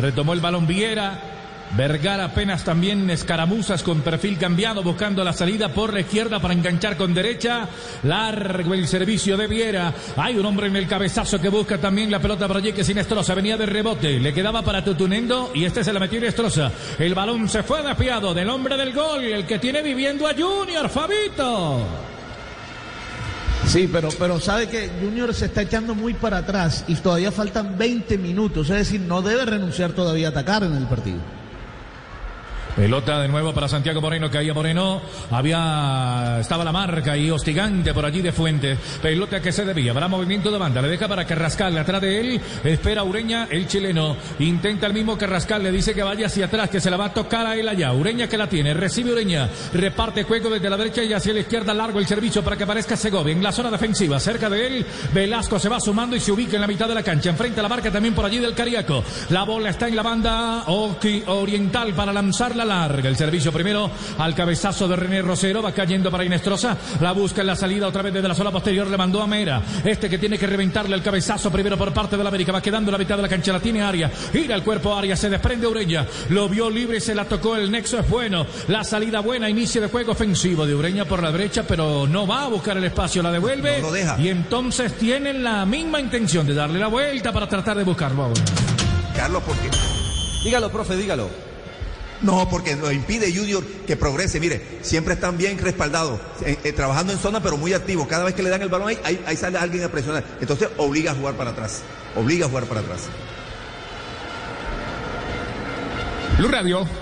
Retomó 0.00 0.32
el 0.32 0.40
balón 0.40 0.66
Viera. 0.66 1.31
Vergara 1.76 2.26
apenas 2.26 2.64
también 2.64 3.08
escaramuzas 3.08 3.82
con 3.82 4.02
perfil 4.02 4.36
cambiado 4.36 4.82
buscando 4.82 5.24
la 5.24 5.32
salida 5.32 5.70
por 5.70 5.94
la 5.94 6.00
izquierda 6.00 6.38
para 6.38 6.52
enganchar 6.52 6.98
con 6.98 7.14
derecha. 7.14 7.66
Largo 8.02 8.74
el 8.74 8.86
servicio 8.86 9.38
de 9.38 9.46
Viera. 9.46 9.94
Hay 10.16 10.36
un 10.36 10.44
hombre 10.44 10.66
en 10.66 10.76
el 10.76 10.86
cabezazo 10.86 11.40
que 11.40 11.48
busca 11.48 11.78
también 11.78 12.10
la 12.10 12.20
pelota 12.20 12.46
para 12.46 12.58
allí 12.58 12.74
que 12.74 12.84
sin 12.84 12.98
Estroza 12.98 13.34
venía 13.34 13.56
de 13.56 13.64
rebote. 13.64 14.20
Le 14.20 14.34
quedaba 14.34 14.60
para 14.60 14.84
Tutunendo 14.84 15.50
y 15.54 15.64
este 15.64 15.82
se 15.82 15.94
la 15.94 16.00
metió 16.00 16.22
Estroza. 16.22 16.70
El 16.98 17.14
balón 17.14 17.48
se 17.48 17.62
fue 17.62 17.82
desviado 17.82 18.34
del 18.34 18.50
hombre 18.50 18.76
del 18.76 18.92
gol, 18.92 19.24
el 19.24 19.46
que 19.46 19.58
tiene 19.58 19.80
viviendo 19.82 20.26
a 20.26 20.34
Junior, 20.34 20.90
Fabito. 20.90 21.86
Sí, 23.66 23.88
pero, 23.90 24.10
pero 24.18 24.38
sabe 24.40 24.68
que 24.68 24.90
Junior 25.00 25.32
se 25.32 25.46
está 25.46 25.62
echando 25.62 25.94
muy 25.94 26.12
para 26.12 26.38
atrás 26.38 26.84
y 26.86 26.96
todavía 26.96 27.32
faltan 27.32 27.78
20 27.78 28.18
minutos, 28.18 28.68
es 28.68 28.76
decir, 28.76 29.00
no 29.00 29.22
debe 29.22 29.46
renunciar 29.46 29.92
todavía 29.92 30.28
a 30.28 30.30
atacar 30.30 30.64
en 30.64 30.74
el 30.74 30.86
partido. 30.86 31.41
Pelota 32.76 33.20
de 33.20 33.28
nuevo 33.28 33.52
para 33.52 33.68
Santiago 33.68 34.00
Moreno, 34.00 34.30
caía 34.30 34.54
Moreno, 34.54 35.02
había, 35.30 36.38
estaba 36.40 36.64
la 36.64 36.72
marca 36.72 37.14
y 37.18 37.30
hostigante 37.30 37.92
por 37.92 38.06
allí 38.06 38.22
de 38.22 38.32
Fuentes. 38.32 38.78
Pelota 39.02 39.42
que 39.42 39.52
se 39.52 39.66
debía, 39.66 39.90
habrá 39.90 40.08
movimiento 40.08 40.50
de 40.50 40.56
banda, 40.56 40.80
le 40.80 40.88
deja 40.88 41.06
para 41.06 41.26
Carrascal, 41.26 41.76
atrás 41.76 42.00
de 42.00 42.20
él, 42.20 42.40
espera 42.64 43.04
Ureña, 43.04 43.46
el 43.50 43.66
chileno, 43.66 44.16
intenta 44.38 44.86
el 44.86 44.94
mismo 44.94 45.18
Carrascal, 45.18 45.62
le 45.62 45.70
dice 45.70 45.92
que 45.92 46.02
vaya 46.02 46.26
hacia 46.26 46.46
atrás, 46.46 46.70
que 46.70 46.80
se 46.80 46.90
la 46.90 46.96
va 46.96 47.06
a 47.06 47.12
tocar 47.12 47.46
a 47.46 47.56
él 47.56 47.68
allá. 47.68 47.92
Ureña 47.92 48.26
que 48.26 48.38
la 48.38 48.48
tiene, 48.48 48.72
recibe 48.72 49.12
Ureña, 49.12 49.50
reparte 49.74 50.22
juego 50.24 50.48
desde 50.48 50.70
la 50.70 50.78
derecha 50.78 51.02
y 51.02 51.12
hacia 51.12 51.34
la 51.34 51.40
izquierda, 51.40 51.74
largo 51.74 51.98
el 51.98 52.06
servicio 52.06 52.42
para 52.42 52.56
que 52.56 52.64
aparezca 52.64 52.96
Segovia 52.96 53.34
en 53.34 53.42
la 53.42 53.52
zona 53.52 53.70
defensiva, 53.70 54.18
cerca 54.18 54.48
de 54.48 54.66
él, 54.66 54.86
Velasco 55.12 55.58
se 55.58 55.68
va 55.68 55.78
sumando 55.78 56.16
y 56.16 56.20
se 56.20 56.32
ubica 56.32 56.56
en 56.56 56.62
la 56.62 56.66
mitad 56.66 56.88
de 56.88 56.94
la 56.94 57.02
cancha, 57.02 57.28
enfrente 57.28 57.60
a 57.60 57.62
la 57.62 57.68
marca 57.68 57.90
también 57.90 58.14
por 58.14 58.24
allí 58.24 58.38
del 58.38 58.54
Cariaco. 58.54 59.04
La 59.28 59.42
bola 59.42 59.68
está 59.68 59.88
en 59.88 59.96
la 59.96 60.02
banda 60.02 60.64
oriental 60.66 61.92
para 61.92 62.14
lanzarla 62.14 62.61
larga. 62.64 63.08
El 63.08 63.16
servicio 63.16 63.52
primero 63.52 63.90
al 64.18 64.34
cabezazo 64.34 64.88
de 64.88 64.96
René 64.96 65.22
Rosero. 65.22 65.62
Va 65.62 65.72
cayendo 65.72 66.10
para 66.10 66.24
Inestrosa. 66.24 66.76
La 67.00 67.12
busca 67.12 67.40
en 67.40 67.46
la 67.48 67.56
salida 67.56 67.88
otra 67.88 68.02
vez 68.02 68.12
desde 68.12 68.28
la 68.28 68.34
zona 68.34 68.50
posterior. 68.50 68.86
Le 68.88 68.96
mandó 68.96 69.22
a 69.22 69.26
Mera. 69.26 69.62
Este 69.84 70.08
que 70.08 70.18
tiene 70.18 70.38
que 70.38 70.46
reventarle 70.46 70.94
el 70.96 71.02
cabezazo 71.02 71.50
primero 71.50 71.76
por 71.76 71.92
parte 71.92 72.16
de 72.16 72.22
la 72.22 72.28
América. 72.28 72.52
Va 72.52 72.62
quedando 72.62 72.90
en 72.90 72.92
la 72.92 72.98
mitad 72.98 73.16
de 73.16 73.22
la 73.22 73.28
cancha. 73.28 73.52
La 73.52 73.60
tiene 73.60 73.82
Aria. 73.82 74.10
Gira 74.32 74.54
el 74.54 74.62
cuerpo 74.62 74.94
Aria. 74.94 75.16
Se 75.16 75.28
desprende 75.28 75.66
Ureña. 75.66 76.06
Lo 76.30 76.48
vio 76.48 76.70
libre. 76.70 77.00
Se 77.00 77.14
la 77.14 77.24
tocó. 77.24 77.56
El 77.56 77.70
nexo 77.70 77.98
es 77.98 78.08
bueno. 78.08 78.46
La 78.68 78.84
salida 78.84 79.20
buena. 79.20 79.48
Inicio 79.48 79.80
de 79.80 79.88
juego 79.88 80.12
ofensivo 80.12 80.66
de 80.66 80.74
Ureña 80.74 81.04
por 81.04 81.22
la 81.22 81.32
derecha. 81.32 81.64
Pero 81.66 82.06
no 82.06 82.26
va 82.26 82.44
a 82.44 82.48
buscar 82.48 82.76
el 82.76 82.84
espacio. 82.84 83.22
La 83.22 83.30
devuelve. 83.30 83.80
No 83.80 83.88
lo 83.88 83.92
deja. 83.92 84.20
Y 84.20 84.28
entonces 84.28 84.92
tienen 84.98 85.42
la 85.42 85.66
misma 85.66 86.00
intención 86.00 86.46
de 86.46 86.54
darle 86.54 86.78
la 86.78 86.88
vuelta 86.88 87.32
para 87.32 87.48
tratar 87.48 87.76
de 87.76 87.84
buscarlo 87.84 88.24
ahora. 88.24 88.40
Carlos, 89.14 89.42
porque 89.46 89.68
Dígalo, 90.44 90.70
profe, 90.70 90.96
dígalo. 90.96 91.51
No, 92.22 92.48
porque 92.48 92.76
lo 92.76 92.92
impide 92.92 93.34
Junior 93.34 93.64
que 93.86 93.96
progrese. 93.96 94.38
Mire, 94.38 94.62
siempre 94.82 95.14
están 95.14 95.36
bien 95.36 95.58
respaldados, 95.58 96.20
eh, 96.44 96.56
eh, 96.62 96.72
trabajando 96.72 97.12
en 97.12 97.18
zona, 97.18 97.42
pero 97.42 97.56
muy 97.56 97.72
activos. 97.72 98.06
Cada 98.06 98.24
vez 98.24 98.34
que 98.34 98.42
le 98.42 98.50
dan 98.50 98.62
el 98.62 98.68
balón 98.68 98.88
ahí, 98.88 98.98
ahí, 99.04 99.22
ahí 99.26 99.36
sale 99.36 99.58
alguien 99.58 99.82
a 99.84 99.88
presionar. 99.88 100.24
Entonces 100.40 100.68
obliga 100.76 101.12
a 101.12 101.14
jugar 101.14 101.34
para 101.34 101.50
atrás. 101.50 101.82
Obliga 102.16 102.46
a 102.46 102.48
jugar 102.48 102.64
para 102.64 102.80
atrás. 102.80 103.00
Blue 106.38 106.48
Radio. 106.48 107.01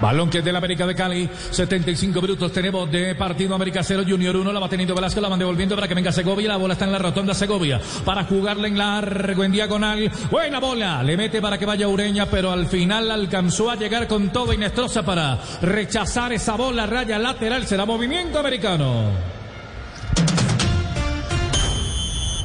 Balón 0.00 0.30
que 0.30 0.38
es 0.38 0.44
del 0.44 0.56
América 0.56 0.86
de 0.86 0.94
Cali. 0.94 1.28
75 1.50 2.22
minutos 2.22 2.52
tenemos 2.52 2.90
de 2.90 3.14
partido 3.14 3.54
América 3.54 3.82
0 3.82 4.04
Junior 4.08 4.36
1. 4.36 4.52
La 4.52 4.60
va 4.60 4.68
teniendo 4.68 4.94
Velasco, 4.94 5.20
la 5.20 5.28
van 5.28 5.38
devolviendo 5.38 5.74
para 5.74 5.86
que 5.86 5.94
venga 5.94 6.12
Segovia. 6.12 6.48
La 6.48 6.56
bola 6.56 6.74
está 6.74 6.86
en 6.86 6.92
la 6.92 6.98
rotonda 6.98 7.34
Segovia. 7.34 7.80
Para 8.04 8.24
jugarla 8.24 8.68
en 8.68 8.78
largo, 8.78 9.44
en 9.44 9.52
diagonal. 9.52 10.10
Buena 10.30 10.58
bola. 10.58 11.02
Le 11.02 11.16
mete 11.16 11.40
para 11.40 11.58
que 11.58 11.66
vaya 11.66 11.88
Ureña, 11.88 12.26
pero 12.26 12.50
al 12.50 12.66
final 12.66 13.10
alcanzó 13.10 13.70
a 13.70 13.76
llegar 13.76 14.06
con 14.06 14.30
todo 14.30 14.52
Inestrosa 14.52 15.02
para 15.02 15.38
rechazar 15.62 16.32
esa 16.32 16.56
bola. 16.56 16.86
Raya 16.86 17.18
lateral. 17.18 17.66
Será 17.66 17.84
movimiento 17.84 18.38
americano. 18.38 19.39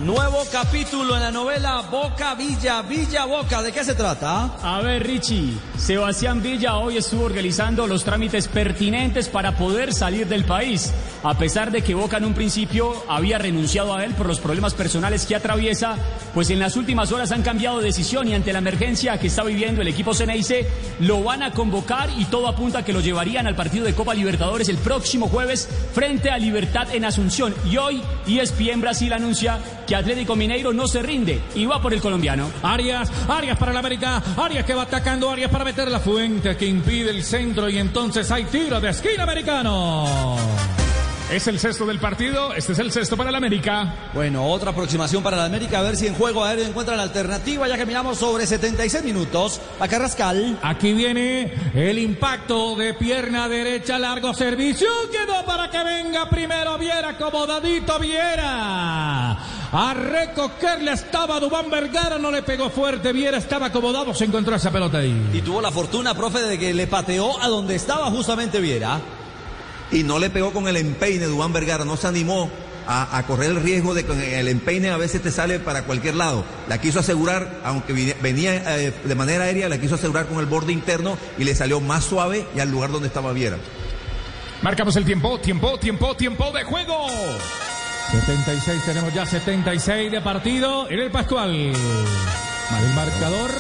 Nuevo 0.06 0.44
capítulo 0.52 1.16
en 1.16 1.24
la 1.24 1.32
novela 1.32 1.82
Boca 1.90 2.36
Villa, 2.36 2.84
Villa 2.84 3.26
Boca. 3.26 3.64
¿De 3.64 3.72
qué 3.72 3.84
se 3.84 3.96
trata? 3.96 4.56
A 4.62 4.80
ver, 4.82 5.02
Richie, 5.02 5.58
Sebastián 5.80 6.44
Villa 6.44 6.76
hoy 6.76 6.98
estuvo 6.98 7.24
organizando 7.24 7.88
los 7.88 8.04
trámites 8.04 8.48
pertinentes 8.48 9.30
para 9.30 9.58
poder 9.58 9.96
salir 9.96 10.28
del 10.28 10.46
país, 10.46 10.94
a 11.24 11.36
pesar 11.40 11.72
de 11.72 11.82
que 11.82 11.96
Boca 11.96 12.18
en 12.18 12.26
un 12.26 12.36
principio 12.36 12.94
había 13.10 13.40
renunciado 13.40 13.96
a 13.96 14.06
él 14.06 14.14
por 14.14 14.28
los 14.28 14.40
problemas 14.40 14.76
personales 14.76 15.26
que 15.26 15.36
atraviesa, 15.36 15.96
pues 16.36 16.52
en 16.52 16.60
las 16.60 16.76
últimas 16.76 17.12
horas 17.12 17.32
han 17.32 17.42
cambiado 17.42 17.80
de 17.80 17.86
decisión 17.86 18.28
y 18.28 18.36
ante 18.36 18.54
la 18.54 18.60
emergencia 18.60 19.18
que 19.20 19.26
está 19.26 19.42
viviendo 19.42 19.82
el 19.82 19.88
equipo 19.88 20.14
Ceneice, 20.14 20.68
lo 21.00 21.24
van 21.24 21.42
a 21.42 21.52
convocar 21.52 22.12
y 22.16 22.26
todo 22.26 22.48
apunta 22.48 22.80
a 22.80 22.86
que 22.86 22.94
lo 22.94 23.02
llevarían 23.02 23.48
al 23.48 23.56
partido 23.56 23.86
de 23.86 23.96
Copa 23.96 24.14
Libertadores 24.14 24.70
el 24.70 24.78
próximo 24.78 25.30
jueves 25.30 25.68
frente 25.96 26.30
a 26.30 26.38
Libertad 26.38 26.94
en 26.94 27.06
Asunción. 27.06 27.56
Y 27.66 27.78
hoy 27.78 28.04
ESPN 28.28 28.82
Brasil 28.82 29.12
anuncia 29.12 29.60
que 29.86 29.96
Atlético 29.96 30.36
Mineiro 30.36 30.74
no 30.74 30.88
se 30.88 31.02
rinde 31.02 31.42
y 31.56 31.66
va 31.66 31.82
por 31.82 31.94
el 31.94 32.02
colombiano. 32.02 32.50
Arias, 32.64 33.12
Arias 33.28 33.58
para 33.58 33.72
el 33.72 33.78
América, 33.78 34.22
Arias 34.38 34.66
que 34.66 34.74
va 34.74 34.84
atacando, 34.84 35.30
Arias 35.30 35.52
para 35.52 35.66
meter 35.66 35.90
la 35.90 36.00
fuente 36.00 36.56
que 36.58 36.66
impide 36.66 37.12
el 37.12 37.24
centro 37.24 37.70
y 37.70 37.78
entonces 37.78 38.30
hay 38.32 38.46
tiro 38.46 38.80
de 38.80 38.90
esquina 38.90 39.24
americano. 39.24 40.36
Es 41.32 41.48
el 41.48 41.58
sexto 41.58 41.88
del 41.88 41.98
partido, 41.98 42.54
este 42.54 42.74
es 42.74 42.80
el 42.80 42.92
sexto 42.92 43.18
para 43.18 43.32
el 43.32 43.36
América. 43.36 44.12
Bueno, 44.14 44.46
otra 44.46 44.70
aproximación 44.70 45.24
para 45.24 45.38
la 45.38 45.46
América, 45.46 45.80
a 45.80 45.82
ver 45.82 45.96
si 45.96 46.06
en 46.06 46.14
juego 46.14 46.44
aéreo 46.44 46.66
encuentra 46.66 46.96
la 46.96 47.02
alternativa, 47.02 47.68
ya 47.68 47.78
que 47.78 47.86
miramos 47.88 48.20
sobre 48.20 48.46
76 48.46 49.04
minutos 49.04 49.60
a 49.80 49.88
Carrascal. 49.88 50.60
Aquí 50.62 50.94
viene 50.94 51.52
el 51.74 51.98
impacto 51.98 52.76
de 52.76 52.94
pierna 52.94 53.50
derecha, 53.50 53.98
largo 53.98 54.36
servicio, 54.36 54.88
quedó 55.12 55.44
para 55.46 55.72
que 55.72 55.84
venga 55.84 56.30
primero 56.30 56.78
Viera, 56.78 57.10
acomodadito 57.10 57.98
Viera. 57.98 59.40
A 59.78 59.94
recogerle 59.94 60.94
estaba 60.94 61.38
Dubán 61.38 61.70
Vergara, 61.70 62.18
no 62.18 62.32
le 62.32 62.42
pegó 62.44 62.70
fuerte, 62.70 63.12
Viera 63.12 63.38
estaba 63.38 63.66
acomodado, 63.66 64.14
se 64.14 64.24
encontró 64.24 64.56
esa 64.56 64.72
pelota 64.72 65.00
ahí. 65.00 65.32
Y 65.34 65.42
tuvo 65.42 65.60
la 65.60 65.70
fortuna, 65.70 66.16
profe, 66.16 66.40
de 66.44 66.58
que 66.58 66.74
le 66.74 66.88
pateó 66.88 67.42
a 67.44 67.50
donde 67.50 67.76
estaba 67.76 68.10
justamente 68.10 68.62
Viera. 68.62 69.02
Y 69.92 70.04
no 70.04 70.18
le 70.18 70.30
pegó 70.30 70.54
con 70.54 70.70
el 70.70 70.78
empeine 70.78 71.26
Dubán 71.26 71.52
Vergara, 71.52 71.84
no 71.84 71.98
se 71.98 72.08
animó 72.08 72.50
a, 72.88 73.18
a 73.18 73.24
correr 73.24 73.52
el 73.52 73.62
riesgo 73.62 73.94
de 73.94 74.06
que 74.06 74.40
el 74.40 74.48
empeine 74.48 74.92
a 74.92 74.98
veces 74.98 75.22
te 75.22 75.30
sale 75.30 75.60
para 75.60 75.84
cualquier 75.84 76.16
lado. 76.16 76.46
La 76.70 76.80
quiso 76.80 77.02
asegurar, 77.02 77.60
aunque 77.66 78.16
venía 78.22 78.78
eh, 78.78 78.94
de 79.04 79.16
manera 79.16 79.44
aérea, 79.44 79.68
la 79.68 79.78
quiso 79.78 79.96
asegurar 79.96 80.28
con 80.28 80.40
el 80.40 80.46
borde 80.46 80.72
interno 80.72 81.18
y 81.38 81.44
le 81.44 81.54
salió 81.54 81.82
más 81.82 82.06
suave 82.06 82.48
y 82.56 82.62
al 82.62 82.72
lugar 82.72 82.92
donde 82.94 83.10
estaba 83.10 83.34
Viera. 83.34 83.58
Marcamos 84.62 84.96
el 84.96 85.04
tiempo, 85.04 85.38
tiempo, 85.42 85.78
tiempo, 85.78 86.16
tiempo 86.16 86.50
de 86.54 86.64
juego. 86.64 87.08
76, 88.12 88.86
tenemos 88.86 89.14
ya 89.14 89.26
76 89.26 90.12
de 90.12 90.22
partido 90.22 90.90
en 90.90 91.00
el 91.00 91.12
Pascual. 91.12 91.52
El 91.52 92.94
marcador 92.96 93.52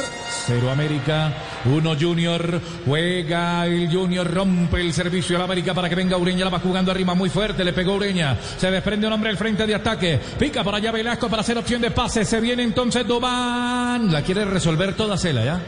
Cero 0.46 0.70
América, 0.72 1.34
uno 1.66 1.96
Junior, 2.00 2.62
juega 2.86 3.66
el 3.66 3.92
Junior, 3.92 4.32
rompe 4.32 4.82
el 4.82 4.94
servicio 4.94 5.38
al 5.38 5.44
América 5.44 5.74
para 5.74 5.90
que 5.90 5.96
venga 5.96 6.18
Ureña, 6.18 6.46
la 6.46 6.52
va 6.52 6.60
jugando 6.60 6.92
arriba 6.92 7.16
muy 7.16 7.30
fuerte, 7.30 7.64
le 7.64 7.74
pegó 7.74 7.96
Ureña, 7.96 8.38
se 8.58 8.70
desprende 8.70 9.08
un 9.08 9.14
hombre 9.14 9.32
al 9.32 9.38
frente 9.38 9.66
de 9.66 9.76
ataque, 9.76 10.20
pica 10.38 10.64
por 10.64 10.76
allá 10.76 10.92
Velasco 10.92 11.30
para 11.30 11.42
hacer 11.42 11.58
opción 11.58 11.82
de 11.82 11.92
pase, 11.92 12.26
se 12.26 12.40
viene 12.40 12.64
entonces 12.64 13.08
Dubán, 13.08 14.12
la 14.12 14.22
quiere 14.22 14.46
resolver 14.46 14.96
toda 14.96 15.18
Cela, 15.18 15.46
¿ya? 15.46 15.62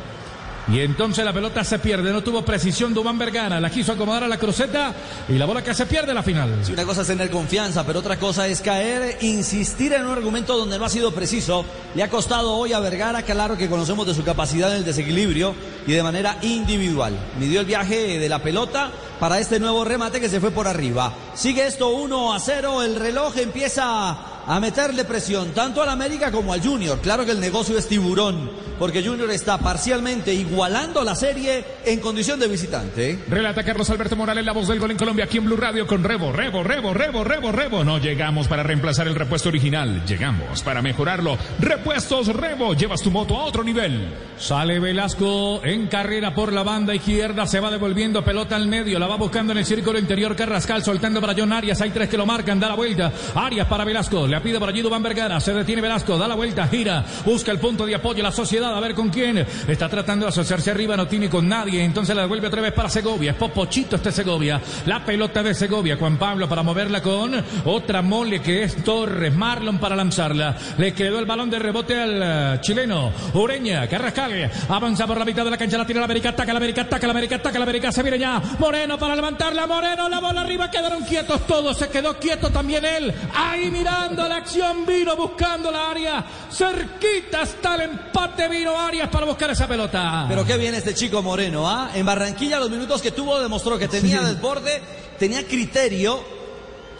Y 0.69 0.81
entonces 0.81 1.23
la 1.23 1.31
pelota 1.31 1.63
se 1.63 1.79
pierde, 1.79 2.11
no 2.11 2.21
tuvo 2.21 2.43
precisión 2.43 2.93
Dubán 2.93 3.17
Vergara, 3.17 3.59
la 3.61 3.69
quiso 3.69 3.93
acomodar 3.93 4.25
a 4.25 4.27
la 4.27 4.37
cruceta 4.37 4.93
y 5.29 5.33
la 5.33 5.45
bola 5.45 5.63
que 5.63 5.73
se 5.73 5.85
pierde 5.85 6.13
la 6.13 6.23
final. 6.23 6.59
Sí, 6.61 6.73
una 6.73 6.83
cosa 6.83 7.01
es 7.01 7.07
tener 7.07 7.31
confianza, 7.31 7.85
pero 7.85 7.99
otra 7.99 8.19
cosa 8.19 8.47
es 8.47 8.59
caer, 8.59 9.17
insistir 9.21 9.93
en 9.93 10.05
un 10.05 10.11
argumento 10.11 10.57
donde 10.57 10.77
no 10.77 10.83
ha 10.83 10.89
sido 10.89 11.13
preciso. 11.13 11.63
Le 11.95 12.03
ha 12.03 12.09
costado 12.09 12.53
hoy 12.53 12.73
a 12.73 12.81
Vergara, 12.81 13.23
claro 13.23 13.57
que 13.57 13.69
conocemos 13.69 14.05
de 14.05 14.13
su 14.13 14.25
capacidad 14.25 14.71
en 14.71 14.79
el 14.79 14.85
desequilibrio 14.85 15.55
y 15.87 15.93
de 15.93 16.03
manera 16.03 16.37
individual. 16.41 17.13
Midió 17.39 17.61
el 17.61 17.65
viaje 17.65 18.19
de 18.19 18.27
la 18.27 18.43
pelota 18.43 18.91
para 19.21 19.39
este 19.39 19.61
nuevo 19.61 19.85
remate 19.85 20.19
que 20.19 20.27
se 20.27 20.41
fue 20.41 20.51
por 20.51 20.67
arriba. 20.67 21.13
Sigue 21.33 21.65
esto 21.65 21.89
1 21.89 22.33
a 22.33 22.39
0, 22.41 22.83
el 22.83 22.95
reloj 22.97 23.37
empieza 23.37 24.17
a 24.47 24.59
meterle 24.61 25.03
presión 25.03 25.51
tanto 25.51 25.81
al 25.81 25.89
América 25.89 26.31
como 26.31 26.53
al 26.53 26.61
Junior. 26.61 26.99
Claro 27.01 27.25
que 27.25 27.31
el 27.31 27.39
negocio 27.39 27.77
es 27.77 27.87
tiburón, 27.87 28.49
porque 28.79 29.03
Junior 29.03 29.29
está 29.29 29.57
parcialmente 29.57 30.33
igualando 30.33 31.03
la 31.03 31.15
serie 31.15 31.65
en 31.85 31.99
condición 31.99 32.39
de 32.39 32.47
visitante. 32.47 33.19
Relata 33.27 33.63
Carlos 33.63 33.89
Alberto 33.89 34.15
Morales, 34.15 34.45
la 34.45 34.53
voz 34.53 34.69
del 34.69 34.79
gol 34.79 34.91
en 34.91 34.97
Colombia, 34.97 35.25
aquí 35.25 35.37
en 35.37 35.45
Blue 35.45 35.57
Radio 35.57 35.85
con 35.85 36.03
Rebo, 36.03 36.31
Rebo, 36.31 36.63
Rebo, 36.63 36.93
Rebo, 36.93 37.23
Rebo, 37.25 37.51
Rebo. 37.51 37.83
No 37.83 37.97
llegamos 37.97 38.47
para 38.47 38.63
reemplazar 38.63 39.07
el 39.07 39.15
repuesto 39.15 39.49
original, 39.49 40.05
llegamos 40.05 40.61
para 40.63 40.81
mejorarlo. 40.81 41.37
Repuestos 41.59 42.27
Rebo, 42.27 42.73
llevas 42.73 43.01
tu 43.01 43.11
moto 43.11 43.37
a 43.37 43.45
otro 43.45 43.63
nivel. 43.63 44.13
Sale 44.37 44.79
Velasco 44.79 45.61
en 45.63 45.87
carrera 45.87 46.33
por 46.33 46.53
la 46.53 46.63
banda 46.63 46.95
izquierda, 46.95 47.45
se 47.45 47.59
va 47.59 47.69
devolviendo 47.69 48.23
pelota 48.23 48.55
al 48.55 48.67
medio, 48.67 48.97
la 48.97 49.07
va 49.07 49.17
buscando 49.17 49.51
en 49.51 49.57
el 49.57 49.65
círculo 49.65 49.99
interior 49.99 50.35
Carrascal, 50.37 50.83
soltando 50.83 51.19
para 51.19 51.33
John 51.37 51.51
Arias, 51.51 51.81
hay 51.81 51.89
tres 51.89 52.07
que 52.07 52.17
lo 52.17 52.25
marcan, 52.25 52.59
da 52.59 52.69
la 52.69 52.75
vuelta, 52.75 53.11
Arias 53.35 53.67
para 53.67 53.83
Velasco, 53.83 54.25
le 54.25 54.36
pide 54.41 54.59
por 54.59 54.69
allí 54.69 54.81
Dubán 54.81 55.03
Vergara, 55.03 55.39
se 55.39 55.53
detiene 55.53 55.81
Velasco, 55.81 56.17
da 56.17 56.27
la 56.27 56.35
vuelta, 56.35 56.67
gira, 56.67 57.03
busca 57.25 57.51
el 57.51 57.59
punto 57.59 57.85
de 57.85 57.95
apoyo, 57.95 58.23
la 58.23 58.31
sociedad, 58.31 58.75
a 58.75 58.79
ver 58.79 58.93
con 58.93 59.09
quién, 59.09 59.45
está 59.67 59.89
tratando 59.89 60.25
de 60.25 60.29
asociarse 60.29 60.71
arriba, 60.71 60.97
no 60.97 61.07
tiene 61.07 61.29
con 61.29 61.47
nadie, 61.47 61.83
entonces 61.83 62.15
la 62.15 62.23
devuelve 62.23 62.47
otra 62.47 62.61
vez 62.61 62.73
para 62.73 62.89
Segovia, 62.89 63.31
es 63.31 63.37
Popochito 63.37 63.95
este 63.95 64.11
Segovia, 64.11 64.61
la 64.85 65.03
pelota 65.03 65.43
de 65.43 65.53
Segovia, 65.53 65.97
Juan 65.97 66.17
Pablo 66.17 66.47
para 66.47 66.63
moverla 66.63 67.01
con 67.01 67.33
otra 67.65 68.01
mole 68.01 68.41
que 68.41 68.63
es 68.63 68.83
Torres, 68.83 69.33
Marlon 69.35 69.79
para 69.79 69.95
lanzarla, 69.95 70.55
le 70.77 70.93
quedó 70.93 71.19
el 71.19 71.25
balón 71.25 71.49
de 71.49 71.59
rebote 71.59 71.99
al 71.99 72.57
uh, 72.57 72.61
chileno, 72.61 73.11
Ureña, 73.33 73.87
Carrascal, 73.87 74.51
avanza 74.69 75.07
por 75.07 75.17
la 75.17 75.25
mitad 75.25 75.43
de 75.43 75.51
la 75.51 75.57
cancha, 75.57 75.77
la 75.77 75.85
tira 75.85 75.99
la 75.99 76.05
América, 76.05 76.29
ataca 76.29 76.53
la 76.53 76.57
América, 76.57 76.81
ataca 76.81 77.07
la 77.07 77.11
América, 77.11 77.35
ataca 77.35 77.59
la 77.59 77.63
América, 77.63 77.91
se 77.91 78.03
viene 78.03 78.19
ya, 78.19 78.41
Moreno 78.59 78.97
para 78.97 79.15
levantarla, 79.15 79.67
Moreno, 79.67 80.09
la 80.09 80.19
bola 80.19 80.41
arriba, 80.41 80.69
quedaron 80.69 81.03
quietos 81.03 81.45
todos, 81.47 81.77
se 81.77 81.89
quedó 81.89 82.17
quieto 82.17 82.49
también 82.49 82.85
él, 82.85 83.13
ahí 83.33 83.69
mirando 83.71 84.26
la 84.27 84.37
acción, 84.37 84.85
vino 84.85 85.15
buscando 85.15 85.71
la 85.71 85.89
área, 85.91 86.25
cerquita 86.51 87.41
está 87.43 87.75
el 87.75 87.81
empate, 87.81 88.47
vino 88.47 88.79
Arias 88.79 89.09
para 89.09 89.25
buscar 89.25 89.49
esa 89.51 89.67
pelota. 89.67 90.25
Pero 90.27 90.45
qué 90.45 90.57
bien 90.57 90.73
este 90.75 90.93
chico 90.93 91.21
Moreno, 91.21 91.69
¿ah? 91.69 91.91
En 91.93 92.05
Barranquilla 92.05 92.59
los 92.59 92.69
minutos 92.69 93.01
que 93.01 93.11
tuvo 93.11 93.39
demostró 93.39 93.77
que 93.77 93.87
tenía 93.87 94.19
Sí. 94.19 94.25
desborde, 94.25 94.81
tenía 95.19 95.45
criterio 95.47 96.23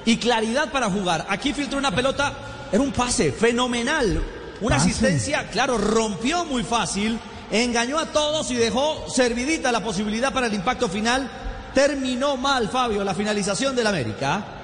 y 0.05 0.17
claridad 0.17 0.71
para 0.71 0.89
jugar. 0.89 1.25
Aquí 1.30 1.53
filtró 1.53 1.78
una 1.78 1.91
pelota, 1.91 2.34
era 2.71 2.82
un 2.82 2.91
pase 2.91 3.32
fenomenal, 3.32 4.23
una 4.61 4.75
Pase. 4.78 4.89
asistencia, 4.89 5.47
claro, 5.49 5.78
rompió 5.78 6.45
muy 6.45 6.63
fácil, 6.63 7.19
engañó 7.51 7.99
a 7.99 8.07
todos 8.07 8.49
y 8.51 8.55
dejó 8.55 9.05
servidita 9.09 9.71
la 9.71 9.84
posibilidad 9.84 10.34
para 10.34 10.47
el 10.47 10.53
impacto 10.53 10.88
final. 10.89 11.30
Terminó 11.73 12.38
mal, 12.38 12.69
Fabio, 12.69 13.03
la 13.03 13.13
finalización 13.13 13.75
del 13.75 13.86
América. 13.88 14.57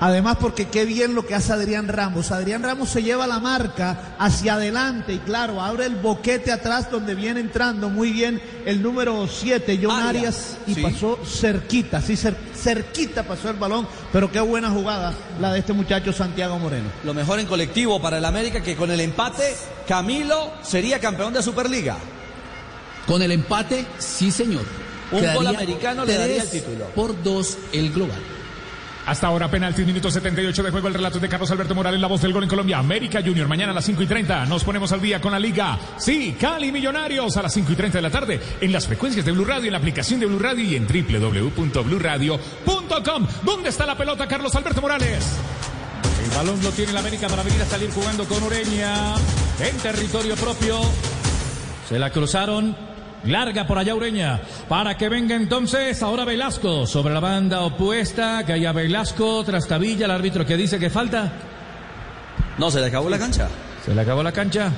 Además, 0.00 0.36
porque 0.40 0.68
qué 0.68 0.84
bien 0.84 1.14
lo 1.14 1.24
que 1.24 1.34
hace 1.36 1.52
Adrián 1.52 1.86
Ramos. 1.88 2.32
Adrián 2.32 2.62
Ramos 2.64 2.88
se 2.90 3.02
lleva 3.02 3.26
la 3.28 3.38
marca 3.38 4.16
hacia 4.18 4.54
adelante 4.54 5.14
y 5.14 5.18
claro, 5.18 5.62
abre 5.62 5.86
el 5.86 5.94
boquete 5.94 6.50
atrás 6.50 6.90
donde 6.90 7.14
viene 7.14 7.38
entrando 7.40 7.88
muy 7.88 8.10
bien 8.10 8.42
el 8.66 8.82
número 8.82 9.26
7, 9.28 9.78
John 9.80 9.92
Arias, 9.92 10.08
Arias, 10.08 10.56
y 10.66 10.74
sí. 10.74 10.82
pasó 10.82 11.18
cerquita, 11.24 12.02
sí, 12.02 12.14
cer- 12.14 12.34
cerquita 12.54 13.22
pasó 13.22 13.48
el 13.48 13.56
balón, 13.56 13.86
pero 14.12 14.30
qué 14.32 14.40
buena 14.40 14.68
jugada 14.70 15.14
la 15.40 15.52
de 15.52 15.60
este 15.60 15.72
muchacho 15.72 16.12
Santiago 16.12 16.58
Moreno. 16.58 16.88
Lo 17.04 17.14
mejor 17.14 17.38
en 17.38 17.46
colectivo 17.46 18.02
para 18.02 18.18
el 18.18 18.24
América 18.24 18.62
que 18.62 18.74
con 18.76 18.90
el 18.90 19.00
empate 19.00 19.54
Camilo 19.86 20.50
sería 20.62 20.98
campeón 20.98 21.32
de 21.32 21.42
Superliga. 21.42 21.96
Con 23.06 23.22
el 23.22 23.30
empate, 23.32 23.86
sí 23.98 24.30
señor. 24.32 24.64
Un 25.12 25.20
Quedaría 25.20 25.34
gol 25.36 25.46
americano 25.46 26.04
le 26.04 26.16
daría 26.18 26.42
el 26.42 26.50
título. 26.50 26.86
Por 26.94 27.22
dos 27.22 27.58
el 27.72 27.92
global. 27.92 28.18
Hasta 29.06 29.26
ahora, 29.26 29.50
penalti, 29.50 29.84
minuto 29.84 30.10
78 30.10 30.62
de 30.62 30.70
juego. 30.70 30.88
El 30.88 30.94
relato 30.94 31.18
de 31.18 31.28
Carlos 31.28 31.50
Alberto 31.50 31.74
Morales, 31.74 32.00
la 32.00 32.06
voz 32.06 32.22
del 32.22 32.32
gol 32.32 32.44
en 32.44 32.48
Colombia. 32.48 32.78
América 32.78 33.20
Junior, 33.24 33.46
mañana 33.46 33.72
a 33.72 33.74
las 33.74 33.84
5 33.84 34.02
y 34.02 34.06
30. 34.06 34.46
Nos 34.46 34.64
ponemos 34.64 34.90
al 34.92 35.02
día 35.02 35.20
con 35.20 35.32
la 35.32 35.38
Liga. 35.38 35.78
Sí, 35.98 36.34
Cali 36.40 36.72
Millonarios 36.72 37.36
a 37.36 37.42
las 37.42 37.52
5 37.52 37.72
y 37.72 37.76
30 37.76 37.98
de 37.98 38.02
la 38.02 38.08
tarde. 38.10 38.40
En 38.60 38.72
las 38.72 38.86
frecuencias 38.86 39.26
de 39.26 39.32
Blue 39.32 39.44
Radio, 39.44 39.66
en 39.66 39.72
la 39.72 39.78
aplicación 39.78 40.20
de 40.20 40.26
Blue 40.26 40.38
Radio 40.38 40.64
y 40.64 40.76
en 40.76 40.86
www.bluradio.com. 40.86 43.26
¿Dónde 43.42 43.68
está 43.68 43.84
la 43.84 43.96
pelota, 43.96 44.26
Carlos 44.26 44.54
Alberto 44.54 44.80
Morales? 44.80 45.36
El 46.24 46.30
balón 46.30 46.62
lo 46.62 46.70
tiene 46.70 46.92
el 46.92 46.96
América 46.96 47.28
para 47.28 47.42
venir 47.42 47.60
a 47.60 47.66
salir 47.66 47.90
jugando 47.90 48.24
con 48.24 48.42
Ureña 48.42 49.14
en 49.60 49.76
territorio 49.78 50.34
propio. 50.36 50.80
Se 51.88 51.98
la 51.98 52.10
cruzaron. 52.10 52.93
Larga 53.26 53.66
por 53.66 53.78
allá 53.78 53.94
Ureña. 53.94 54.40
Para 54.68 54.96
que 54.96 55.08
venga 55.08 55.34
entonces 55.34 56.02
ahora 56.02 56.24
Velasco. 56.24 56.86
Sobre 56.86 57.14
la 57.14 57.20
banda 57.20 57.60
opuesta. 57.60 58.44
Que 58.44 58.52
haya 58.54 58.72
Velasco. 58.72 59.42
Trastavilla. 59.44 60.04
El 60.04 60.10
árbitro 60.10 60.44
que 60.44 60.56
dice 60.56 60.78
que 60.78 60.90
falta. 60.90 61.32
No, 62.58 62.70
se 62.70 62.80
le 62.80 62.86
acabó 62.86 63.08
la 63.08 63.18
cancha. 63.18 63.48
Se 63.84 63.94
le 63.94 64.00
acabó 64.00 64.22
la 64.22 64.32
cancha. 64.32 64.70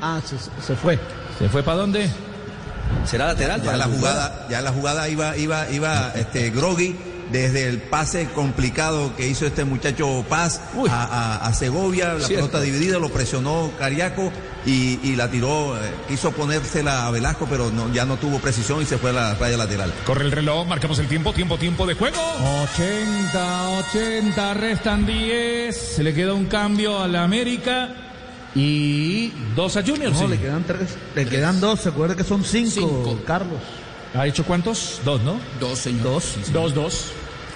Ah, 0.00 0.20
se, 0.24 0.36
se 0.64 0.74
fue. 0.76 0.98
¿Se 1.38 1.48
fue 1.48 1.62
para 1.62 1.78
dónde? 1.78 2.08
Será 3.04 3.26
lateral 3.28 3.60
Ya 3.60 3.64
para 3.66 3.76
la 3.78 3.84
jugada, 3.84 4.46
ya 4.50 4.60
la 4.60 4.70
jugada 4.70 5.08
iba, 5.08 5.36
iba, 5.36 5.70
iba, 5.70 6.12
este, 6.14 6.50
Grogui 6.50 6.94
desde 7.30 7.68
el 7.68 7.78
pase 7.80 8.26
complicado 8.34 9.16
que 9.16 9.26
hizo 9.28 9.46
este 9.46 9.64
muchacho 9.64 10.24
Paz 10.28 10.60
a, 10.90 11.04
a- 11.04 11.46
a 11.46 11.54
Segovia, 11.54 12.12
la 12.14 12.26
Cierto. 12.26 12.46
pelota 12.48 12.60
dividida, 12.60 12.98
lo 12.98 13.08
presionó 13.08 13.70
Cariaco 13.78 14.30
y, 14.64 14.98
y 15.02 15.16
la 15.16 15.30
tiró, 15.30 15.76
eh, 15.76 15.90
quiso 16.08 16.30
ponérsela 16.32 17.06
a 17.06 17.10
Velasco, 17.10 17.46
pero 17.48 17.70
no, 17.70 17.92
ya 17.92 18.04
no 18.04 18.16
tuvo 18.16 18.38
precisión 18.38 18.82
y 18.82 18.86
se 18.86 18.98
fue 18.98 19.10
a 19.10 19.12
la 19.12 19.34
raya 19.34 19.56
lateral. 19.56 19.92
Corre 20.06 20.24
el 20.24 20.32
reloj, 20.32 20.66
marcamos 20.66 20.98
el 20.98 21.08
tiempo, 21.08 21.32
tiempo, 21.32 21.58
tiempo 21.58 21.86
de 21.86 21.94
juego. 21.94 22.16
80, 22.74 23.68
80, 23.94 24.54
restan 24.54 25.06
10. 25.06 25.76
Se 25.76 26.02
le 26.02 26.14
queda 26.14 26.34
un 26.34 26.46
cambio 26.46 27.00
a 27.00 27.08
la 27.08 27.24
América. 27.24 27.90
Y 28.54 29.32
dos 29.56 29.76
a 29.76 29.82
Junior. 29.82 30.12
No, 30.12 30.18
sí. 30.18 30.26
le 30.28 30.38
quedan 30.38 30.62
tres, 30.64 30.96
le 31.14 31.26
quedan 31.26 31.58
dos, 31.58 31.80
se 31.80 31.88
acuerda 31.88 32.14
que 32.14 32.22
son 32.22 32.44
cinco, 32.44 32.70
Cinco. 32.70 33.18
Carlos. 33.26 33.58
¿Ha 34.14 34.26
hecho 34.26 34.44
cuántos? 34.44 35.00
Dos, 35.06 35.22
¿no? 35.22 35.36
Dos, 35.58 35.78
señor. 35.78 36.02
Dos. 36.02 36.34
Dos, 36.52 36.74
dos. 36.74 37.12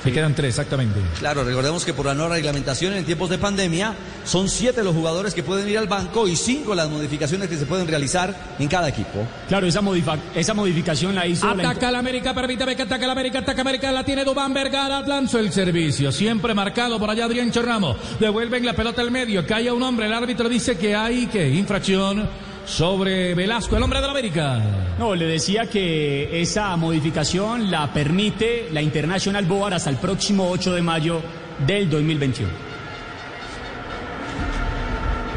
Le 0.06 0.12
quedan 0.12 0.36
tres, 0.36 0.50
exactamente. 0.50 1.00
Claro, 1.18 1.42
recordemos 1.42 1.84
que 1.84 1.92
por 1.92 2.06
la 2.06 2.14
nueva 2.14 2.36
reglamentación 2.36 2.94
en 2.94 3.04
tiempos 3.04 3.28
de 3.28 3.38
pandemia 3.38 3.92
son 4.24 4.48
siete 4.48 4.84
los 4.84 4.94
jugadores 4.94 5.34
que 5.34 5.42
pueden 5.42 5.68
ir 5.68 5.78
al 5.78 5.88
banco 5.88 6.28
y 6.28 6.36
cinco 6.36 6.76
las 6.76 6.88
modificaciones 6.88 7.48
que 7.48 7.56
se 7.56 7.66
pueden 7.66 7.88
realizar 7.88 8.32
en 8.60 8.68
cada 8.68 8.88
equipo. 8.88 9.26
Claro, 9.48 9.66
esa, 9.66 9.80
modificación 9.82 11.12
la 11.12 11.26
hizo. 11.26 11.52
la 11.52 11.70
Ataca 11.70 11.90
la 11.90 11.98
América, 11.98 12.32
permítame 12.32 12.76
que 12.76 12.82
ataque 12.82 13.04
la 13.04 13.12
América, 13.12 13.40
ataca 13.40 13.62
América, 13.62 13.90
la 13.90 14.04
tiene 14.04 14.24
Dubán 14.24 14.54
Vergara, 14.54 15.00
lanzó 15.00 15.40
el 15.40 15.52
servicio, 15.52 16.12
siempre 16.12 16.54
marcado 16.54 17.00
por 17.00 17.10
allá 17.10 17.24
Adrián 17.24 17.50
Chorramo, 17.50 17.96
devuelven 18.20 18.64
la 18.64 18.74
pelota 18.74 19.02
al 19.02 19.10
medio, 19.10 19.44
cae 19.44 19.72
un 19.72 19.82
hombre, 19.82 20.06
el 20.06 20.12
árbitro 20.12 20.48
dice 20.48 20.78
que 20.78 20.94
hay 20.94 21.26
que 21.26 21.48
infracción 21.48 22.28
sobre 22.66 23.34
Velasco, 23.34 23.76
el 23.76 23.82
hombre 23.82 24.00
de 24.00 24.06
la 24.06 24.10
América. 24.12 24.60
No, 24.98 25.14
le 25.14 25.24
decía 25.26 25.66
que 25.66 26.40
esa 26.42 26.76
modificación 26.76 27.70
la 27.70 27.92
permite 27.92 28.68
la 28.72 28.82
International 28.82 29.44
Board 29.46 29.74
hasta 29.74 29.88
el 29.90 29.96
próximo 29.96 30.50
8 30.50 30.74
de 30.74 30.82
mayo 30.82 31.22
del 31.66 31.88
2021. 31.88 32.50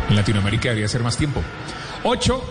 En 0.10 0.16
Latinoamérica 0.16 0.70
debería 0.70 0.88
ser 0.88 1.04
más 1.04 1.16
tiempo. 1.16 1.42
8, 2.04 2.44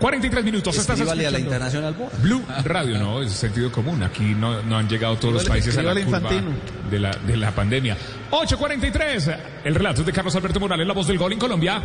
43 0.00 0.44
minutos. 0.44 0.76
Estás 0.76 0.98
Escríbale 0.98 1.26
a 1.26 1.30
la 1.30 1.38
escuchando. 1.38 1.66
Internacional 1.66 1.94
Board. 1.94 2.22
Blue 2.22 2.42
Radio, 2.64 2.98
no, 2.98 3.22
es 3.22 3.30
sentido 3.32 3.70
común. 3.70 4.02
Aquí 4.02 4.34
no, 4.34 4.62
no 4.62 4.76
han 4.78 4.88
llegado 4.88 5.16
todos 5.16 5.34
los 5.34 5.44
países 5.44 5.76
a 5.78 5.82
la 5.82 5.92
curva 5.92 6.18
Infantino. 6.18 6.50
de 6.90 6.98
la, 6.98 7.10
de 7.12 7.36
la 7.36 7.52
pandemia. 7.52 7.96
8.43. 8.32 9.38
El 9.64 9.74
relato 9.76 10.00
es 10.00 10.06
de 10.06 10.12
Carlos 10.12 10.34
Alberto 10.34 10.58
Morales, 10.58 10.86
la 10.86 10.94
voz 10.94 11.06
del 11.06 11.18
gol 11.18 11.32
en 11.32 11.38
Colombia. 11.38 11.80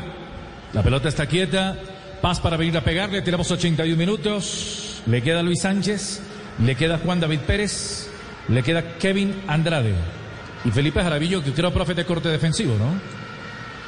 La 0.73 0.81
pelota 0.81 1.09
está 1.09 1.27
quieta, 1.27 1.77
Paz 2.24 2.39
para 2.39 2.55
venir 2.55 2.78
a 2.78 2.82
pegarle, 2.82 3.21
tenemos 3.21 3.51
81 3.51 3.97
minutos, 3.97 5.01
le 5.07 5.21
queda 5.21 5.43
Luis 5.43 5.59
Sánchez, 5.61 6.21
le 6.63 6.74
queda 6.76 6.97
Juan 6.99 7.19
David 7.19 7.39
Pérez, 7.41 8.07
le 8.47 8.63
queda 8.63 8.97
Kevin 8.97 9.43
Andrade 9.45 9.93
y 10.63 10.71
Felipe 10.71 11.03
Jaravillo, 11.03 11.43
que 11.43 11.51
creo 11.51 11.74
profe 11.74 11.93
de 11.93 12.05
corte 12.05 12.30
defensivo, 12.30 12.76
¿no? 12.78 12.86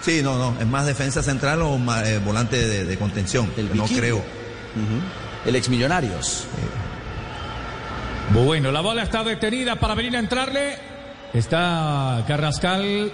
Sí, 0.02 0.20
no, 0.22 0.38
no, 0.38 0.60
es 0.60 0.68
más 0.68 0.86
defensa 0.86 1.24
central 1.24 1.62
o 1.62 1.78
ma- 1.78 2.04
eh, 2.04 2.20
volante 2.20 2.58
de, 2.68 2.84
de 2.84 2.98
contención, 2.98 3.50
El 3.56 3.74
no 3.74 3.86
creo. 3.86 4.22
el 5.46 5.56
ex 5.56 5.70
Millonarios. 5.70 6.44
Bueno, 8.34 8.70
la 8.74 8.82
bola 8.82 9.04
está 9.04 9.24
detenida 9.24 9.78
para 9.78 9.96
venir 9.96 10.14
a 10.18 10.20
entrarle. 10.20 10.76
Está 11.34 12.22
Carrascal. 12.28 13.12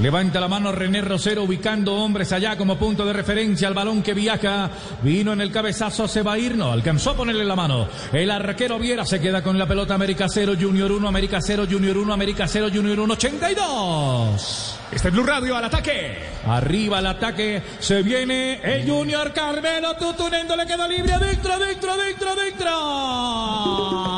Levanta 0.00 0.38
la 0.38 0.46
mano 0.46 0.70
René 0.70 1.00
Rosero 1.00 1.42
ubicando 1.42 1.92
hombres 1.96 2.30
allá 2.32 2.56
como 2.56 2.78
punto 2.78 3.04
de 3.04 3.12
referencia 3.12 3.66
al 3.66 3.74
balón 3.74 4.00
que 4.00 4.14
viaja. 4.14 4.70
Vino 5.02 5.32
en 5.32 5.40
el 5.40 5.50
cabezazo, 5.50 6.06
se 6.06 6.22
va 6.22 6.34
a 6.34 6.38
ir, 6.38 6.56
no, 6.56 6.70
alcanzó 6.70 7.10
a 7.10 7.16
ponerle 7.16 7.44
la 7.44 7.56
mano. 7.56 7.88
El 8.12 8.30
arquero 8.30 8.78
Viera 8.78 9.04
se 9.04 9.20
queda 9.20 9.42
con 9.42 9.58
la 9.58 9.66
pelota 9.66 9.94
América 9.94 10.26
0, 10.28 10.52
Junior 10.60 10.92
1, 10.92 11.08
América 11.08 11.40
0, 11.40 11.66
Junior 11.68 11.98
1, 11.98 12.12
América 12.12 12.46
0, 12.46 12.68
Junior 12.72 13.00
1, 13.00 13.12
82. 13.14 14.78
Este 14.92 15.08
es 15.08 15.14
Blue 15.14 15.24
Radio 15.24 15.56
al 15.56 15.64
ataque. 15.64 16.18
Arriba 16.46 17.00
el 17.00 17.06
ataque, 17.06 17.60
se 17.80 18.02
viene 18.02 18.60
el 18.62 18.88
Junior 18.88 19.32
Carmelo 19.32 19.96
Tutunendo, 19.96 20.54
le 20.54 20.64
queda 20.64 20.86
libre 20.86 21.12
adentro, 21.12 21.54
adentro, 21.54 21.92
adentro, 21.92 22.30
adentro. 22.30 24.17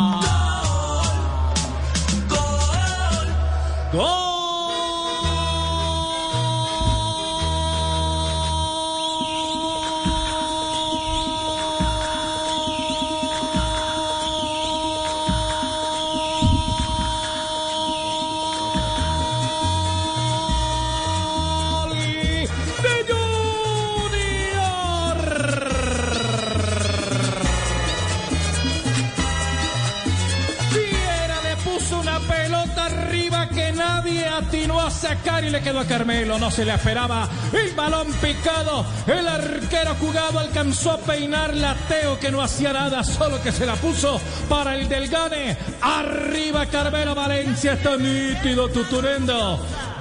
No 36.39 36.51
se 36.51 36.65
le 36.65 36.75
esperaba 36.75 37.29
el 37.53 37.75
balón 37.75 38.13
picado. 38.15 38.85
El 39.07 39.27
arquero 39.27 39.95
jugado 40.01 40.39
alcanzó 40.39 40.93
a 40.93 40.99
peinar 40.99 41.55
la 41.55 41.75
Teo 41.89 42.19
que 42.19 42.31
no 42.31 42.43
hacía 42.43 42.73
nada, 42.73 43.05
solo 43.05 43.43
que 43.43 43.53
se 43.53 43.67
la 43.67 43.75
puso 43.77 44.21
para 44.49 44.77
el 44.77 44.89
del 44.89 45.09
Gane. 45.09 45.57
Arriba 45.81 46.67
Carmelo 46.67 47.15
Valencia, 47.15 47.75
está 47.75 47.97
nítido 47.97 48.69
Tutunendo. 48.69 49.59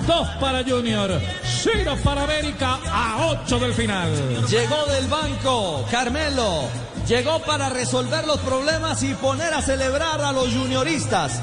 Dos 0.07 0.27
para 0.39 0.63
Junior, 0.63 1.19
cero 1.43 1.95
para 2.03 2.23
América 2.23 2.79
a 2.85 3.27
ocho 3.27 3.59
del 3.59 3.73
final. 3.73 4.09
Llegó 4.47 4.85
del 4.85 5.07
banco 5.07 5.85
Carmelo. 5.91 6.63
Llegó 7.07 7.39
para 7.39 7.69
resolver 7.69 8.25
los 8.27 8.37
problemas 8.41 9.01
y 9.01 9.15
poner 9.15 9.53
a 9.53 9.61
celebrar 9.61 10.21
a 10.21 10.31
los 10.31 10.53
junioristas. 10.53 11.41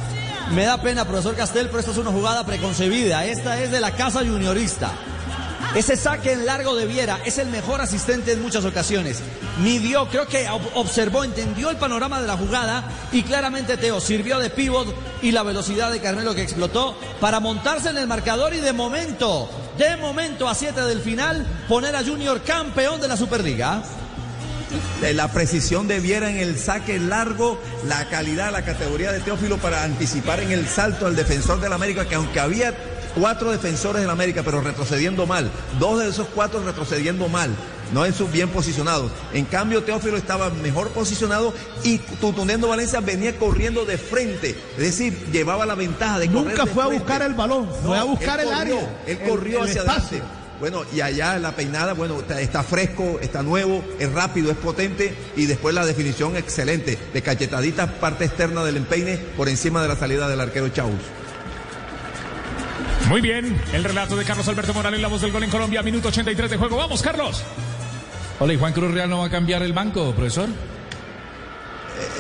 Me 0.55 0.65
da 0.65 0.81
pena, 0.81 1.05
profesor 1.05 1.35
Castel, 1.35 1.67
pero 1.67 1.81
esta 1.81 1.91
es 1.93 1.99
una 1.99 2.11
jugada 2.13 2.45
preconcebida. 2.47 3.25
Esta 3.25 3.61
es 3.61 3.71
de 3.71 3.81
la 3.81 3.93
casa 3.93 4.21
juniorista. 4.21 4.91
Ese 5.75 5.97
saque 5.97 6.33
en 6.33 6.47
largo 6.47 6.75
de 6.75 6.87
Viera 6.87 7.19
es 7.27 7.37
el 7.39 7.49
mejor 7.49 7.81
asistente 7.83 8.33
en 8.33 8.41
muchas 8.41 8.65
ocasiones. 8.65 9.19
Midió, 9.61 10.07
creo 10.09 10.27
que 10.27 10.49
ob- 10.49 10.71
observó, 10.75 11.25
entendió 11.25 11.69
el 11.69 11.77
panorama 11.77 12.21
de 12.21 12.27
la 12.27 12.37
jugada 12.37 12.85
y 13.13 13.23
claramente 13.25 13.77
Teo 13.77 14.01
sirvió 14.01 14.39
de 14.39 14.49
pivot 14.49 14.95
y 15.21 15.33
la 15.33 15.43
velocidad 15.43 15.91
de 15.91 16.01
Carmelo 16.01 16.35
que 16.35 16.43
explotó 16.43 16.97
para 17.21 17.41
montarse 17.41 17.91
en 17.91 17.99
el 17.99 18.07
marcador 18.07 18.55
y 18.55 18.59
de 18.61 18.73
momento, 18.73 19.51
de 19.77 19.97
momento 19.99 20.49
a 20.49 20.55
7 20.55 20.81
del 20.83 21.01
final, 21.01 21.45
poner 21.69 21.95
a 21.97 22.05
Junior 22.05 22.41
campeón 22.43 23.01
de 23.01 23.09
la 23.09 23.17
Superliga. 23.19 23.83
La 25.15 25.31
precisión 25.33 25.89
de 25.89 26.01
Viera 26.01 26.31
en 26.31 26.37
el 26.39 26.59
saque 26.59 26.99
largo, 26.99 27.61
la 27.87 28.09
calidad, 28.09 28.51
la 28.53 28.65
categoría 28.65 29.13
de 29.13 29.21
Teófilo 29.21 29.59
para 29.59 29.83
anticipar 29.85 30.41
en 30.41 30.53
el 30.53 30.67
salto 30.67 31.07
al 31.07 31.17
defensor 31.17 31.61
del 31.61 31.73
América, 31.73 32.07
que 32.09 32.15
aunque 32.15 32.41
había 32.41 32.75
cuatro 33.15 33.51
defensores 33.51 34.03
del 34.03 34.11
América, 34.11 34.43
pero 34.45 34.61
retrocediendo 34.61 35.27
mal, 35.27 35.51
dos 35.79 36.01
de 36.01 36.09
esos 36.09 36.27
cuatro 36.35 36.63
retrocediendo 36.63 37.29
mal, 37.29 37.51
no 37.95 38.05
en 38.05 38.13
sus 38.13 38.31
bien 38.31 38.49
posicionados. 38.51 39.11
En 39.33 39.45
cambio, 39.47 39.83
Teófilo 39.85 40.17
estaba 40.19 40.51
mejor 40.51 40.91
posicionado 40.91 41.55
y 41.83 41.99
Tutunendo 41.99 42.69
Valencia 42.69 43.01
venía 43.01 43.39
corriendo 43.39 43.85
de 43.87 43.97
frente, 43.97 44.51
es 44.77 44.83
decir, 44.83 45.17
llevaba 45.33 45.65
la 45.65 45.75
ventaja 45.75 46.19
de 46.19 46.27
correr 46.29 46.49
Nunca 46.49 46.65
de 46.65 46.71
fue 46.73 46.83
a 46.83 46.87
buscar 46.89 47.23
el 47.23 47.35
balón, 47.35 47.71
fue 47.85 47.97
a 47.97 48.01
No, 48.01 48.09
buscar 48.09 48.41
el 48.41 48.47
corrió, 48.47 48.61
área. 48.61 48.97
Él 49.07 49.19
el- 49.23 49.29
corrió 49.31 49.63
el 49.65 49.71
hacia 49.71 49.81
espacio. 49.83 50.19
adelante. 50.19 50.36
Bueno, 50.59 50.85
y 50.95 51.03
allá 51.03 51.39
la 51.39 51.53
peinada, 51.53 51.93
bueno, 51.93 52.19
está, 52.21 52.41
está 52.41 52.63
fresco, 52.63 53.19
está 53.21 53.43
nuevo, 53.43 53.85
es 53.99 54.11
rápido, 54.11 54.51
es 54.51 54.57
potente 54.57 55.15
y 55.37 55.45
después 55.47 55.75
la 55.75 55.85
definición 55.85 56.35
excelente 56.37 56.99
de 57.13 57.23
cachetadita 57.23 57.87
parte 58.01 58.25
externa 58.25 58.65
del 58.65 58.79
empeine 58.79 59.19
por 59.37 59.49
encima 59.51 59.83
de 59.83 59.89
la 59.89 59.97
salida 59.97 60.29
del 60.29 60.41
arquero 60.41 60.69
Chaus. 60.71 60.95
Muy 63.09 63.21
bien, 63.21 63.57
el 63.73 63.85
relato 63.85 64.17
de 64.17 64.25
Carlos 64.25 64.49
Alberto 64.49 64.73
Morales, 64.75 65.01
la 65.01 65.09
voz 65.09 65.21
del 65.21 65.31
gol 65.31 65.45
en 65.45 65.51
Colombia, 65.51 65.83
minuto 65.83 66.09
83 66.09 66.51
de 66.51 66.57
juego. 66.57 66.77
Vamos, 66.77 67.03
Carlos. 67.03 67.43
Hola, 68.41 68.53
¿y 68.53 68.57
Juan 68.59 68.73
Cruz 68.73 68.93
Real 68.93 69.09
no 69.09 69.19
va 69.19 69.27
a 69.27 69.31
cambiar 69.31 69.63
el 69.63 69.73
banco, 69.73 70.13
profesor? 70.13 70.49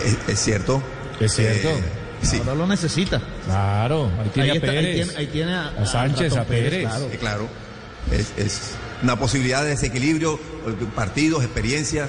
Es, 0.05 0.16
es 0.28 0.39
cierto. 0.41 0.82
Es 1.18 1.34
cierto. 1.34 1.68
Eh, 1.70 1.82
sí. 2.22 2.37
Ahora 2.39 2.55
lo 2.55 2.66
necesita. 2.66 3.20
Claro, 3.47 4.11
ahí 4.22 4.28
tiene 4.32 4.51
Ahí 4.51 4.57
a 4.57 4.61
está, 4.61 4.70
ahí 4.70 4.76
Pérez. 4.76 4.95
tiene, 5.07 5.18
ahí 5.18 5.26
tiene 5.26 5.55
a, 5.55 5.66
A 5.68 5.87
Sánchez, 5.87 6.37
a 6.37 6.45
Pérez. 6.45 6.82
claro. 6.89 7.09
Claro. 7.18 7.49
Es, 8.11 8.32
es 8.36 8.61
una 9.02 9.18
posibilidad 9.18 9.62
de 9.62 9.70
desequilibrio, 9.70 10.38
partidos, 10.94 11.42
experiencia. 11.44 12.09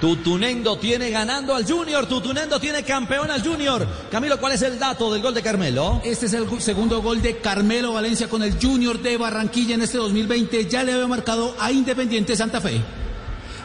Tutunendo 0.00 0.78
tiene 0.78 1.10
ganando 1.10 1.54
al 1.54 1.66
Junior, 1.70 2.06
Tutunendo 2.06 2.58
tiene 2.58 2.82
campeón 2.84 3.30
al 3.30 3.42
Junior. 3.42 3.86
Camilo, 4.10 4.40
¿cuál 4.40 4.52
es 4.52 4.62
el 4.62 4.78
dato 4.78 5.12
del 5.12 5.20
gol 5.20 5.34
de 5.34 5.42
Carmelo? 5.42 6.00
Este 6.02 6.24
es 6.24 6.32
el 6.32 6.46
gu- 6.48 6.58
segundo 6.60 7.02
gol 7.02 7.20
de 7.20 7.36
Carmelo 7.38 7.92
Valencia 7.92 8.26
con 8.26 8.42
el 8.42 8.56
Junior 8.60 8.98
de 9.02 9.18
Barranquilla 9.18 9.74
en 9.74 9.82
este 9.82 9.98
2020. 9.98 10.66
Ya 10.68 10.84
le 10.84 10.92
había 10.94 11.06
marcado 11.06 11.54
a 11.60 11.70
Independiente 11.70 12.34
Santa 12.34 12.62
Fe. 12.62 12.80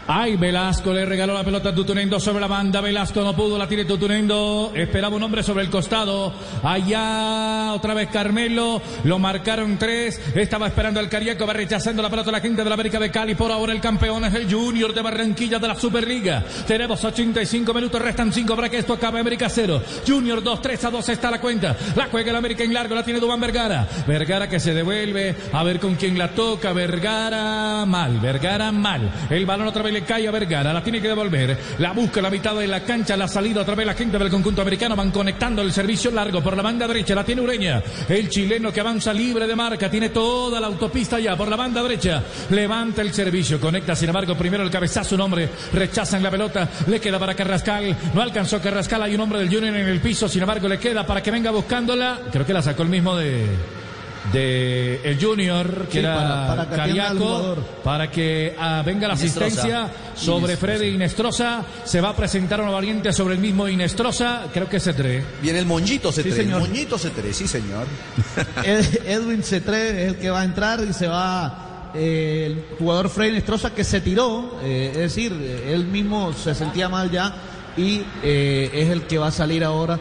Ay, 0.08 0.36
Velasco 0.36 0.94
le 0.94 1.04
regaló 1.04 1.34
la 1.34 1.44
pelota 1.44 1.70
a 1.70 1.76
Tutunendo 1.76 2.20
sobre 2.20 2.40
la 2.40 2.46
banda. 2.46 2.80
Velasco 2.80 3.24
no 3.24 3.36
pudo, 3.36 3.58
la 3.58 3.68
tiene 3.68 3.86
Tutunendo. 3.86 4.72
Esperaba 4.76 5.16
un 5.16 5.24
hombre 5.24 5.42
sobre 5.42 5.64
el 5.64 5.72
costado. 5.72 6.32
Allá 6.62 7.74
otra 7.74 7.96
vez 7.96 8.10
Carmelo. 8.10 8.84
Lo 9.04 9.18
marcaron 9.18 9.80
tres. 9.80 10.22
Estaba 10.36 10.68
esperando 10.68 11.00
al 11.00 11.10
Cariaco. 11.10 11.48
Va 11.48 11.54
rechazando 11.54 12.04
la 12.04 12.12
pelota 12.12 12.32
la 12.32 12.40
gente 12.40 12.64
de 12.64 12.70
la 12.70 12.76
América 12.76 13.00
de 13.00 13.10
Cali. 13.10 13.34
Por 13.34 13.52
ahora 13.52 13.74
el 13.74 13.82
campeón 13.82 14.26
es 14.26 14.34
el 14.36 14.52
Junior 14.52 14.94
de 14.94 15.02
Barranquilla 15.02 15.58
de 15.58 15.68
la 15.68 15.76
Superliga. 15.76 16.44
Tenemos 16.68 17.04
85 17.04 17.74
minutos, 17.74 18.00
restan 18.00 18.32
5 18.32 18.56
para 18.56 18.70
que 18.70 18.78
esto 18.78 18.94
acabe. 18.94 19.20
América 19.20 19.50
0. 19.50 19.82
Junior 20.08 20.44
2, 20.44 20.62
3 20.62 20.86
a 20.86 20.92
2 20.92 21.10
está 21.10 21.32
la 21.32 21.42
cuenta. 21.42 21.76
La 21.96 22.10
juega 22.12 22.30
el 22.30 22.36
América 22.36 22.64
en 22.64 22.76
largo. 22.76 22.94
La 22.94 23.04
tiene 23.04 23.20
Dubán 23.20 23.42
Vergara. 23.42 23.88
Vergara 24.06 24.48
que 24.48 24.60
se 24.60 24.76
devuelve. 24.76 25.36
A 25.52 25.64
ver 25.64 25.80
con 25.80 25.96
quién 25.96 26.16
la 26.16 26.30
toca. 26.30 26.74
Vergara 26.74 27.86
mal. 27.88 28.20
Vergara 28.20 28.72
mal. 28.72 29.10
El 29.32 29.48
balón 29.48 29.68
otra 29.68 29.82
vez 29.82 29.95
le 29.96 30.04
cae 30.04 30.28
a 30.28 30.32
Vergara, 30.32 30.74
la 30.74 30.84
tiene 30.84 31.02
que 31.02 31.08
devolver, 31.08 31.58
la 31.80 31.94
busca 31.94 32.22
la 32.22 32.30
mitad 32.30 32.54
de 32.54 32.68
la 32.68 32.82
cancha, 32.82 33.16
la 33.16 33.30
salida 33.30 33.62
otra 33.62 33.76
vez 33.76 33.88
la 33.88 33.94
gente 33.94 34.18
del 34.20 34.30
conjunto 34.30 34.62
americano, 34.62 34.94
van 34.94 35.10
conectando 35.10 35.62
el 35.62 35.72
servicio 35.72 36.12
largo 36.12 36.44
por 36.44 36.58
la 36.58 36.62
banda 36.62 36.86
derecha, 36.86 37.16
la 37.16 37.24
tiene 37.24 37.42
Ureña, 37.42 37.82
el 38.10 38.28
chileno 38.28 38.74
que 38.74 38.82
avanza 38.82 39.14
libre 39.14 39.48
de 39.48 39.56
marca, 39.56 39.90
tiene 39.90 40.10
toda 40.10 40.60
la 40.60 40.68
autopista 40.68 41.18
ya 41.18 41.38
por 41.38 41.48
la 41.48 41.56
banda 41.56 41.82
derecha, 41.82 42.22
levanta 42.50 43.02
el 43.02 43.14
servicio, 43.14 43.58
conecta 43.58 43.96
sin 43.96 44.10
embargo 44.10 44.36
primero 44.36 44.64
el 44.64 44.70
cabezazo, 44.70 45.16
un 45.16 45.22
hombre, 45.22 45.50
rechazan 45.72 46.22
la 46.22 46.30
pelota, 46.30 46.68
le 46.88 47.00
queda 47.00 47.18
para 47.18 47.34
Carrascal, 47.34 47.96
no 48.14 48.22
alcanzó 48.22 48.60
Carrascal, 48.60 49.02
hay 49.02 49.16
un 49.16 49.22
hombre 49.22 49.40
del 49.40 49.48
Junior 49.48 49.74
en 49.78 49.88
el 49.88 50.02
piso, 50.02 50.28
sin 50.28 50.42
embargo 50.42 50.68
le 50.68 50.78
queda 50.78 51.06
para 51.06 51.24
que 51.24 51.32
venga 51.32 51.52
buscándola, 51.52 52.20
creo 52.34 52.46
que 52.46 52.54
la 52.54 52.62
sacó 52.62 52.84
el 52.84 52.90
mismo 52.90 53.16
de 53.16 53.46
de 54.34 55.02
el 55.04 55.24
Junior, 55.24 55.86
que 55.88 55.92
Sí, 55.94 55.98
era 56.00 56.16
para- 56.16 56.48
para 56.66 56.70
Cariaco, 56.76 57.56
para 57.84 58.10
que 58.12 58.56
ah, 58.60 58.82
venga 58.86 59.08
la 59.08 59.14
Inestrosa. 59.16 59.46
asistencia 59.46 59.92
sobre 60.16 60.58
Freddy 60.58 60.88
Inestrosa. 60.88 61.64
Se 61.84 62.02
va 62.02 62.10
a 62.10 62.16
presentar 62.16 62.60
una 62.62 62.72
variante 62.72 63.14
sobre 63.14 63.36
el 63.36 63.40
mismo 63.40 63.68
Inestrosa. 63.68 64.44
Creo 64.54 64.68
que 64.68 64.80
se 64.80 64.94
trae. 64.94 65.24
Viene 65.42 65.60
el 65.60 65.66
Moñito 65.66 66.12
C3. 66.12 66.24
Sí, 66.24 66.32
señor. 66.32 66.62
Moñito 66.62 66.98
C3, 66.98 67.32
sí, 67.34 67.48
señor. 67.48 67.86
Ed- 68.64 69.02
Edwin 69.08 69.44
Cetré 69.44 70.04
es 70.06 70.08
el 70.14 70.16
que 70.18 70.30
va 70.30 70.42
a 70.42 70.46
entrar 70.46 70.82
y 70.88 70.94
se 70.94 71.08
va 71.08 71.92
eh, 71.94 72.46
el 72.48 72.78
jugador 72.78 73.10
Freddy 73.10 73.32
Nestroza 73.34 73.74
que 73.74 73.84
se 73.84 74.02
tiró, 74.02 74.60
eh, 74.64 74.90
es 74.94 74.98
decir, 74.98 75.32
él 75.68 75.86
mismo 75.86 76.34
se 76.34 76.54
sentía 76.54 76.90
mal 76.90 77.10
ya 77.10 77.34
y 77.78 78.02
eh, 78.24 78.70
es 78.74 78.90
el 78.90 79.04
que 79.04 79.18
va 79.18 79.28
a 79.28 79.32
salir 79.32 79.64
ahora. 79.64 79.98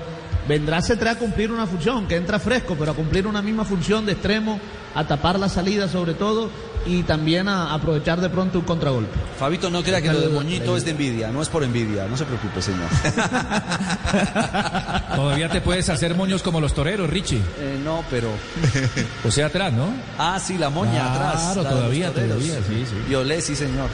Vendrá 0.48 0.82
Cetré 0.82 1.10
a 1.10 1.18
cumplir 1.18 1.50
una 1.50 1.66
función, 1.66 2.06
que 2.06 2.16
entra 2.16 2.38
fresco, 2.38 2.76
pero 2.78 2.92
a 2.92 2.94
cumplir 2.94 3.26
una 3.26 3.40
misma 3.42 3.64
función 3.64 4.04
de 4.04 4.12
extremo, 4.12 4.60
a 4.94 5.06
tapar 5.06 5.38
la 5.38 5.48
salida 5.48 5.88
sobre 5.88 6.14
todo 6.14 6.50
y 6.86 7.02
también 7.02 7.48
a 7.48 7.72
aprovechar 7.72 8.20
de 8.20 8.28
pronto 8.28 8.58
un 8.58 8.64
contragolpe. 8.66 9.18
Fabito, 9.38 9.70
no 9.70 9.82
crea 9.82 10.02
que 10.02 10.12
lo 10.12 10.20
de 10.20 10.28
Moñito 10.28 10.76
es 10.76 10.84
de 10.84 10.90
envidia. 10.90 11.28
No 11.28 11.40
es 11.40 11.48
por 11.48 11.64
envidia. 11.64 12.06
No 12.08 12.16
se 12.16 12.24
preocupe, 12.26 12.60
señor. 12.60 12.88
Todavía 15.16 15.48
te 15.48 15.60
puedes 15.60 15.88
hacer 15.88 16.14
moños 16.14 16.42
como 16.42 16.60
los 16.60 16.74
toreros, 16.74 17.08
Richie. 17.08 17.38
Eh, 17.58 17.80
no, 17.82 18.04
pero. 18.10 18.28
O 19.26 19.30
sea, 19.30 19.46
atrás, 19.46 19.72
¿no? 19.72 19.88
Ah, 20.18 20.38
sí, 20.44 20.58
la 20.58 20.70
moña 20.70 20.92
Claro, 20.92 21.14
atrás. 21.28 21.56
los 21.56 21.68
todavía, 21.68 22.12
toreros. 22.12 22.38
todavía, 22.38 22.56
sí, 22.66 22.84
sí. 22.88 22.96
Violet, 23.08 23.40
sí, 23.40 23.56
señor. 23.56 23.88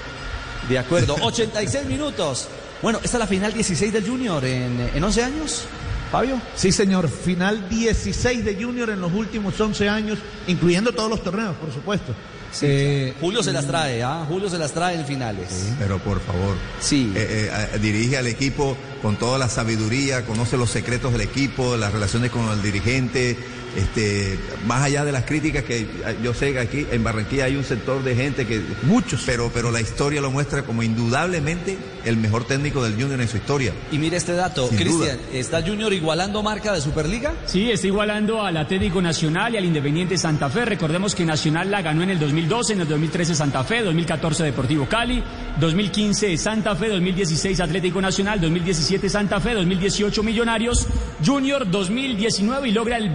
De 0.69 0.79
acuerdo. 0.79 1.17
86 1.23 1.87
minutos. 1.87 2.49
Bueno, 2.83 2.99
esta 3.03 3.19
es 3.19 3.21
la 3.21 3.27
final 3.27 3.53
16 3.53 3.93
del 3.93 4.07
Junior 4.07 4.43
en, 4.45 4.91
en 4.95 5.05
11 5.05 5.23
años. 5.23 5.65
Fabio. 6.11 6.41
Sí, 6.57 6.73
señor. 6.73 7.09
Final 7.09 7.69
16 7.69 8.45
de 8.45 8.55
Junior 8.63 8.91
en 8.91 9.01
los 9.01 9.13
últimos 9.13 9.59
11 9.61 9.89
años, 9.89 10.19
incluyendo 10.47 10.93
todos 10.93 11.09
los 11.11 11.23
torneos, 11.23 11.55
por 11.57 11.73
supuesto. 11.73 12.15
Eh, 12.63 13.15
Julio 13.21 13.45
se 13.45 13.53
las 13.53 13.65
trae, 13.67 14.03
¿ah? 14.03 14.25
Julio 14.29 14.51
se 14.51 14.59
las 14.59 14.73
trae 14.73 14.97
en 14.99 15.07
finales. 15.07 15.73
Pero 15.79 15.99
por 16.01 16.21
favor, 16.21 16.57
Sí. 16.81 17.13
eh, 17.15 17.49
eh, 17.75 17.79
dirige 17.79 18.19
al 18.19 18.27
equipo 18.27 18.77
con 19.03 19.15
toda 19.17 19.39
la 19.39 19.49
sabiduría, 19.49 20.25
conoce 20.27 20.57
los 20.57 20.69
secretos 20.69 21.13
del 21.13 21.21
equipo, 21.21 21.77
las 21.77 21.93
relaciones 21.93 22.33
con 22.33 22.49
el 22.51 22.61
dirigente, 22.61 23.39
este, 23.77 24.39
más 24.67 24.83
allá 24.83 25.05
de 25.05 25.13
las 25.13 25.25
críticas 25.25 25.65
que 25.65 25.87
yo 26.23 26.35
sé 26.35 26.53
que 26.53 26.59
aquí 26.61 26.87
en 26.91 27.05
Barranquilla 27.05 27.45
hay 27.45 27.57
un 27.57 27.65
sector 27.65 28.03
de 28.03 28.15
gente 28.15 28.47
que 28.47 28.61
muchos, 28.83 29.23
pero 29.27 29.51
pero 29.53 29.71
la 29.71 29.81
historia 29.81 30.21
lo 30.21 30.31
muestra 30.31 30.63
como 30.63 30.83
indudablemente 30.83 31.79
el 32.05 32.17
mejor 32.17 32.45
técnico 32.45 32.83
del 32.83 32.95
Junior 32.95 33.21
en 33.21 33.29
su 33.29 33.37
historia. 33.37 33.73
Y 33.93 33.99
mire 33.99 34.17
este 34.17 34.33
dato, 34.33 34.69
Cristian, 34.69 35.19
¿está 35.33 35.63
Junior 35.63 35.93
igualando 35.93 36.43
marca 36.43 36.73
de 36.73 36.81
Superliga? 36.81 37.35
Sí, 37.47 37.71
está 37.71 37.87
igualando 37.87 38.43
al 38.43 38.57
Atlético 38.57 39.01
Nacional 39.03 39.55
y 39.55 39.59
al 39.59 39.65
Independiente 39.65 40.17
Santa 40.17 40.49
Fe. 40.49 40.65
Recordemos 40.65 41.15
que 41.15 41.25
Nacional 41.25 41.71
la 41.71 41.83
ganó 41.83 42.03
en 42.03 42.11
el 42.11 42.19
2012, 42.19 42.73
en 42.73 42.81
el 42.81 42.89
2013 42.89 43.35
Santa 43.35 43.65
Fe, 43.65 43.83
2014 43.83 44.45
Deportivo 44.45 44.87
Cali, 44.89 45.23
2015 45.59 46.37
Santa 46.37 46.75
Fe, 46.75 46.89
2016 46.89 47.61
Atlético 47.61 48.01
Nacional, 48.01 48.41
2017 48.41 49.09
Santa 49.09 49.41
Fe, 49.41 49.55
2018 49.55 50.23
Millonarios, 50.23 50.87
Junior 51.25 51.71
2019 51.71 52.69
y 52.69 52.73
logra 52.73 52.97
el 52.97 53.11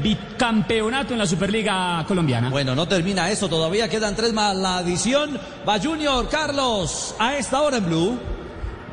bicampeonato 0.45 1.13
en 1.13 1.19
la 1.19 1.25
Superliga 1.25 2.05
colombiana. 2.07 2.51
Bueno, 2.51 2.75
no 2.75 2.87
termina 2.87 3.31
eso, 3.31 3.49
todavía 3.49 3.89
quedan 3.89 4.15
tres 4.15 4.31
más 4.31 4.55
la 4.55 4.77
adición. 4.77 5.39
Va 5.67 5.79
Junior, 5.79 6.29
Carlos, 6.29 7.15
a 7.17 7.35
esta 7.35 7.61
hora 7.61 7.77
en 7.77 7.85
Blue. 7.85 8.34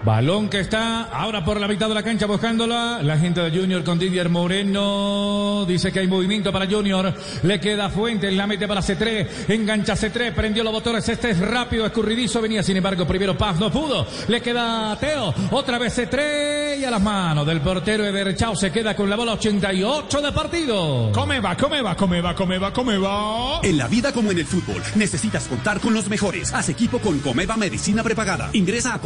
Balón 0.05 0.49
que 0.49 0.59
está 0.59 1.05
ahora 1.05 1.45
por 1.45 1.61
la 1.61 1.69
mitad 1.69 1.89
de 1.89 1.95
la 1.95 2.03
cancha 2.03 2.27
buscándola. 2.27 3.01
La 3.05 3.19
gente 3.19 3.41
de 3.41 3.57
Junior 3.57 3.85
con 3.85 4.01
Didier 4.01 4.29
Moreno. 4.29 5.65
Dice 5.65 5.93
que 5.93 6.01
hay 6.01 6.09
movimiento 6.09 6.53
para 6.53 6.67
Junior. 6.67 7.15
Le 7.45 7.61
queda 7.61 7.89
Fuentes, 7.89 8.35
la 8.35 8.49
mete 8.49 8.67
para 8.67 8.81
C3. 8.81 9.49
Engancha 9.49 9.95
C3, 9.95 10.35
prendió 10.35 10.65
los 10.65 10.73
botones. 10.73 11.09
Este 11.09 11.31
es 11.31 11.39
rápido, 11.39 11.87
escurridizo. 11.87 12.41
Venía 12.41 12.65
sin 12.65 12.77
embargo 12.77 13.07
primero 13.07 13.39
Paz, 13.39 13.61
no 13.61 13.71
pudo. 13.71 14.05
Le 14.27 14.41
queda 14.41 14.97
Teo. 14.99 15.33
Otra 15.53 15.79
vez 15.79 15.97
C3 15.97 16.81
y 16.81 16.85
a 16.85 16.91
las 16.91 17.01
manos 17.01 17.47
del 17.47 17.61
portero 17.61 18.05
Everchao. 18.05 18.57
Se 18.57 18.73
queda 18.73 18.97
con 18.97 19.09
la 19.09 19.15
bola 19.15 19.35
88 19.35 20.21
de 20.21 20.33
partido. 20.33 21.13
Comeba, 21.13 21.57
comeba, 21.57 21.95
comeba, 21.95 22.35
comeba, 22.35 22.73
comeba. 22.73 23.61
En 23.63 23.79
la 23.79 23.87
vida 23.87 24.13
como 24.13 24.33
en 24.33 24.39
el 24.39 24.47
fútbol, 24.47 24.83
necesitas 24.97 25.47
contar 25.47 25.79
con 25.79 25.95
los 25.95 26.09
mejores. 26.09 26.53
Haz 26.53 26.71
equipo 26.71 26.99
con 26.99 27.21
Comeva 27.21 27.57
Medicina 27.57 28.03
Prepagada. 28.03 28.51
Ingresa 28.53 28.95
a 28.95 29.01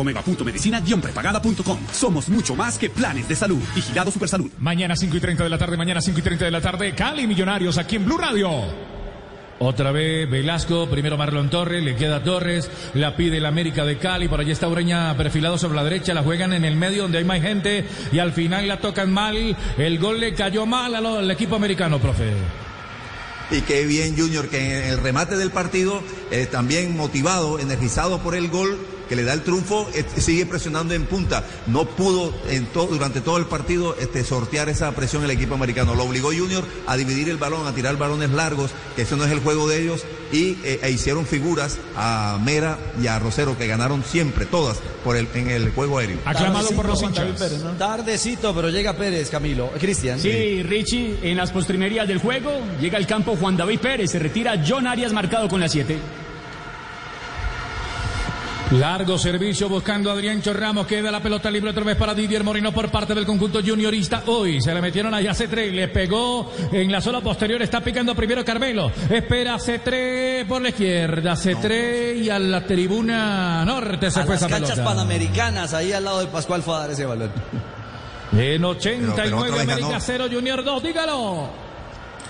Somos 1.93 2.29
mucho 2.29 2.55
más 2.55 2.79
que 2.79 2.89
planes 2.89 3.29
de 3.29 3.35
salud. 3.35 3.63
Vigilado 3.75 4.11
Supersalud. 4.11 4.51
Mañana 4.61 4.95
5 4.97 5.17
y 5.17 5.21
30 5.21 5.45
de 5.45 5.51
la 5.51 5.59
tarde, 5.59 5.77
mañana 5.77 6.01
5 6.01 6.19
y 6.19 6.23
30 6.23 6.45
de 6.45 6.51
la 6.51 6.61
tarde, 6.61 6.95
Cali 6.95 7.27
Millonarios 7.27 7.77
aquí 7.77 7.97
en 7.97 8.05
Blue 8.05 8.17
Radio. 8.17 8.51
Otra 9.59 9.91
vez 9.91 10.31
Velasco, 10.31 10.87
primero 10.89 11.17
Marlon 11.17 11.49
Torres, 11.49 11.83
le 11.83 11.97
queda 11.97 12.23
Torres, 12.23 12.71
la 12.95 13.17
pide 13.17 13.39
el 13.39 13.47
América 13.47 13.85
de 13.85 13.97
Cali, 13.97 14.29
por 14.29 14.41
allí 14.41 14.51
está 14.51 14.69
Ureña 14.69 15.17
perfilado 15.17 15.57
sobre 15.57 15.77
la 15.77 15.85
derecha, 15.85 16.13
la 16.13 16.23
juegan 16.23 16.53
en 16.53 16.65
el 16.65 16.77
medio 16.77 17.03
donde 17.03 17.19
hay 17.19 17.25
más 17.25 17.41
gente 17.41 17.87
y 18.13 18.19
al 18.19 18.33
final 18.33 18.69
la 18.69 18.79
tocan 18.81 19.11
mal, 19.11 19.57
el 19.79 19.99
gol 19.99 20.21
le 20.21 20.35
cayó 20.35 20.67
mal 20.67 20.95
al, 20.95 21.31
equipo 21.31 21.57
americano, 21.57 21.99
profe. 21.99 22.33
Y 23.51 23.63
qué 23.63 23.87
bien 23.87 24.17
Junior 24.17 24.49
que 24.49 24.79
en 24.79 24.93
el 24.93 24.99
remate 24.99 25.37
del 25.37 25.51
partido, 25.51 26.03
también 26.51 26.95
motivado, 26.97 27.59
energizado 27.59 28.19
por 28.19 28.35
el 28.35 28.49
gol 28.49 28.79
que 29.09 29.17
le 29.17 29.25
da 29.25 29.33
el 29.33 29.43
triunfo, 29.43 29.89
eh, 29.95 30.05
sigue 30.19 30.47
presionando 30.47 30.95
en 30.95 31.05
punta. 31.07 31.45
No 31.67 31.85
pudo 31.87 32.33
en 32.49 32.67
to- 32.67 32.87
durante 32.87 33.21
todo 33.21 33.39
el 33.39 33.47
partido 33.47 33.97
este, 34.01 34.25
sortear 34.25 34.69
esa 34.69 34.93
presión 34.93 35.25
el 35.25 35.31
equipo 35.31 35.55
americano. 35.55 35.95
Lo 35.95 36.05
obligó 36.05 36.29
Junior 36.29 36.65
a 36.87 36.97
dividir 36.97 37.29
el 37.29 37.37
balón, 37.37 37.67
a 37.67 37.73
tirar 37.75 37.97
balones 37.97 38.31
largos, 38.31 38.71
que 38.97 39.03
ese 39.03 39.17
no 39.17 39.25
es 39.25 39.31
el 39.33 39.41
juego 39.41 39.69
de 39.69 39.83
ellos, 39.83 40.05
y 40.33 40.57
eh, 40.65 40.81
e 40.83 40.91
hicieron 40.91 41.27
figuras 41.27 41.79
a 41.97 42.39
Mera 42.45 42.79
y 43.01 43.07
a 43.07 43.19
Rosero, 43.19 43.57
que 43.57 43.67
ganaron 43.67 44.03
siempre, 44.05 44.47
todas, 44.47 44.79
por 45.05 45.17
el, 45.17 45.29
en 45.35 45.51
el 45.51 45.71
juego 45.71 45.99
aéreo. 45.99 46.19
Aclamado 46.25 46.69
por 46.71 46.87
los 46.87 47.01
Juan 47.01 47.13
David 47.15 47.31
hinchas. 47.31 47.49
Pérez, 47.49 47.63
¿no? 47.63 47.71
Tardecito, 47.73 48.55
pero 48.55 48.69
llega 48.71 48.95
Pérez, 48.97 49.31
Camilo. 49.31 49.71
Cristian. 49.79 50.19
Sí, 50.21 50.63
Richie, 50.63 51.19
en 51.23 51.37
las 51.37 51.51
postrimerías 51.53 52.09
del 52.09 52.19
juego 52.19 52.51
llega 52.81 52.99
al 52.99 53.07
campo 53.07 53.37
Juan 53.37 53.57
David 53.57 53.79
Pérez, 53.81 54.11
se 54.11 54.19
retira 54.19 54.63
John 54.67 54.87
Arias 54.87 55.13
marcado 55.13 55.49
con 55.49 55.61
la 55.61 55.69
7. 55.69 55.97
Largo 58.73 59.17
servicio 59.17 59.69
buscando 59.69 60.11
a 60.11 60.15
Adrián 60.15 60.43
Ramos. 60.45 60.89
Queda 60.89 61.13
la 61.13 61.23
pelota 61.23 61.49
libre 61.53 61.71
otra 61.71 61.85
vez 61.85 61.97
para 61.97 62.15
Didier 62.15 62.43
Moreno 62.43 62.73
por 62.73 62.91
parte 62.91 63.15
del 63.15 63.25
conjunto 63.25 63.61
juniorista. 63.65 64.25
Hoy 64.27 64.61
se 64.61 64.75
le 64.75 64.81
metieron 64.83 65.15
a 65.15 65.21
C3. 65.21 65.71
Le 65.71 65.87
pegó 65.87 66.51
en 66.73 66.91
la 66.91 67.01
zona 67.01 67.21
posterior. 67.21 67.63
Está 67.63 67.81
picando 67.81 68.13
primero 68.17 68.45
Carmelo. 68.45 68.91
Espera 69.09 69.57
C3 69.59 70.47
por 70.49 70.63
la 70.63 70.71
izquierda. 70.71 71.35
C3 71.37 72.17
y 72.25 72.29
a 72.29 72.41
la 72.41 72.65
tribuna 72.67 73.65
norte 73.65 74.11
se 74.11 74.19
a 74.21 74.25
fue 74.25 74.35
las 74.35 74.43
esa 74.43 74.51
canchas 74.51 74.71
pelota. 74.73 74.91
panamericanas, 74.91 75.73
ahí 75.73 75.93
al 75.93 76.03
lado 76.05 76.19
de 76.21 76.27
Pascual 76.27 76.63
fue 76.63 76.75
a 76.75 76.79
dar 76.81 76.91
ese 76.91 77.07
balón. 77.07 77.31
En 78.33 78.65
89 78.65 79.15
Pero- 79.15 79.39
América 79.63 79.89
ganó. 79.89 80.01
0 80.01 80.25
Junior 80.33 80.65
2. 80.65 80.83
Dígalo. 80.83 81.51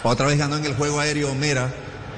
Otra 0.02 0.26
vez 0.26 0.36
ganó 0.38 0.58
en 0.58 0.66
el 0.66 0.74
juego 0.74 1.00
aéreo 1.00 1.34
Mera, 1.34 1.70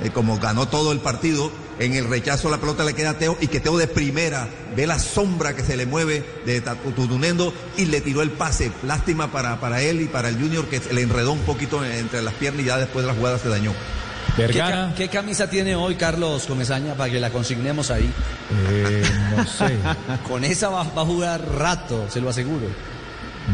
eh, 0.03 0.11
como 0.11 0.39
ganó 0.41 0.67
todo 0.67 0.91
el 0.91 0.99
partido. 0.99 1.53
En 1.79 1.95
el 1.95 2.09
rechazo 2.09 2.51
la 2.51 2.59
pelota 2.59 2.85
le 2.85 2.95
queda 2.95 3.11
a 3.11 3.15
Teo 3.19 3.37
y 3.41 3.47
que 3.47 3.61
Teo 3.61 3.77
de 3.79 3.87
primera 3.87 4.49
ve 4.77 4.87
la 4.87 4.99
sombra 4.99 5.55
que 5.55 5.63
se 5.63 5.77
le 5.77 5.87
mueve 5.87 6.25
de 6.45 6.61
Tatu- 6.63 6.93
Tudunendo 6.95 7.53
y 7.77 7.87
le 7.87 8.01
tiró 8.01 8.23
el 8.23 8.31
pase. 8.31 8.73
Lástima 8.85 9.31
para, 9.31 9.61
para 9.61 9.81
él 9.81 10.01
y 10.01 10.07
para 10.07 10.29
el 10.29 10.35
Junior 10.41 10.67
que 10.67 10.81
se 10.81 10.93
le 10.93 11.03
enredó 11.03 11.33
un 11.33 11.41
poquito 11.41 11.85
entre 11.85 12.21
las 12.23 12.35
piernas 12.35 12.63
y 12.63 12.67
ya 12.67 12.79
después 12.79 13.05
de 13.07 13.13
la 13.13 13.17
jugada 13.17 13.39
se 13.39 13.49
dañó. 13.49 13.73
¿Qué, 14.37 14.43
Vergara. 14.47 14.89
ca- 14.91 14.95
qué 14.95 15.09
camisa 15.09 15.49
tiene 15.51 15.75
hoy 15.77 15.95
Carlos 15.97 16.45
Comesaña 16.47 16.95
para 16.95 17.11
que 17.11 17.19
la 17.21 17.31
consignemos 17.31 17.91
ahí? 17.91 18.13
Eh, 18.71 19.03
no 19.37 19.45
sé. 19.47 19.77
Con 20.29 20.45
esa 20.45 20.69
va, 20.69 20.83
va 20.85 21.03
a 21.03 21.05
jugar 21.05 21.41
rato, 21.59 22.07
se 22.11 22.21
lo 22.21 22.29
aseguro. 22.31 22.67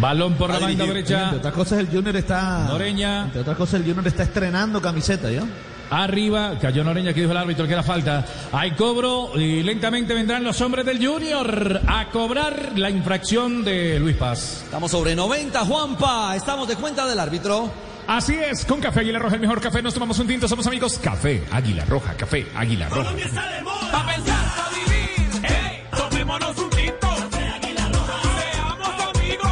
Balón 0.00 0.34
por 0.34 0.50
la 0.50 0.58
banda 0.58 0.84
derecha. 0.86 1.24
Entre 1.24 1.38
otras 1.38 1.54
cosas, 1.54 1.78
el 1.78 1.86
Junior 1.88 2.16
está. 2.16 2.64
Noreña. 2.68 3.24
Entre 3.26 3.40
otras 3.42 3.56
cosas, 3.56 3.74
el 3.80 3.82
Junior 3.86 4.06
está 4.08 4.24
estrenando 4.24 4.82
camiseta, 4.82 5.30
¿ya? 5.30 5.42
Arriba, 5.90 6.58
cayó 6.60 6.82
Noreña, 6.84 7.12
que 7.12 7.20
dijo 7.20 7.32
el 7.32 7.38
árbitro 7.38 7.66
que 7.66 7.72
era 7.72 7.82
falta. 7.82 8.24
Hay 8.52 8.72
cobro 8.72 9.38
y 9.38 9.62
lentamente 9.62 10.14
vendrán 10.14 10.42
los 10.44 10.60
hombres 10.60 10.84
del 10.86 11.04
Junior 11.04 11.80
a 11.86 12.08
cobrar 12.10 12.72
la 12.76 12.90
infracción 12.90 13.64
de 13.64 13.98
Luis 14.00 14.16
Paz. 14.16 14.62
Estamos 14.64 14.90
sobre 14.90 15.14
90, 15.14 15.60
Juanpa. 15.64 16.34
Estamos 16.36 16.68
de 16.68 16.76
cuenta 16.76 17.06
del 17.06 17.18
árbitro. 17.20 17.70
Así 18.06 18.34
es, 18.34 18.66
con 18.66 18.80
Café 18.80 19.00
Águila 19.00 19.18
Roja, 19.18 19.36
el 19.36 19.40
mejor 19.40 19.60
café, 19.62 19.80
nos 19.80 19.94
tomamos 19.94 20.18
un 20.18 20.26
tinto, 20.26 20.46
somos 20.46 20.66
amigos. 20.66 20.98
Café 20.98 21.42
Águila 21.50 21.86
Roja, 21.86 22.14
Café 22.14 22.46
Águila 22.54 22.88
Roja. 22.88 23.02
Colombia 23.02 23.24
está 23.26 23.48
de 23.48 23.62
moda. 23.62 23.90
Pa' 23.92 24.06
pensar, 24.06 24.56
pa' 24.56 24.70
vivir. 24.70 25.40
Hey, 25.42 25.82
tomémonos 25.96 26.58
un 26.58 26.70
tinto. 26.70 27.08
Seamos 27.30 29.16
amigos. 29.16 29.50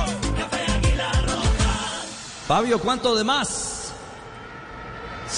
Fabio, 2.46 2.78
¿cuánto 2.78 3.16
de 3.16 3.24
más? 3.24 3.71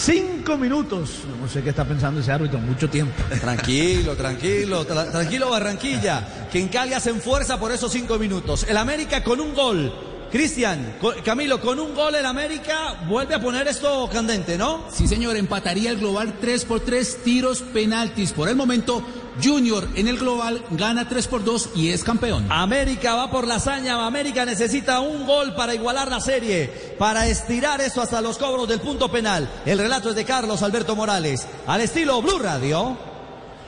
Cinco 0.05 0.59
minutos. 0.59 1.21
No 1.41 1.49
sé 1.49 1.63
qué 1.63 1.71
está 1.71 1.85
pensando 1.87 2.21
ese 2.21 2.31
árbitro, 2.31 2.59
mucho 2.59 2.91
tiempo. 2.91 3.15
Tranquilo, 3.41 4.15
tranquilo, 4.15 4.87
tra- 4.87 5.11
tranquilo 5.11 5.49
Barranquilla, 5.49 6.47
que 6.53 6.61
en 6.61 6.69
Cali 6.69 6.93
hacen 6.93 7.23
fuerza 7.23 7.59
por 7.59 7.73
esos 7.73 7.91
cinco 7.91 8.19
minutos. 8.19 8.67
El 8.69 8.77
América 8.77 9.25
con 9.25 9.41
un 9.41 9.55
gol. 9.55 9.93
Cristian, 10.31 10.97
Camilo, 11.25 11.61
con 11.61 11.79
un 11.79 11.95
gol 11.95 12.17
el 12.17 12.27
América 12.27 13.05
vuelve 13.09 13.37
a 13.37 13.41
poner 13.41 13.69
esto 13.69 14.11
candente, 14.13 14.59
¿no? 14.59 14.85
Sí, 14.93 15.07
señor, 15.07 15.37
empataría 15.37 15.91
el 15.91 15.99
global 15.99 16.35
3 16.41 16.65
por 16.65 16.81
3 16.81 17.23
tiros 17.23 17.61
penaltis. 17.61 18.33
Por 18.33 18.49
el 18.49 18.57
momento, 18.57 19.01
Junior 19.43 19.89
en 19.95 20.09
el 20.09 20.19
global 20.19 20.63
gana 20.71 21.09
3 21.09 21.27
por 21.29 21.45
2 21.45 21.71
y 21.75 21.91
es 21.91 22.05
campeón. 22.05 22.47
América 22.51 23.15
va 23.15 23.31
por 23.31 23.47
la 23.47 23.57
hazaña, 23.57 24.05
América 24.07 24.45
necesita 24.45 25.01
un 25.01 25.27
gol 25.27 25.55
para 25.55 25.75
igualar 25.75 26.11
la 26.11 26.21
serie, 26.21 26.71
para 26.99 27.27
estirar 27.27 27.81
esto 27.81 28.01
hasta 28.01 28.21
los 28.21 28.39
cobros 28.39 28.69
del 28.69 28.81
punto 28.81 29.11
penal. 29.11 29.49
El 29.67 29.79
relato 29.79 30.11
es 30.11 30.17
de 30.17 30.25
Carlos 30.25 30.63
Alberto 30.63 30.95
Morales, 30.95 31.47
al 31.67 31.81
estilo 31.81 32.21
Blue 32.23 32.39
Radio. 32.39 32.97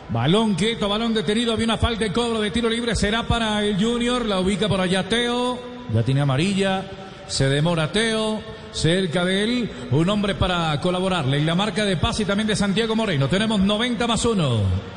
Balón 0.09 0.55
quieto, 0.55 0.89
balón 0.89 1.15
detenido, 1.15 1.53
había 1.53 1.65
una 1.65 1.79
falta 1.79 2.05
de 2.05 2.13
cobro 2.13 2.41
de 2.41 2.53
tiro 2.53 2.69
libre, 2.69 2.95
será 2.95 3.25
para 3.27 3.65
el 3.65 3.83
Junior, 3.83 4.25
la 4.25 4.39
ubica 4.39 4.69
por 4.69 4.81
allá 4.81 5.09
Teo, 5.09 5.59
ya 5.93 6.03
tiene 6.05 6.21
amarilla, 6.21 6.85
se 7.27 7.49
demora 7.49 7.91
Teo, 7.91 8.41
cerca 8.71 9.25
de 9.25 9.43
él, 9.43 9.71
un 9.91 10.09
hombre 10.09 10.37
para 10.37 10.81
colaborarle, 10.81 11.41
y 11.41 11.45
la 11.45 11.57
marca 11.57 11.85
de 11.85 11.97
paz 11.97 12.21
y 12.21 12.25
también 12.25 12.47
de 12.47 12.55
Santiago 12.55 12.95
Moreno, 12.95 13.29
tenemos 13.29 13.59
90 13.59 14.07
más 14.07 14.25
1. 14.25 14.96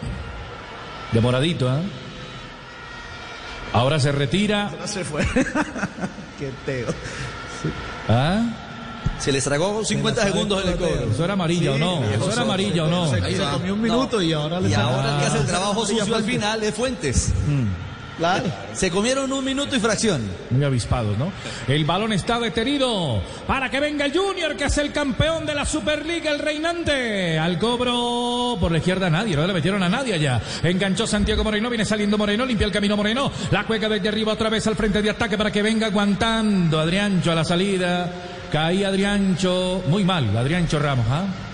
Demoradito, 1.12 1.68
¿eh? 1.68 1.82
Ahora 3.74 3.99
se 3.99 4.12
retira. 4.12 4.72
No 4.80 4.88
se 4.88 5.03
fue. 5.03 5.26
Qué 6.39 6.51
teo. 6.66 6.88
¿Ah? 8.07 8.43
Se 9.20 9.32
les 9.32 9.43
tragó 9.43 9.84
50 9.84 10.24
segundos 10.24 10.64
en 10.64 10.70
el 10.72 10.78
cobro. 10.78 11.12
¿Eso 11.12 11.24
era 11.24 11.34
amarilla 11.34 11.74
o 11.74 11.78
no? 11.78 12.03
¿Eso 12.05 12.32
era 12.32 12.41
amarilla 12.43 12.86
o 12.86 12.88
no? 12.88 13.10
Se, 13.10 13.22
se 13.36 13.43
comió 13.43 13.74
un 13.74 13.82
minuto 13.82 14.22
y 14.22 14.34
ahora 14.34 14.60
le 14.62 14.70
Y 14.70 14.74
ahora 14.74 15.16
el 15.16 15.20
que 15.20 15.26
hace 15.26 15.38
el 15.39 15.45
trabajo 15.45 15.86
sucio 15.86 16.16
al 16.16 16.24
final 16.24 16.64
es 16.64 16.74
Fuentes. 16.74 17.34
Se 18.74 18.91
comieron 18.91 19.32
un 19.32 19.43
minuto 19.43 19.76
y 19.76 19.80
fracción. 19.80 20.22
Muy 20.49 20.63
avispados, 20.63 21.17
¿no? 21.17 21.32
El 21.67 21.86
balón 21.86 22.11
está 22.13 22.39
detenido 22.39 23.22
para 23.47 23.70
que 23.70 23.80
venga 23.80 24.05
el 24.05 24.17
Junior, 24.17 24.55
que 24.55 24.65
es 24.65 24.78
el 24.78 24.91
campeón 24.91 25.45
de 25.45 25.55
la 25.55 25.65
Superliga, 25.65 26.32
el 26.32 26.39
reinante. 26.39 27.39
Al 27.39 27.57
cobro 27.57 28.57
por 28.59 28.72
la 28.72 28.80
izquierda 28.80 29.09
nadie, 29.09 29.36
no 29.36 29.47
le 29.47 29.53
metieron 29.53 29.82
a 29.84 29.89
nadie 29.89 30.13
allá. 30.13 30.41
Enganchó 30.63 31.07
Santiago 31.07 31.43
Moreno, 31.43 31.70
viene 31.70 31.86
saliendo 31.86 32.17
Moreno, 32.17 32.45
limpia 32.45 32.65
el 32.65 32.74
camino 32.74 32.97
Moreno. 32.97 33.32
La 33.51 33.63
cueca 33.63 33.88
desde 33.88 34.09
arriba 34.09 34.34
otra 34.34 34.49
vez 34.49 34.67
al 34.67 34.76
frente 34.76 35.01
de 35.01 35.09
ataque 35.09 35.38
para 35.38 35.51
que 35.51 35.61
venga 35.61 35.88
aguantando 35.88 36.80
Adriancho 36.80 37.32
a 37.32 37.36
la 37.36 37.45
salida. 37.45 38.11
Caía 38.51 38.89
Adriancho, 38.89 39.84
muy 39.88 40.03
mal, 40.03 40.36
Adriancho 40.36 40.80
Ramos, 40.80 41.05
¿ah? 41.09 41.48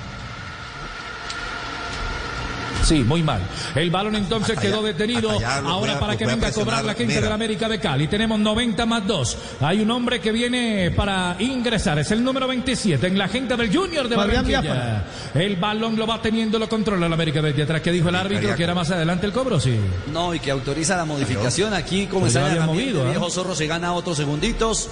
Sí, 2.86 3.04
muy 3.04 3.24
mal. 3.24 3.42
El 3.74 3.90
balón 3.90 4.16
entonces 4.16 4.60
quedó 4.60 4.84
detenido. 4.84 5.32
Ahora 5.66 6.00
para 6.00 6.16
que 6.16 6.26
venga 6.26 6.50
a 6.50 6.52
cobrar 6.52 6.86
la 6.86 6.94
gente 6.94 7.14
Mira. 7.16 7.22
del 7.22 7.32
América 7.32 7.68
de 7.68 7.80
Cali. 7.80 8.08
Tenemos 8.08 8.40
90 8.40 8.86
más 8.86 9.08
2. 9.08 9.38
Hay 9.62 9.82
un 9.82 9.90
hombre 9.90 10.20
que 10.20 10.32
viene 10.32 10.92
para 10.92 11.36
ingresar. 11.40 11.98
Es 11.98 12.12
el 12.12 12.24
número 12.24 12.48
27 12.48 13.08
en 13.08 13.18
la 13.18 13.28
gente 13.28 13.58
del 13.58 13.76
Junior 13.76 14.08
de 14.08 14.16
Barranquilla. 14.16 15.04
El 15.34 15.56
balón 15.56 15.96
lo 15.96 16.06
va 16.06 16.22
teniendo, 16.22 16.60
lo 16.60 16.70
controla 16.70 17.08
el 17.08 17.14
América 17.14 17.42
desde 17.42 17.64
atrás. 17.64 17.82
¿Qué 17.82 17.92
dijo 17.92 18.10
el 18.10 18.16
árbitro? 18.16 18.56
Que 18.56 18.64
era 18.64 18.76
más 18.76 18.92
adelante 18.92 19.26
el 19.26 19.34
cobro, 19.34 19.60
sí. 19.60 19.76
No, 20.14 20.34
y 20.34 20.40
que 20.40 20.52
autoriza 20.52 20.96
la 20.96 21.06
modificación. 21.06 21.74
Aquí, 21.74 22.06
como 22.06 22.22
Pues 22.28 22.36
movido, 22.66 23.02
el 23.02 23.08
¿eh? 23.08 23.12
viejo 23.12 23.30
zorro 23.32 23.56
se 23.56 23.66
gana 23.68 23.94
otros 23.94 24.18
segunditos. 24.18 24.90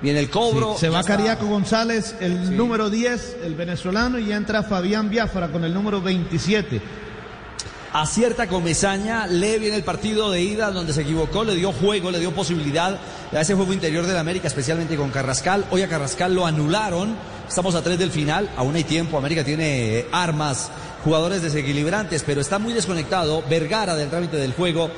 Viene 0.00 0.20
el 0.20 0.30
cobro. 0.30 0.76
Se 0.78 0.88
va 0.88 1.00
está. 1.00 1.16
Cariaco 1.16 1.46
González, 1.46 2.14
el 2.20 2.56
número 2.56 2.90
10, 2.90 3.38
el 3.44 3.54
venezolano, 3.54 4.18
y 4.18 4.30
entra 4.30 4.62
Fabián 4.62 5.08
Biafara 5.08 5.48
con 5.48 5.64
el 5.64 5.72
número 5.72 6.00
27. 6.02 6.80
Acierta 7.92 8.46
Comesaña, 8.46 9.26
lee 9.26 9.58
bien 9.58 9.74
el 9.74 9.82
partido 9.82 10.30
de 10.30 10.42
ida 10.42 10.70
donde 10.70 10.92
se 10.92 11.02
equivocó, 11.02 11.44
le 11.44 11.54
dio 11.54 11.72
juego, 11.72 12.10
le 12.10 12.18
dio 12.18 12.32
posibilidad 12.32 12.98
a 13.32 13.40
ese 13.40 13.54
juego 13.54 13.72
interior 13.72 14.06
del 14.06 14.16
América, 14.16 14.48
especialmente 14.48 14.96
con 14.96 15.10
Carrascal. 15.10 15.64
Hoy 15.70 15.82
a 15.82 15.88
Carrascal 15.88 16.34
lo 16.34 16.46
anularon, 16.46 17.16
estamos 17.48 17.74
a 17.74 17.82
tres 17.82 17.98
del 17.98 18.10
final, 18.10 18.50
aún 18.56 18.74
hay 18.74 18.84
tiempo, 18.84 19.18
América 19.18 19.44
tiene 19.44 19.98
eh, 19.98 20.08
armas, 20.12 20.70
jugadores 21.04 21.42
desequilibrantes, 21.42 22.22
pero 22.24 22.40
está 22.40 22.58
muy 22.58 22.72
desconectado. 22.72 23.42
Vergara 23.48 23.94
del 23.94 24.10
trámite 24.10 24.36
del 24.36 24.52
juego, 24.52 24.90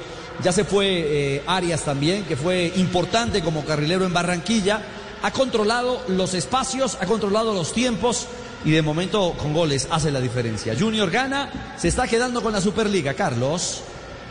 ya 0.43 0.53
se 0.53 0.65
fue 0.65 0.87
eh, 0.89 1.43
Arias 1.47 1.83
también, 1.83 2.25
que 2.25 2.37
fue 2.37 2.73
importante 2.77 3.43
como 3.43 3.65
carrilero 3.65 4.05
en 4.05 4.13
Barranquilla. 4.13 4.83
Ha 5.23 5.33
controlado 5.33 6.01
los 6.09 6.35
espacios, 6.35 6.97
ha 7.01 7.07
controlado 7.07 7.53
los 7.53 7.73
tiempos 7.73 8.29
y 8.65 8.73
de 8.73 8.83
momento 8.83 9.35
con 9.39 9.53
goles 9.53 9.89
hace 9.91 10.11
la 10.11 10.21
diferencia. 10.21 10.75
Junior 10.79 11.11
gana, 11.11 11.75
se 11.77 11.89
está 11.89 12.07
quedando 12.07 12.43
con 12.43 12.53
la 12.53 12.61
Superliga, 12.61 13.15
Carlos. 13.15 13.83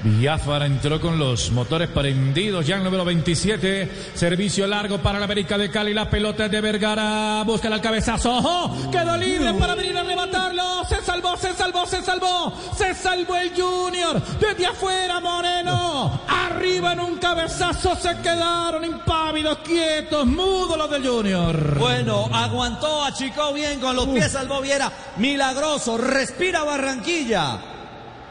Biafara 0.04 0.66
entró 0.66 1.02
con 1.02 1.18
los 1.18 1.52
motores 1.52 1.90
prendidos, 1.90 2.66
ya 2.66 2.78
el 2.78 2.84
número 2.84 3.04
27, 3.04 3.90
servicio 4.14 4.68
largo 4.68 5.00
para 5.00 5.20
la 5.20 5.26
América 5.26 5.58
de 5.58 5.72
Cali, 5.72 5.94
la 5.94 6.10
pelota 6.10 6.46
es 6.46 6.52
de 6.52 6.62
Vergara, 6.62 7.44
busca 7.44 7.68
el 7.68 7.82
cabezazo, 7.82 8.38
¡Ojo! 8.38 8.92
quedó 8.92 9.18
libre 9.18 9.54
para 9.56 9.76
venir 9.76 9.98
a 9.98 10.02
arrebatarlo, 10.02 10.86
se 10.88 11.02
salvó, 11.02 11.36
se 11.38 11.54
salvó, 11.54 11.86
se 11.86 12.02
salvó, 12.02 12.54
se 12.76 12.94
salvó 12.94 13.36
el 13.36 13.52
Junior, 13.60 14.22
desde 14.40 14.68
afuera 14.68 15.20
Moreno, 15.20 16.22
arriba 16.28 16.94
en 16.94 17.00
un 17.00 17.18
cabezazo. 17.18 17.96
Se 17.96 18.16
quedaron 18.18 18.84
impávidos, 18.84 19.60
quietos, 19.60 20.26
mudos 20.26 20.78
los 20.78 20.90
del 20.90 21.08
Junior. 21.08 21.78
Bueno, 21.78 22.30
aguantó, 22.32 23.04
achicó 23.04 23.54
bien 23.54 23.80
con 23.80 23.96
los 23.96 24.08
pies, 24.08 24.32
salvó 24.32 24.62
Viera. 24.62 24.92
Milagroso, 25.18 25.98
respira 25.98 26.64
Barranquilla. 26.64 27.77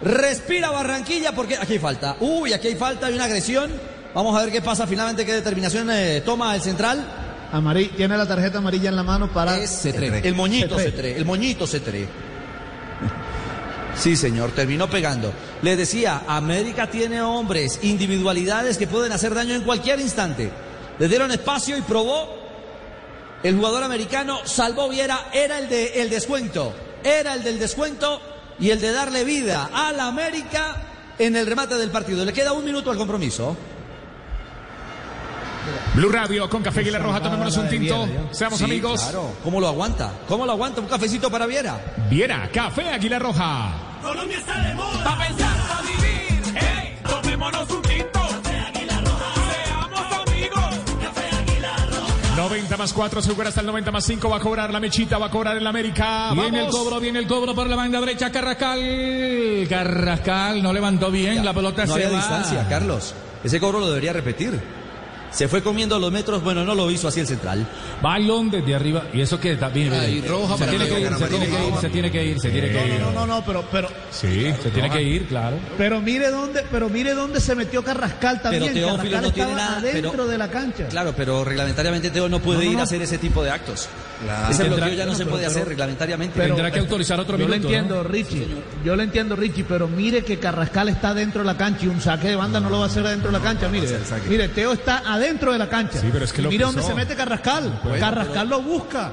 Respira 0.01 0.71
Barranquilla 0.71 1.33
porque 1.33 1.57
aquí 1.57 1.75
hay 1.75 1.79
falta. 1.79 2.17
Uy, 2.21 2.53
aquí 2.53 2.69
hay 2.69 2.77
falta, 2.77 3.07
hay 3.07 3.15
una 3.15 3.25
agresión. 3.25 3.71
Vamos 4.15 4.37
a 4.39 4.43
ver 4.45 4.53
qué 4.53 4.61
pasa 4.63 4.87
finalmente, 4.87 5.25
qué 5.27 5.33
determinación 5.33 5.91
eh, 5.91 6.23
toma 6.25 6.55
el 6.55 6.61
central. 6.63 7.05
Amari- 7.53 7.91
tiene 7.97 8.17
la 8.17 8.27
tarjeta 8.27 8.59
amarilla 8.59 8.89
en 8.91 8.97
la 8.97 9.03
mano 9.03 9.33
para. 9.33 9.57
El 9.57 10.35
moñito 10.35 10.77
Cetré. 10.79 10.91
Cetré. 10.91 11.17
El 11.17 11.25
moñito 11.25 11.67
Cetré. 11.67 12.09
Sí, 13.97 14.15
señor, 14.17 14.51
terminó 14.51 14.89
pegando. 14.91 15.33
Le 15.63 15.75
decía, 15.77 16.23
América 16.29 16.91
tiene 16.91 17.23
hombres, 17.23 17.79
individualidades 17.83 18.77
que 18.77 18.87
pueden 18.87 19.13
hacer 19.13 19.35
daño 19.35 19.55
en 19.55 19.63
cualquier 19.63 20.01
instante. 20.01 20.51
Le 20.99 21.09
dieron 21.09 21.31
espacio 21.31 21.79
y 21.79 21.83
probó. 21.83 22.45
El 23.43 23.57
jugador 23.57 23.83
americano 23.85 24.41
salvó 24.45 24.89
Viera, 24.89 25.29
era 25.33 25.59
el 25.59 25.69
de 25.69 26.03
el 26.03 26.11
descuento. 26.11 26.75
Era 27.03 27.35
el 27.35 27.43
del 27.43 27.59
descuento 27.59 28.21
y 28.59 28.71
el 28.71 28.81
de 28.81 28.93
darle 28.93 29.25
vida 29.25 29.71
a 29.73 29.93
la 29.93 30.07
América 30.07 30.77
en 31.19 31.37
el 31.37 31.47
remate 31.47 31.77
del 31.77 31.91
partido. 31.91 32.25
Le 32.25 32.33
queda 32.33 32.53
un 32.53 32.65
minuto 32.65 32.91
al 32.91 32.97
compromiso. 32.97 33.57
Blue 35.95 36.11
Radio 36.11 36.49
con 36.49 36.63
Café 36.63 36.81
Aguilar 36.81 37.03
Roja, 37.03 37.21
tomémonos 37.21 37.57
un 37.57 37.69
tinto. 37.69 38.07
Viera, 38.07 38.23
Seamos 38.33 38.59
Sí, 38.59 38.65
amigos. 38.65 39.01
Claro. 39.03 39.33
¿Cómo 39.43 39.61
lo 39.61 39.67
aguanta? 39.69 40.13
¿Cómo 40.29 40.47
lo 40.47 40.53
aguanta? 40.53 40.81
Un 40.81 40.87
cafecito 40.87 41.31
para 41.31 41.47
Viera. 41.47 41.81
Viera, 42.09 42.49
Café 42.53 42.89
Aguilar 42.91 43.23
Roja. 43.23 43.73
Colombia 44.03 44.39
está 44.39 44.61
de 44.61 44.75
moda. 44.75 45.05
Pa' 45.05 45.19
pensar, 45.27 45.57
pa' 45.69 45.83
vivir. 45.83 46.55
Hey, 46.55 46.99
tomémonos 47.09 47.71
un 47.71 47.83
tinto. 47.83 48.16
90 52.77 52.83
más 52.83 52.93
4, 52.93 53.23
se 53.23 53.31
jugará 53.31 53.49
hasta 53.49 53.61
el 53.63 53.67
90 53.67 53.91
más 53.91 54.05
5. 54.05 54.29
Va 54.29 54.37
a 54.37 54.41
cobrar 54.41 54.71
la 54.73 54.81
mechita, 54.81 55.19
va 55.19 55.27
a 55.27 55.31
cobrar 55.31 55.57
el 55.57 55.67
América. 55.67 56.33
Viene 56.35 56.67
el 56.67 56.71
cobro, 56.71 57.01
viene 57.01 57.19
el 57.19 57.27
cobro 57.27 57.55
por 57.55 57.67
la 57.69 57.77
banda 57.77 58.01
derecha, 58.01 58.31
Carrascal. 58.31 59.67
Carrascal 59.69 60.63
no 60.63 60.73
levantó 60.73 61.11
bien, 61.11 61.45
la 61.45 61.55
pelota 61.55 61.87
no 61.87 61.95
se 61.95 62.05
había 62.05 62.11
va. 62.11 62.17
distancia, 62.17 62.67
Carlos. 62.69 63.15
Ese 63.43 63.59
cobro 63.61 63.81
lo 63.81 63.89
debería 63.89 64.13
repetir. 64.13 64.61
Se 65.37 65.49
fue 65.49 65.63
comiendo 65.63 65.99
los 65.99 66.11
metros, 66.11 66.43
bueno, 66.43 66.65
no 66.65 66.75
lo 66.75 66.91
hizo 66.91 67.09
así 67.09 67.21
el 67.21 67.27
central. 67.27 67.67
Balón 68.01 68.51
desde 68.51 68.75
arriba. 68.75 69.03
Y 69.13 69.21
eso 69.21 69.39
que 69.39 69.55
también. 69.57 69.91
Roja 70.27 70.57
se 70.57 70.67
tiene 70.67 70.89
que 70.89 71.01
ir, 71.01 71.11
se 71.15 71.27
tiene 71.27 71.47
que 71.47 71.53
ir, 71.67 71.75
se 71.81 71.89
tiene 71.91 72.11
que 72.11 72.25
ir, 72.25 72.41
se 72.41 72.51
tiene 72.51 72.69
que 72.71 72.87
ir. 72.95 73.01
No, 73.01 73.11
no, 73.13 73.27
no, 73.27 73.45
pero, 73.45 73.63
pero, 73.71 73.89
Sí, 74.11 74.51
se 74.63 74.71
tiene 74.71 74.89
que 74.91 75.03
ir, 75.03 75.27
claro. 75.27 75.59
pero 75.77 76.01
mire 76.01 76.31
dónde, 76.31 76.65
pero 76.71 76.89
mire 76.89 77.13
dónde 77.13 77.41
se 77.41 77.55
metió 77.55 77.85
Carrascal 77.85 78.41
también. 78.41 78.73
Pero 78.73 78.75
Teófilo 78.75 78.97
Carrascal 78.97 79.23
no 79.23 79.31
tiene 79.33 79.51
estaba 79.51 79.69
nada, 79.69 79.79
adentro 79.79 80.11
pero- 80.13 80.27
de 80.27 80.39
la 80.39 80.49
cancha. 80.51 80.89
Claro, 80.89 81.13
pero 81.15 81.45
reglamentariamente 81.45 82.11
Teo 82.11 82.29
no 82.31 82.41
puede 82.41 82.61
No, 82.61 82.65
no, 82.65 82.73
ir 82.73 82.79
a 82.79 82.83
hacer 82.85 83.03
ese 83.03 83.19
tipo 83.19 83.45
de 83.45 83.51
actos. 83.51 83.89
Claro. 84.25 84.51
Ese 84.51 84.63
Tendrá- 84.65 84.77
bloqueo 84.87 84.95
ya 84.97 85.05
no 85.05 85.15
se 85.15 85.27
puede 85.27 85.43
pero- 85.45 85.51
hacer 85.51 85.69
reglamentariamente. 85.69 86.33
pero- 86.41 86.55
Tendrá 86.55 86.71
que 86.71 86.79
autorizar 86.79 87.21
otro 87.21 87.37
Yo 87.37 87.47
lo 87.47 87.53
minuto. 87.55 87.69
¿no? 87.71 87.75
entiendo, 87.77 88.03
Richie. 88.05 88.47
Yo 88.83 88.97
lo 88.97 89.03
entiendo, 89.03 89.37
Richie, 89.37 89.65
pero 89.65 89.87
mire 89.87 90.25
que 90.25 90.39
Carrascal 90.39 90.89
está 90.89 91.13
dentro 91.13 91.43
de 91.43 91.47
la 91.47 91.59
cancha 91.59 91.85
y 91.85 91.89
un 91.89 92.01
saque 92.01 92.29
de 92.29 92.37
banda 92.37 92.59
no 92.59 92.71
lo 92.71 92.79
va 92.79 92.85
a 92.85 92.87
hacer 92.89 93.05
adentro 93.05 93.31
de 93.31 93.37
la 93.39 93.45
cancha. 93.45 93.69
Mire, 93.69 93.87
mire, 94.31 94.49
Teo 94.49 94.73
está 94.73 95.03
adentro 95.05 95.26
de 95.27 95.59
la 95.59 95.69
cancha. 95.69 95.99
Sí, 96.01 96.09
pero 96.13 96.25
es 96.25 96.33
que 96.33 96.41
Y 96.41 96.45
lo 96.45 96.51
mire 96.51 96.65
pisó. 96.65 96.73
dónde 96.79 96.89
se 96.89 96.95
mete 96.95 97.17
Carrascal. 97.17 97.81
Carrascal 97.99 98.49
lo 98.49 98.63
busca. 98.63 99.11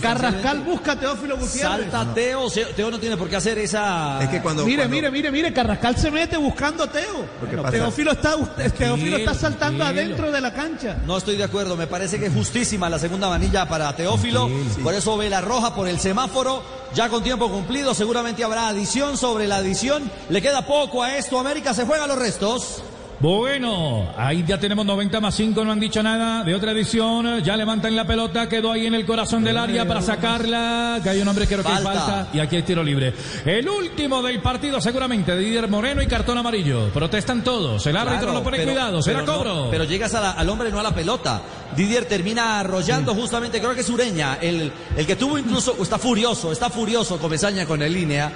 Carrascal 0.00 0.60
busca 0.60 0.92
a 0.92 0.96
Teófilo 0.96 1.36
Gutiérrez. 1.36 1.90
Salta 1.90 2.14
Teo, 2.14 2.46
Teo 2.74 2.90
no 2.90 2.98
tiene 2.98 3.16
por 3.16 3.28
qué 3.28 3.36
hacer 3.36 3.58
esa... 3.58 4.22
Es 4.22 4.28
que 4.28 4.40
cuando. 4.40 4.64
Mire, 4.64 4.78
cuando- 4.84 4.96
mire, 4.96 5.10
mire, 5.10 5.30
mire, 5.30 5.52
Carrascal 5.52 5.96
se 5.96 6.10
mete 6.10 6.36
buscando 6.36 6.84
a 6.84 6.86
Teo. 6.90 7.26
Teófilo 7.70 8.12
está, 8.12 8.34
Teófilo 8.76 9.16
está 9.18 9.34
saltando 9.34 9.84
tranquilo. 9.84 10.02
adentro 10.02 10.32
de 10.32 10.40
la 10.40 10.52
cancha. 10.52 10.96
No 11.06 11.18
estoy 11.18 11.36
de 11.36 11.44
acuerdo, 11.44 11.76
me 11.76 11.86
parece 11.86 12.18
que 12.18 12.26
es 12.26 12.34
justísima 12.34 12.88
la 12.88 12.98
segunda 12.98 13.28
manilla 13.28 13.68
para 13.68 13.94
Teófilo, 13.94 14.48
por 14.82 14.94
eso 14.94 15.16
ve 15.16 15.28
la 15.28 15.40
roja 15.40 15.74
por 15.74 15.88
el 15.88 15.98
semáforo, 16.00 16.62
ya 16.94 17.08
con 17.08 17.22
tiempo 17.22 17.50
cumplido, 17.50 17.92
seguramente 17.94 18.42
habrá 18.44 18.68
adición 18.68 19.16
sobre 19.16 19.46
la 19.46 19.56
adición, 19.56 20.10
le 20.28 20.40
queda 20.40 20.66
poco 20.66 21.02
a 21.02 21.16
esto, 21.16 21.38
América 21.38 21.74
se 21.74 21.84
juega 21.84 22.06
los 22.06 22.18
restos. 22.18 22.82
Bueno, 23.20 24.08
ahí 24.16 24.42
ya 24.48 24.58
tenemos 24.58 24.86
90 24.86 25.20
más 25.20 25.34
5, 25.34 25.62
no 25.62 25.72
han 25.72 25.78
dicho 25.78 26.02
nada 26.02 26.42
de 26.42 26.54
otra 26.54 26.72
edición. 26.72 27.42
Ya 27.44 27.54
levantan 27.54 27.94
la 27.94 28.06
pelota, 28.06 28.48
quedó 28.48 28.72
ahí 28.72 28.86
en 28.86 28.94
el 28.94 29.04
corazón 29.04 29.44
del 29.44 29.58
área 29.58 29.86
para 29.86 30.00
sacarla. 30.00 31.00
Que 31.02 31.10
hay 31.10 31.20
un 31.20 31.28
hombre 31.28 31.46
que 31.46 31.54
creo 31.54 31.64
que 31.64 31.70
Falta. 31.70 31.92
falta. 31.92 32.28
Y 32.32 32.40
aquí 32.40 32.56
hay 32.56 32.62
tiro 32.62 32.82
libre. 32.82 33.12
El 33.44 33.68
último 33.68 34.22
del 34.22 34.40
partido, 34.40 34.80
seguramente, 34.80 35.32
de 35.36 35.38
Didier 35.42 35.68
Moreno 35.68 36.00
y 36.00 36.06
cartón 36.06 36.38
amarillo. 36.38 36.88
Protestan 36.94 37.44
todos. 37.44 37.86
El 37.86 37.96
árbitro 37.98 38.20
Claro, 38.20 38.32
lo 38.38 38.42
pone 38.42 38.56
pero- 38.56 38.72
cuidado. 38.72 39.02
Será 39.02 39.20
no- 39.20 39.26
cobro. 39.36 39.68
pero 39.70 39.84
llegas 39.84 40.14
a 40.14 40.20
la- 40.22 40.30
al 40.30 40.48
hombre, 40.48 40.70
no 40.70 40.80
a 40.80 40.82
la 40.82 40.94
pelota. 40.94 41.42
Didier 41.76 42.06
termina 42.06 42.58
arrollando 42.60 43.14
justamente, 43.14 43.60
creo 43.60 43.74
que 43.74 43.82
es 43.82 43.90
Ureña, 43.90 44.38
el, 44.40 44.72
el 44.96 45.06
que 45.06 45.16
tuvo 45.16 45.36
incluso, 45.36 45.76
está 45.82 45.98
furioso, 45.98 46.50
está 46.52 46.70
furioso 46.70 47.18
Comesaña 47.18 47.66
con 47.66 47.82
el 47.82 47.92
línea. 47.92 48.32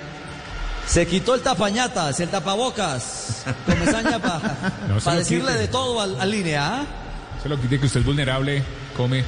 Se 0.86 1.06
quitó 1.06 1.34
el 1.34 1.40
tapañatas, 1.40 2.20
el 2.20 2.28
tapabocas. 2.28 3.44
Comesaña 3.66 4.18
para 4.22 4.72
No 4.88 4.94
lo 4.98 5.16
decirle 5.16 5.48
quite. 5.52 5.58
de 5.60 5.68
todo 5.68 6.00
al, 6.00 6.20
al 6.20 6.30
línea. 6.30 6.80
¿ah? 6.80 6.84
Se 7.42 7.48
lo 7.48 7.60
quite 7.60 7.80
que 7.80 7.86
usted 7.86 8.00
es 8.00 8.06
vulnerable. 8.06 8.62
Come. 8.96 9.24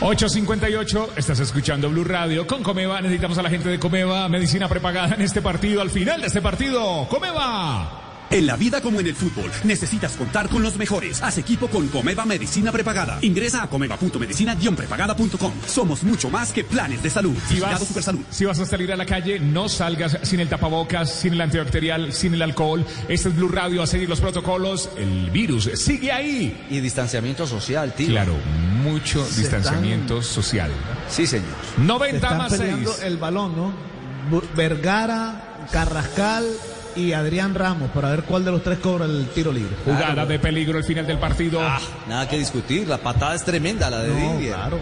8.58, 0.00 1.10
estás 1.16 1.40
escuchando 1.40 1.88
Blue 1.88 2.04
Radio 2.04 2.46
con 2.46 2.62
Comeva. 2.62 3.00
Necesitamos 3.00 3.38
a 3.38 3.42
la 3.42 3.50
gente 3.50 3.68
de 3.68 3.78
Comeva, 3.78 4.28
medicina 4.28 4.68
prepagada 4.68 5.14
en 5.14 5.22
este 5.22 5.40
partido. 5.40 5.80
Al 5.82 5.90
final 5.90 6.20
de 6.20 6.26
este 6.26 6.42
partido, 6.42 7.06
Comeva. 7.08 8.03
En 8.34 8.48
la 8.48 8.56
vida 8.56 8.80
como 8.80 8.98
en 8.98 9.06
el 9.06 9.14
fútbol, 9.14 9.48
necesitas 9.62 10.16
contar 10.16 10.48
con 10.48 10.60
los 10.60 10.76
mejores. 10.76 11.22
Haz 11.22 11.38
equipo 11.38 11.68
con 11.68 11.86
Comeva 11.86 12.24
Medicina 12.24 12.72
Prepagada. 12.72 13.20
Ingresa 13.22 13.62
a 13.62 13.70
comeva.medicina-prepagada.com. 13.70 15.52
Somos 15.68 16.02
mucho 16.02 16.30
más 16.30 16.52
que 16.52 16.64
planes 16.64 17.00
de 17.00 17.10
salud. 17.10 17.36
Si 17.48 17.60
vas, 17.60 17.78
Supersalud. 17.78 18.22
si 18.30 18.44
vas 18.44 18.58
a 18.58 18.66
salir 18.66 18.92
a 18.92 18.96
la 18.96 19.06
calle, 19.06 19.38
no 19.38 19.68
salgas 19.68 20.18
sin 20.24 20.40
el 20.40 20.48
tapabocas, 20.48 21.14
sin 21.14 21.34
el 21.34 21.42
antibacterial, 21.42 22.12
sin 22.12 22.34
el 22.34 22.42
alcohol. 22.42 22.84
Este 23.08 23.28
es 23.28 23.36
Blue 23.36 23.46
Radio 23.46 23.84
a 23.84 23.86
seguir 23.86 24.08
los 24.08 24.20
protocolos. 24.20 24.90
El 24.96 25.30
virus 25.30 25.70
sigue 25.74 26.10
ahí. 26.10 26.66
Y 26.70 26.80
distanciamiento 26.80 27.46
social, 27.46 27.94
tío. 27.94 28.08
Claro, 28.08 28.34
mucho 28.82 29.24
Se 29.24 29.42
distanciamiento 29.42 30.22
social. 30.22 30.72
Sí, 31.08 31.28
señor. 31.28 31.46
Se 31.76 31.82
90 31.82 32.16
están 32.16 32.38
más 32.38 32.50
6. 32.50 32.60
peleando 32.60 32.96
el 33.00 33.16
balón, 33.16 33.54
¿no? 33.54 33.72
Vergara, 34.56 35.68
Carrascal 35.70 36.44
y 36.96 37.12
Adrián 37.12 37.54
Ramos 37.54 37.90
para 37.90 38.10
ver 38.10 38.22
cuál 38.24 38.44
de 38.44 38.50
los 38.50 38.62
tres 38.62 38.78
cobra 38.78 39.04
el 39.04 39.26
tiro 39.34 39.52
libre. 39.52 39.76
Jugada 39.84 40.24
de 40.26 40.38
peligro 40.38 40.78
al 40.78 40.84
final 40.84 41.06
del 41.06 41.18
partido. 41.18 41.60
Ah, 41.62 41.80
nada 42.08 42.28
que 42.28 42.38
discutir. 42.38 42.86
La 42.88 42.98
patada 42.98 43.34
es 43.34 43.44
tremenda, 43.44 43.90
la 43.90 44.00
de 44.00 44.08
No, 44.08 44.32
Didier. 44.36 44.54
claro. 44.54 44.78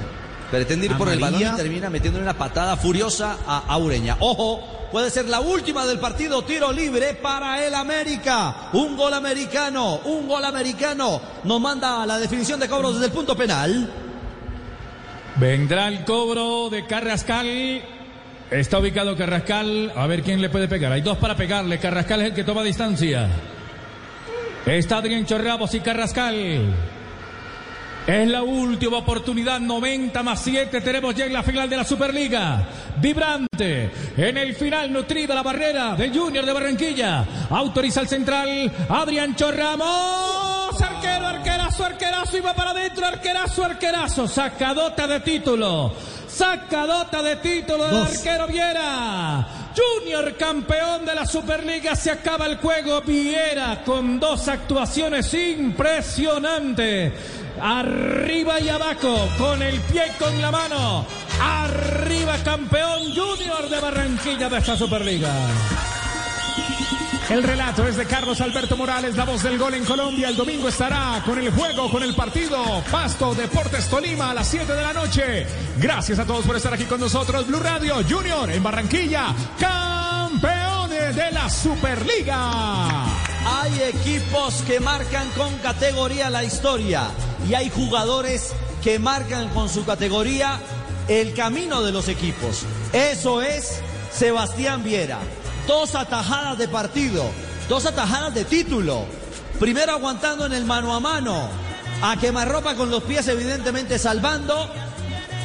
Pretende 0.50 0.84
ir 0.86 0.96
por 0.98 1.08
el 1.08 1.18
balón 1.18 1.40
y 1.40 1.56
termina 1.56 1.88
metiéndole 1.88 2.22
una 2.24 2.34
patada 2.36 2.76
furiosa 2.76 3.38
a 3.46 3.64
Aureña. 3.68 4.18
Ojo, 4.20 4.88
puede 4.92 5.08
ser 5.10 5.24
la 5.26 5.40
última 5.40 5.86
del 5.86 5.98
partido. 5.98 6.42
Tiro 6.44 6.70
libre 6.70 7.14
para 7.14 7.64
el 7.66 7.74
América. 7.74 8.68
Un 8.74 8.94
gol 8.94 9.14
americano, 9.14 10.00
un 10.04 10.28
gol 10.28 10.44
americano. 10.44 11.22
Nos 11.44 11.58
manda 11.58 12.02
a 12.02 12.06
la 12.06 12.18
definición 12.18 12.60
de 12.60 12.68
cobros 12.68 12.92
desde 12.94 13.06
el 13.06 13.12
punto 13.12 13.34
penal. 13.34 13.90
Vendrá 15.36 15.88
el 15.88 16.04
cobro 16.04 16.68
de 16.68 16.86
Carrascal. 16.86 17.82
Está 18.52 18.78
ubicado 18.80 19.16
Carrascal. 19.16 19.92
A 19.96 20.06
ver 20.06 20.22
quién 20.22 20.42
le 20.42 20.50
puede 20.50 20.68
pegar. 20.68 20.92
Hay 20.92 21.00
dos 21.00 21.16
para 21.16 21.34
pegarle. 21.34 21.78
Carrascal 21.78 22.20
es 22.20 22.26
el 22.28 22.34
que 22.34 22.44
toma 22.44 22.62
distancia. 22.62 23.28
Está 24.66 24.98
Adrián 24.98 25.24
Chorrabos 25.24 25.74
y 25.74 25.80
Carrascal. 25.80 26.74
Es 28.06 28.28
la 28.28 28.42
última 28.42 28.98
oportunidad, 28.98 29.58
90 29.58 30.22
más 30.22 30.42
7. 30.42 30.82
Tenemos 30.82 31.14
ya 31.14 31.24
en 31.24 31.32
la 31.32 31.42
final 31.42 31.70
de 31.70 31.76
la 31.78 31.84
Superliga. 31.84 32.68
Vibrante. 33.00 33.90
En 34.18 34.36
el 34.36 34.54
final, 34.54 34.92
nutrida 34.92 35.34
la 35.34 35.42
barrera 35.42 35.94
del 35.94 36.12
Junior 36.12 36.44
de 36.44 36.52
Barranquilla. 36.52 37.24
Autoriza 37.48 38.02
el 38.02 38.08
central. 38.08 38.70
Adrián 38.90 39.34
Chorramos. 39.34 40.82
Arquero, 40.82 41.26
arquerazo, 41.26 41.84
arquerazo. 41.86 42.42
Va 42.42 42.54
para 42.54 42.72
adentro. 42.72 43.06
Arquerazo, 43.06 43.64
arquerazo. 43.64 44.28
Sacadota 44.28 45.06
de 45.06 45.20
título. 45.20 45.94
Sacadota 46.34 47.22
de 47.22 47.36
título 47.36 47.86
del 47.86 47.96
arquero 47.96 48.46
Viera. 48.46 49.46
Junior 49.76 50.34
campeón 50.36 51.04
de 51.04 51.14
la 51.14 51.26
Superliga. 51.26 51.94
Se 51.94 52.10
acaba 52.10 52.46
el 52.46 52.56
juego. 52.56 53.02
Viera 53.02 53.82
con 53.84 54.18
dos 54.18 54.48
actuaciones 54.48 55.32
impresionantes. 55.34 57.12
Arriba 57.60 58.58
y 58.60 58.68
abajo, 58.70 59.28
con 59.38 59.62
el 59.62 59.78
pie 59.82 60.04
y 60.08 60.22
con 60.22 60.40
la 60.40 60.50
mano. 60.50 61.06
Arriba 61.40 62.36
campeón 62.42 63.14
Junior 63.14 63.68
de 63.68 63.80
Barranquilla 63.80 64.48
de 64.48 64.58
esta 64.58 64.76
Superliga. 64.76 65.30
El 67.30 67.42
relato 67.42 67.86
es 67.86 67.96
de 67.96 68.04
Carlos 68.04 68.40
Alberto 68.40 68.76
Morales, 68.76 69.16
la 69.16 69.24
voz 69.24 69.42
del 69.42 69.56
gol 69.56 69.74
en 69.74 69.84
Colombia. 69.84 70.28
El 70.28 70.36
domingo 70.36 70.68
estará 70.68 71.22
con 71.24 71.38
el 71.38 71.50
juego, 71.50 71.90
con 71.90 72.02
el 72.02 72.14
partido 72.14 72.82
Pasto 72.90 73.34
Deportes 73.34 73.88
Tolima 73.88 74.30
a 74.30 74.34
las 74.34 74.48
7 74.48 74.72
de 74.72 74.82
la 74.82 74.92
noche. 74.92 75.46
Gracias 75.78 76.18
a 76.18 76.26
todos 76.26 76.44
por 76.44 76.56
estar 76.56 76.74
aquí 76.74 76.84
con 76.84 77.00
nosotros. 77.00 77.46
Blue 77.46 77.60
Radio 77.60 77.96
Junior 78.08 78.50
en 78.50 78.62
Barranquilla, 78.62 79.34
campeones 79.58 81.16
de 81.16 81.30
la 81.30 81.48
Superliga. 81.48 83.04
Hay 83.46 83.82
equipos 83.82 84.62
que 84.66 84.80
marcan 84.80 85.30
con 85.30 85.54
categoría 85.58 86.28
la 86.28 86.44
historia 86.44 87.04
y 87.48 87.54
hay 87.54 87.70
jugadores 87.70 88.52
que 88.82 88.98
marcan 88.98 89.48
con 89.50 89.68
su 89.68 89.84
categoría 89.84 90.60
el 91.08 91.34
camino 91.34 91.82
de 91.82 91.92
los 91.92 92.08
equipos. 92.08 92.64
Eso 92.92 93.42
es 93.42 93.80
Sebastián 94.12 94.84
Viera. 94.84 95.18
Dos 95.66 95.94
atajadas 95.94 96.58
de 96.58 96.68
partido, 96.68 97.24
dos 97.68 97.86
atajadas 97.86 98.34
de 98.34 98.44
título. 98.44 99.04
Primero 99.60 99.92
aguantando 99.92 100.46
en 100.46 100.52
el 100.52 100.64
mano 100.64 100.92
a 100.92 101.00
mano, 101.00 101.48
a 102.02 102.16
quemarropa 102.16 102.74
con 102.74 102.90
los 102.90 103.04
pies 103.04 103.28
evidentemente 103.28 103.98
salvando 103.98 104.68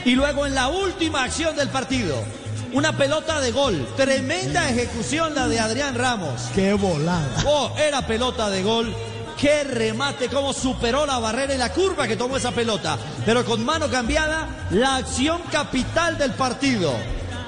y 0.05 0.15
luego 0.15 0.45
en 0.45 0.55
la 0.55 0.69
última 0.69 1.23
acción 1.23 1.55
del 1.55 1.69
partido. 1.69 2.15
Una 2.73 2.97
pelota 2.97 3.39
de 3.39 3.51
gol. 3.51 3.87
Tremenda 3.95 4.69
ejecución 4.69 5.35
la 5.35 5.47
de 5.47 5.59
Adrián 5.59 5.95
Ramos. 5.95 6.41
Qué 6.53 6.73
volada. 6.73 7.43
Oh, 7.45 7.71
era 7.77 8.05
pelota 8.05 8.49
de 8.49 8.63
gol. 8.63 8.93
Qué 9.37 9.63
remate, 9.63 10.29
cómo 10.29 10.51
superó 10.51 11.05
la 11.05 11.19
barrera 11.19 11.53
y 11.53 11.57
la 11.57 11.71
curva 11.71 12.07
que 12.07 12.17
tomó 12.17 12.37
esa 12.37 12.51
pelota. 12.51 12.97
Pero 13.25 13.45
con 13.45 13.63
mano 13.63 13.87
cambiada, 13.87 14.47
la 14.71 14.95
acción 14.95 15.41
capital 15.51 16.17
del 16.17 16.31
partido. 16.31 16.93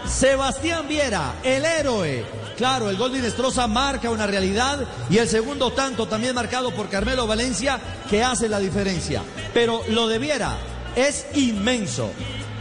Sebastián 0.08 0.88
Viera, 0.88 1.34
el 1.44 1.66
héroe. 1.66 2.39
Claro, 2.60 2.90
el 2.90 2.98
gol 2.98 3.14
de 3.14 3.20
Inestrosa 3.20 3.68
marca 3.68 4.10
una 4.10 4.28
realidad 4.28 4.86
y 5.10 5.18
el 5.18 5.30
segundo 5.30 5.72
tanto 5.72 6.10
también 6.10 6.36
marcado 6.36 6.72
por 6.72 6.90
Carmelo 6.90 7.26
Valencia 7.26 7.80
que 8.10 8.22
hace 8.22 8.50
la 8.50 8.60
diferencia. 8.60 9.24
Pero 9.54 9.82
lo 9.88 10.10
de 10.10 10.20
Viera 10.20 10.58
es 10.94 11.26
inmenso. 11.36 12.12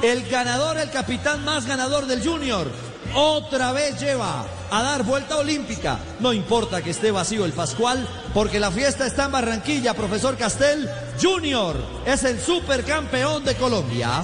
El 0.00 0.28
ganador, 0.28 0.78
el 0.78 0.92
capitán 0.92 1.44
más 1.44 1.66
ganador 1.66 2.06
del 2.06 2.22
Junior, 2.24 2.68
otra 3.16 3.72
vez 3.72 3.98
lleva 3.98 4.46
a 4.70 4.82
dar 4.84 5.02
vuelta 5.02 5.36
olímpica. 5.36 5.98
No 6.20 6.32
importa 6.32 6.80
que 6.80 6.90
esté 6.90 7.10
vacío 7.10 7.44
el 7.44 7.52
Pascual, 7.52 8.06
porque 8.32 8.60
la 8.60 8.70
fiesta 8.70 9.04
está 9.04 9.24
en 9.24 9.32
Barranquilla, 9.32 9.94
profesor 9.94 10.36
Castel. 10.36 10.88
Junior 11.20 11.74
es 12.06 12.22
el 12.22 12.40
supercampeón 12.40 13.44
de 13.44 13.56
Colombia. 13.56 14.22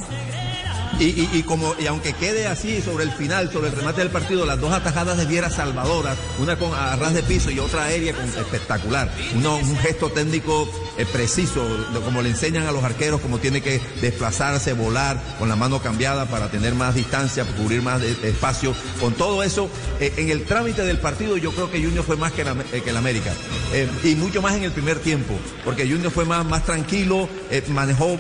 Y, 1.00 1.28
y- 1.32 1.42
como, 1.42 1.74
y 1.78 1.86
aunque 1.86 2.12
quede 2.12 2.46
así 2.46 2.80
sobre 2.80 3.04
el 3.04 3.12
final, 3.12 3.50
sobre 3.52 3.68
el 3.68 3.76
remate 3.76 4.00
del 4.00 4.10
partido, 4.10 4.46
las 4.46 4.60
dos 4.60 4.72
atajadas 4.72 5.16
de 5.18 5.24
Viera 5.26 5.50
salvadoras, 5.50 6.16
una 6.38 6.56
con 6.56 6.72
a 6.72 6.94
ras 6.96 7.12
de 7.14 7.22
piso 7.22 7.50
y 7.50 7.58
otra 7.58 7.84
aérea 7.84 8.14
con 8.14 8.24
espectacular. 8.24 9.10
Un 9.34 9.76
gesto 9.78 10.10
técnico 10.10 10.70
eh, 10.96 11.04
preciso, 11.12 11.66
como 12.04 12.22
le 12.22 12.30
enseñan 12.30 12.66
a 12.66 12.72
los 12.72 12.84
arqueros, 12.84 13.20
como 13.20 13.38
tiene 13.38 13.60
que 13.60 13.80
desplazarse, 14.00 14.72
volar, 14.72 15.20
con 15.38 15.48
la 15.48 15.56
mano 15.56 15.82
cambiada 15.82 16.26
para 16.26 16.48
tener 16.50 16.74
más 16.74 16.94
distancia, 16.94 17.44
cubrir 17.44 17.82
más 17.82 18.00
espacio. 18.02 18.74
Con 19.00 19.14
todo 19.14 19.42
eso, 19.42 19.68
eh, 20.00 20.12
en 20.16 20.30
el 20.30 20.44
trámite 20.44 20.82
del 20.82 20.98
partido, 20.98 21.36
yo 21.36 21.50
creo 21.52 21.70
que 21.70 21.82
Junior 21.82 22.04
fue 22.04 22.16
más 22.16 22.32
que, 22.32 22.44
la, 22.44 22.54
el 22.72 22.96
América. 22.96 23.32
Eh, 23.72 23.88
y 24.04 24.14
mucho 24.14 24.40
más 24.40 24.54
en 24.54 24.62
el 24.62 24.72
primer 24.72 24.98
tiempo, 25.00 25.34
porque 25.64 25.88
Junior 25.88 26.12
fue 26.12 26.24
más, 26.24 26.44
más 26.46 26.64
tranquilo, 26.64 27.28
manejó 27.68 28.18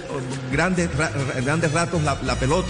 grandes, 0.50 0.92
ra- 0.96 1.10
ra- 1.10 1.40
grandes 1.40 1.72
ratos 1.72 2.02
la 2.02 2.34
pelota 2.36 2.63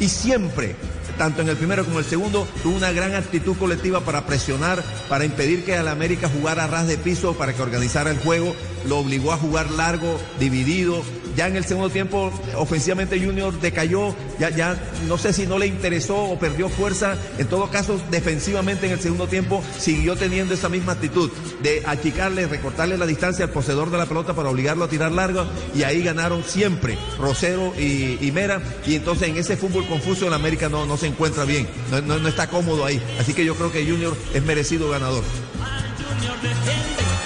y 0.00 0.08
siempre, 0.08 0.76
tanto 1.18 1.42
en 1.42 1.48
el 1.48 1.56
primero 1.56 1.84
como 1.84 1.98
en 1.98 2.04
el 2.04 2.10
segundo, 2.10 2.46
tuvo 2.62 2.76
una 2.76 2.92
gran 2.92 3.14
actitud 3.14 3.56
colectiva 3.56 4.00
para 4.00 4.26
presionar, 4.26 4.82
para 5.08 5.24
impedir 5.24 5.64
que 5.64 5.74
el 5.74 5.88
América 5.88 6.28
jugara 6.28 6.64
a 6.64 6.66
ras 6.66 6.86
de 6.86 6.98
piso, 6.98 7.34
para 7.34 7.54
que 7.54 7.62
organizara 7.62 8.10
el 8.10 8.18
juego, 8.18 8.54
lo 8.86 8.98
obligó 8.98 9.32
a 9.32 9.36
jugar 9.36 9.70
largo, 9.70 10.18
dividido. 10.38 11.02
Ya 11.36 11.46
en 11.48 11.56
el 11.56 11.64
segundo 11.66 11.90
tiempo, 11.90 12.32
ofensivamente 12.56 13.20
Junior 13.22 13.52
decayó, 13.60 14.14
ya, 14.38 14.48
ya 14.50 14.76
no 15.06 15.18
sé 15.18 15.32
si 15.34 15.46
no 15.46 15.58
le 15.58 15.66
interesó 15.66 16.16
o 16.16 16.38
perdió 16.38 16.68
fuerza. 16.70 17.16
En 17.38 17.46
todo 17.46 17.68
caso, 17.70 18.00
defensivamente 18.10 18.86
en 18.86 18.92
el 18.92 19.00
segundo 19.00 19.26
tiempo 19.28 19.62
siguió 19.78 20.16
teniendo 20.16 20.54
esa 20.54 20.68
misma 20.70 20.92
actitud 20.92 21.30
de 21.62 21.82
achicarle, 21.86 22.46
recortarle 22.46 22.96
la 22.96 23.04
distancia 23.06 23.44
al 23.44 23.50
poseedor 23.50 23.90
de 23.90 23.98
la 23.98 24.06
pelota 24.06 24.34
para 24.34 24.48
obligarlo 24.48 24.84
a 24.84 24.88
tirar 24.88 25.12
largo 25.12 25.46
y 25.74 25.82
ahí 25.82 26.02
ganaron 26.02 26.42
siempre 26.42 26.96
Rosero 27.18 27.74
y, 27.78 28.18
y 28.20 28.32
Mera 28.32 28.62
y 28.86 28.94
entonces 28.94 29.28
en 29.28 29.36
ese 29.36 29.56
fútbol 29.56 29.86
confuso 29.86 30.26
el 30.26 30.32
América 30.32 30.68
no, 30.68 30.86
no 30.86 30.96
se 30.96 31.06
encuentra 31.06 31.44
bien, 31.44 31.68
no, 31.90 32.00
no- 32.00 32.18
no 32.18 32.28
está 32.28 32.46
cómodo 32.48 32.84
ahí. 32.84 33.00
Así 33.20 33.34
que 33.34 33.44
yo 33.44 33.54
creo 33.56 33.70
que 33.70 33.84
Junior 33.84 34.16
es 34.32 34.42
merecido 34.42 34.88
ganador. 34.88 35.22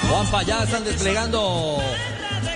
Juanpa, 0.09 0.43
ya 0.43 0.65
están 0.65 0.85
desplegando 0.85 1.79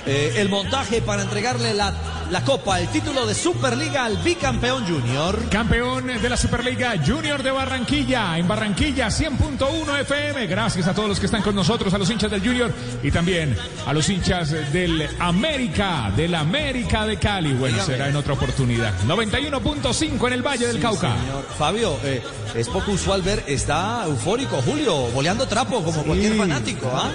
eh, 0.07 0.35
el 0.37 0.49
montaje 0.49 1.01
para 1.03 1.23
entregarle 1.23 1.75
la, 1.75 1.93
la 2.31 2.43
copa, 2.45 2.81
el 2.81 2.89
título 2.89 3.27
de 3.27 3.35
Superliga 3.35 4.05
al 4.05 4.17
bicampeón 4.19 4.85
Junior. 4.87 5.39
Campeón 5.51 6.07
de 6.07 6.29
la 6.29 6.37
Superliga 6.37 6.95
Junior 7.05 7.43
de 7.43 7.51
Barranquilla, 7.51 8.39
en 8.39 8.47
Barranquilla 8.47 9.09
100.1 9.09 10.01
FM. 10.01 10.47
Gracias 10.47 10.87
a 10.87 10.95
todos 10.95 11.09
los 11.09 11.21
que 11.21 11.27
están 11.27 11.43
con 11.43 11.55
nosotros, 11.55 11.93
a 11.95 11.99
los 11.99 12.11
hinchas 12.11 12.31
del 12.31 12.41
Junior 12.43 12.73
y 13.03 13.11
también 13.11 13.57
a 13.87 13.93
los 13.93 14.09
hinchas 14.09 14.51
del 14.73 15.09
América, 15.21 16.13
del 16.17 16.35
América 16.35 17.07
de 17.07 17.17
Cali. 17.19 17.53
Bueno, 17.53 17.77
Dígame. 17.77 17.93
será 17.93 18.09
en 18.09 18.17
otra 18.17 18.35
oportunidad. 18.35 18.93
91.5 19.07 20.27
en 20.27 20.33
el 20.33 20.43
Valle 20.43 20.67
del 20.67 20.81
Cauca. 20.81 21.17
señor. 21.19 21.47
Fabio, 21.59 21.97
eh, 22.05 22.23
es 22.55 22.69
poco 22.69 22.93
usual 22.93 23.23
ver, 23.23 23.43
está 23.47 24.05
eufórico 24.07 24.61
Julio, 24.63 24.95
boleando 25.13 25.47
trapo 25.47 25.83
como 25.83 26.03
cualquier 26.03 26.37
fanático, 26.37 26.91
¿ah? 26.95 27.11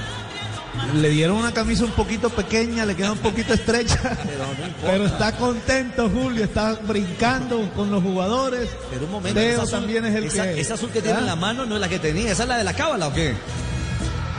Le 0.96 1.10
dieron 1.10 1.38
una 1.38 1.52
camisa 1.54 1.84
un 1.84 1.92
poquito 1.92 2.30
pequeña, 2.30 2.86
le 2.86 2.96
queda 2.96 3.12
un 3.12 3.18
poquito 3.20 3.54
estrecha. 3.54 4.18
Pero, 4.82 5.06
está 5.06 5.34
contento 5.34 6.10
Julio, 6.10 6.44
está 6.46 6.74
brincando 6.88 7.70
con 7.76 7.92
los 7.92 8.02
jugadores. 8.04 8.70
Pero 8.90 9.06
un 9.06 9.12
momento, 9.12 9.40
azul- 9.40 9.70
también 9.72 10.06
es 10.06 10.16
el 10.16 10.24
esa, 10.26 10.44
que. 10.44 10.60
esa 10.62 10.74
azul 10.76 10.90
que 10.92 11.02
tiene 11.02 11.18
¿Ah? 11.18 11.22
en 11.22 11.26
la 11.28 11.36
mano 11.36 11.66
no 11.66 11.76
es 11.76 11.82
la 11.82 11.90
que 11.90 12.00
tenía, 12.00 12.32
esa 12.32 12.44
es 12.44 12.50
la 12.50 12.58
de 12.58 12.64
la 12.64 12.74
cábala 12.74 13.08
o 13.08 13.14
qué? 13.14 13.34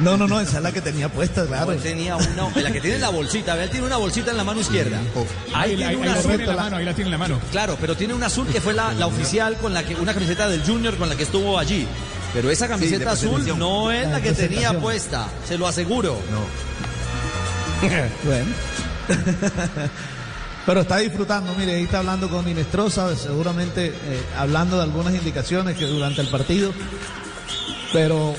No, 0.01 0.16
no, 0.16 0.26
no, 0.26 0.41
esa 0.41 0.57
es 0.57 0.62
la 0.62 0.72
que 0.72 0.81
tenía 0.81 1.11
puesta, 1.11 1.45
claro. 1.47 1.72
Él 1.72 1.81
tenía 1.81 2.16
una, 2.16 2.49
la 2.62 2.72
que 2.72 2.81
tiene 2.81 2.97
en 2.97 3.03
la 3.03 3.11
bolsita, 3.11 3.55
¿ve? 3.55 3.64
él 3.64 3.70
tiene 3.70 3.85
una 3.87 3.99
bolsita 3.99 4.31
en 4.31 4.39
la 4.39 4.45
mano 4.45 4.61
izquierda. 4.61 4.97
Ahí 4.97 5.72
Ahí, 5.72 5.76
tiene 5.76 5.85
ahí- 5.91 5.97
una 5.97 6.05
ahí 6.07 6.12
la 6.14 6.18
azul. 6.20 6.31
tiene 6.31 6.45
en 6.45 6.57
la 6.57 6.62
mano, 6.62 6.76
ahí 6.78 6.85
la 6.87 6.95
tiene 6.95 7.09
en 7.09 7.12
la 7.12 7.18
mano. 7.18 7.39
Claro, 7.51 7.76
pero 7.78 7.95
tiene 7.97 8.14
una 8.14 8.26
azul 8.26 8.47
que 8.47 8.62
fue 8.62 8.72
la, 8.72 8.95
la 8.95 9.07
oficial 9.07 9.57
con 9.59 9.74
la 9.74 9.83
que, 9.85 9.95
una 9.97 10.14
camiseta 10.14 10.49
del 10.49 10.62
Junior 10.64 10.97
con 10.97 11.11
la 11.11 11.16
que 11.16 11.24
estuvo 11.24 11.59
allí. 11.59 11.87
Pero 12.33 12.51
esa 12.51 12.68
camiseta 12.68 13.12
azul 13.12 13.59
no 13.59 13.91
es 13.91 14.09
la 14.09 14.20
que 14.22 14.33
tenía 14.33 14.78
puesta, 14.81 15.28
se 15.49 15.59
lo 15.59 15.66
aseguro. 15.66 16.18
Bueno. 18.24 18.53
Pero 20.66 20.83
está 20.83 20.99
disfrutando, 20.99 21.55
mire, 21.55 21.74
ahí 21.76 21.85
está 21.85 21.99
hablando 21.99 22.28
con 22.28 22.47
Inestrosa, 22.47 23.16
seguramente 23.16 23.87
eh, 23.89 24.20
hablando 24.37 24.76
de 24.76 24.83
algunas 24.83 25.14
indicaciones 25.14 25.76
que 25.78 25.87
durante 25.87 26.20
el 26.20 26.28
partido. 26.28 26.72
Pero 27.93 28.35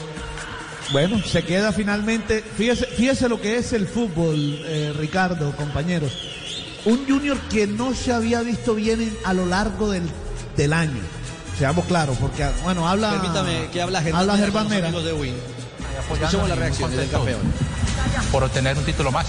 bueno, 0.92 1.22
se 1.26 1.44
queda 1.44 1.72
finalmente. 1.74 2.44
Fíjese, 2.56 2.86
fíjese 2.86 3.28
lo 3.28 3.42
que 3.42 3.58
es 3.58 3.74
el 3.74 3.88
fútbol, 3.88 4.38
eh, 4.66 4.94
Ricardo, 4.98 5.52
compañeros. 5.56 6.12
Un 6.86 7.06
Junior 7.08 7.38
que 7.50 7.66
no 7.68 7.94
se 7.96 8.14
había 8.14 8.42
visto 8.44 8.76
bien 8.76 9.02
en- 9.02 9.18
a 9.26 9.34
lo 9.34 9.46
largo 9.48 9.90
del, 9.92 10.04
del 10.56 10.74
año. 10.74 11.02
Seamos 11.62 11.86
claros, 11.86 12.18
porque 12.18 12.44
bueno, 12.64 12.88
habla. 12.88 13.12
Permítame 13.12 13.70
que 13.72 13.84
habla 13.84 14.02
Germán 14.02 14.22
Habla 14.22 14.38
Germán 14.38 14.68
de 14.68 15.14
Win. 15.14 15.36
Escuchemos 16.12 16.50
la 16.50 16.56
reacción 16.56 16.90
del 16.90 17.08
campeón. 17.08 17.40
por 18.32 18.44
obtener 18.44 18.76
un 18.80 18.84
título 18.84 19.12
más. 19.12 19.28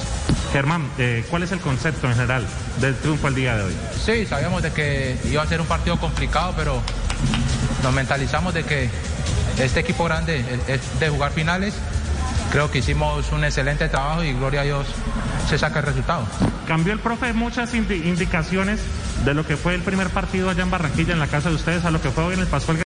Germán, 0.50 0.90
eh, 0.96 1.26
¿cuál 1.28 1.42
es 1.42 1.52
el 1.52 1.60
concepto 1.60 2.06
en 2.06 2.14
general 2.14 2.46
del 2.80 2.96
triunfo 2.96 3.26
al 3.26 3.34
día 3.34 3.58
de 3.58 3.64
hoy? 3.64 3.76
Sí, 4.02 4.24
sabíamos 4.24 4.62
de 4.62 4.70
que 4.72 5.18
iba 5.30 5.42
a 5.42 5.46
ser 5.46 5.60
un 5.60 5.66
partido 5.66 6.00
complicado, 6.00 6.54
pero 6.56 6.80
nos 7.82 7.92
mentalizamos 7.92 8.54
de 8.54 8.64
que 8.64 8.88
este 9.58 9.80
equipo 9.80 10.04
grande 10.04 10.42
es 10.68 10.80
de 11.00 11.10
jugar 11.10 11.32
finales. 11.32 11.74
Creo 12.50 12.70
que 12.70 12.78
hicimos 12.78 13.30
un 13.32 13.44
excelente 13.44 13.90
trabajo 13.90 14.24
y 14.24 14.32
gloria 14.32 14.62
a 14.62 14.64
Dios 14.64 14.86
se 15.48 15.58
saca 15.58 15.80
el 15.80 15.86
resultado. 15.86 16.26
Cambió 16.66 16.92
el 16.92 16.98
profe 17.00 17.32
muchas 17.32 17.74
indi- 17.74 18.04
indicaciones 18.06 18.80
de 19.24 19.34
lo 19.34 19.46
que 19.46 19.56
fue 19.56 19.74
el 19.74 19.82
primer 19.82 20.08
partido 20.10 20.50
allá 20.50 20.62
en 20.62 20.70
Barranquilla, 20.70 21.12
en 21.12 21.18
la 21.20 21.26
casa 21.28 21.48
de 21.50 21.54
ustedes, 21.56 21.84
a 21.84 21.90
lo 21.90 22.00
que 22.00 22.10
fue 22.10 22.24
hoy 22.24 22.34
en 22.34 22.40
el 22.40 22.46
Pascual 22.46 22.78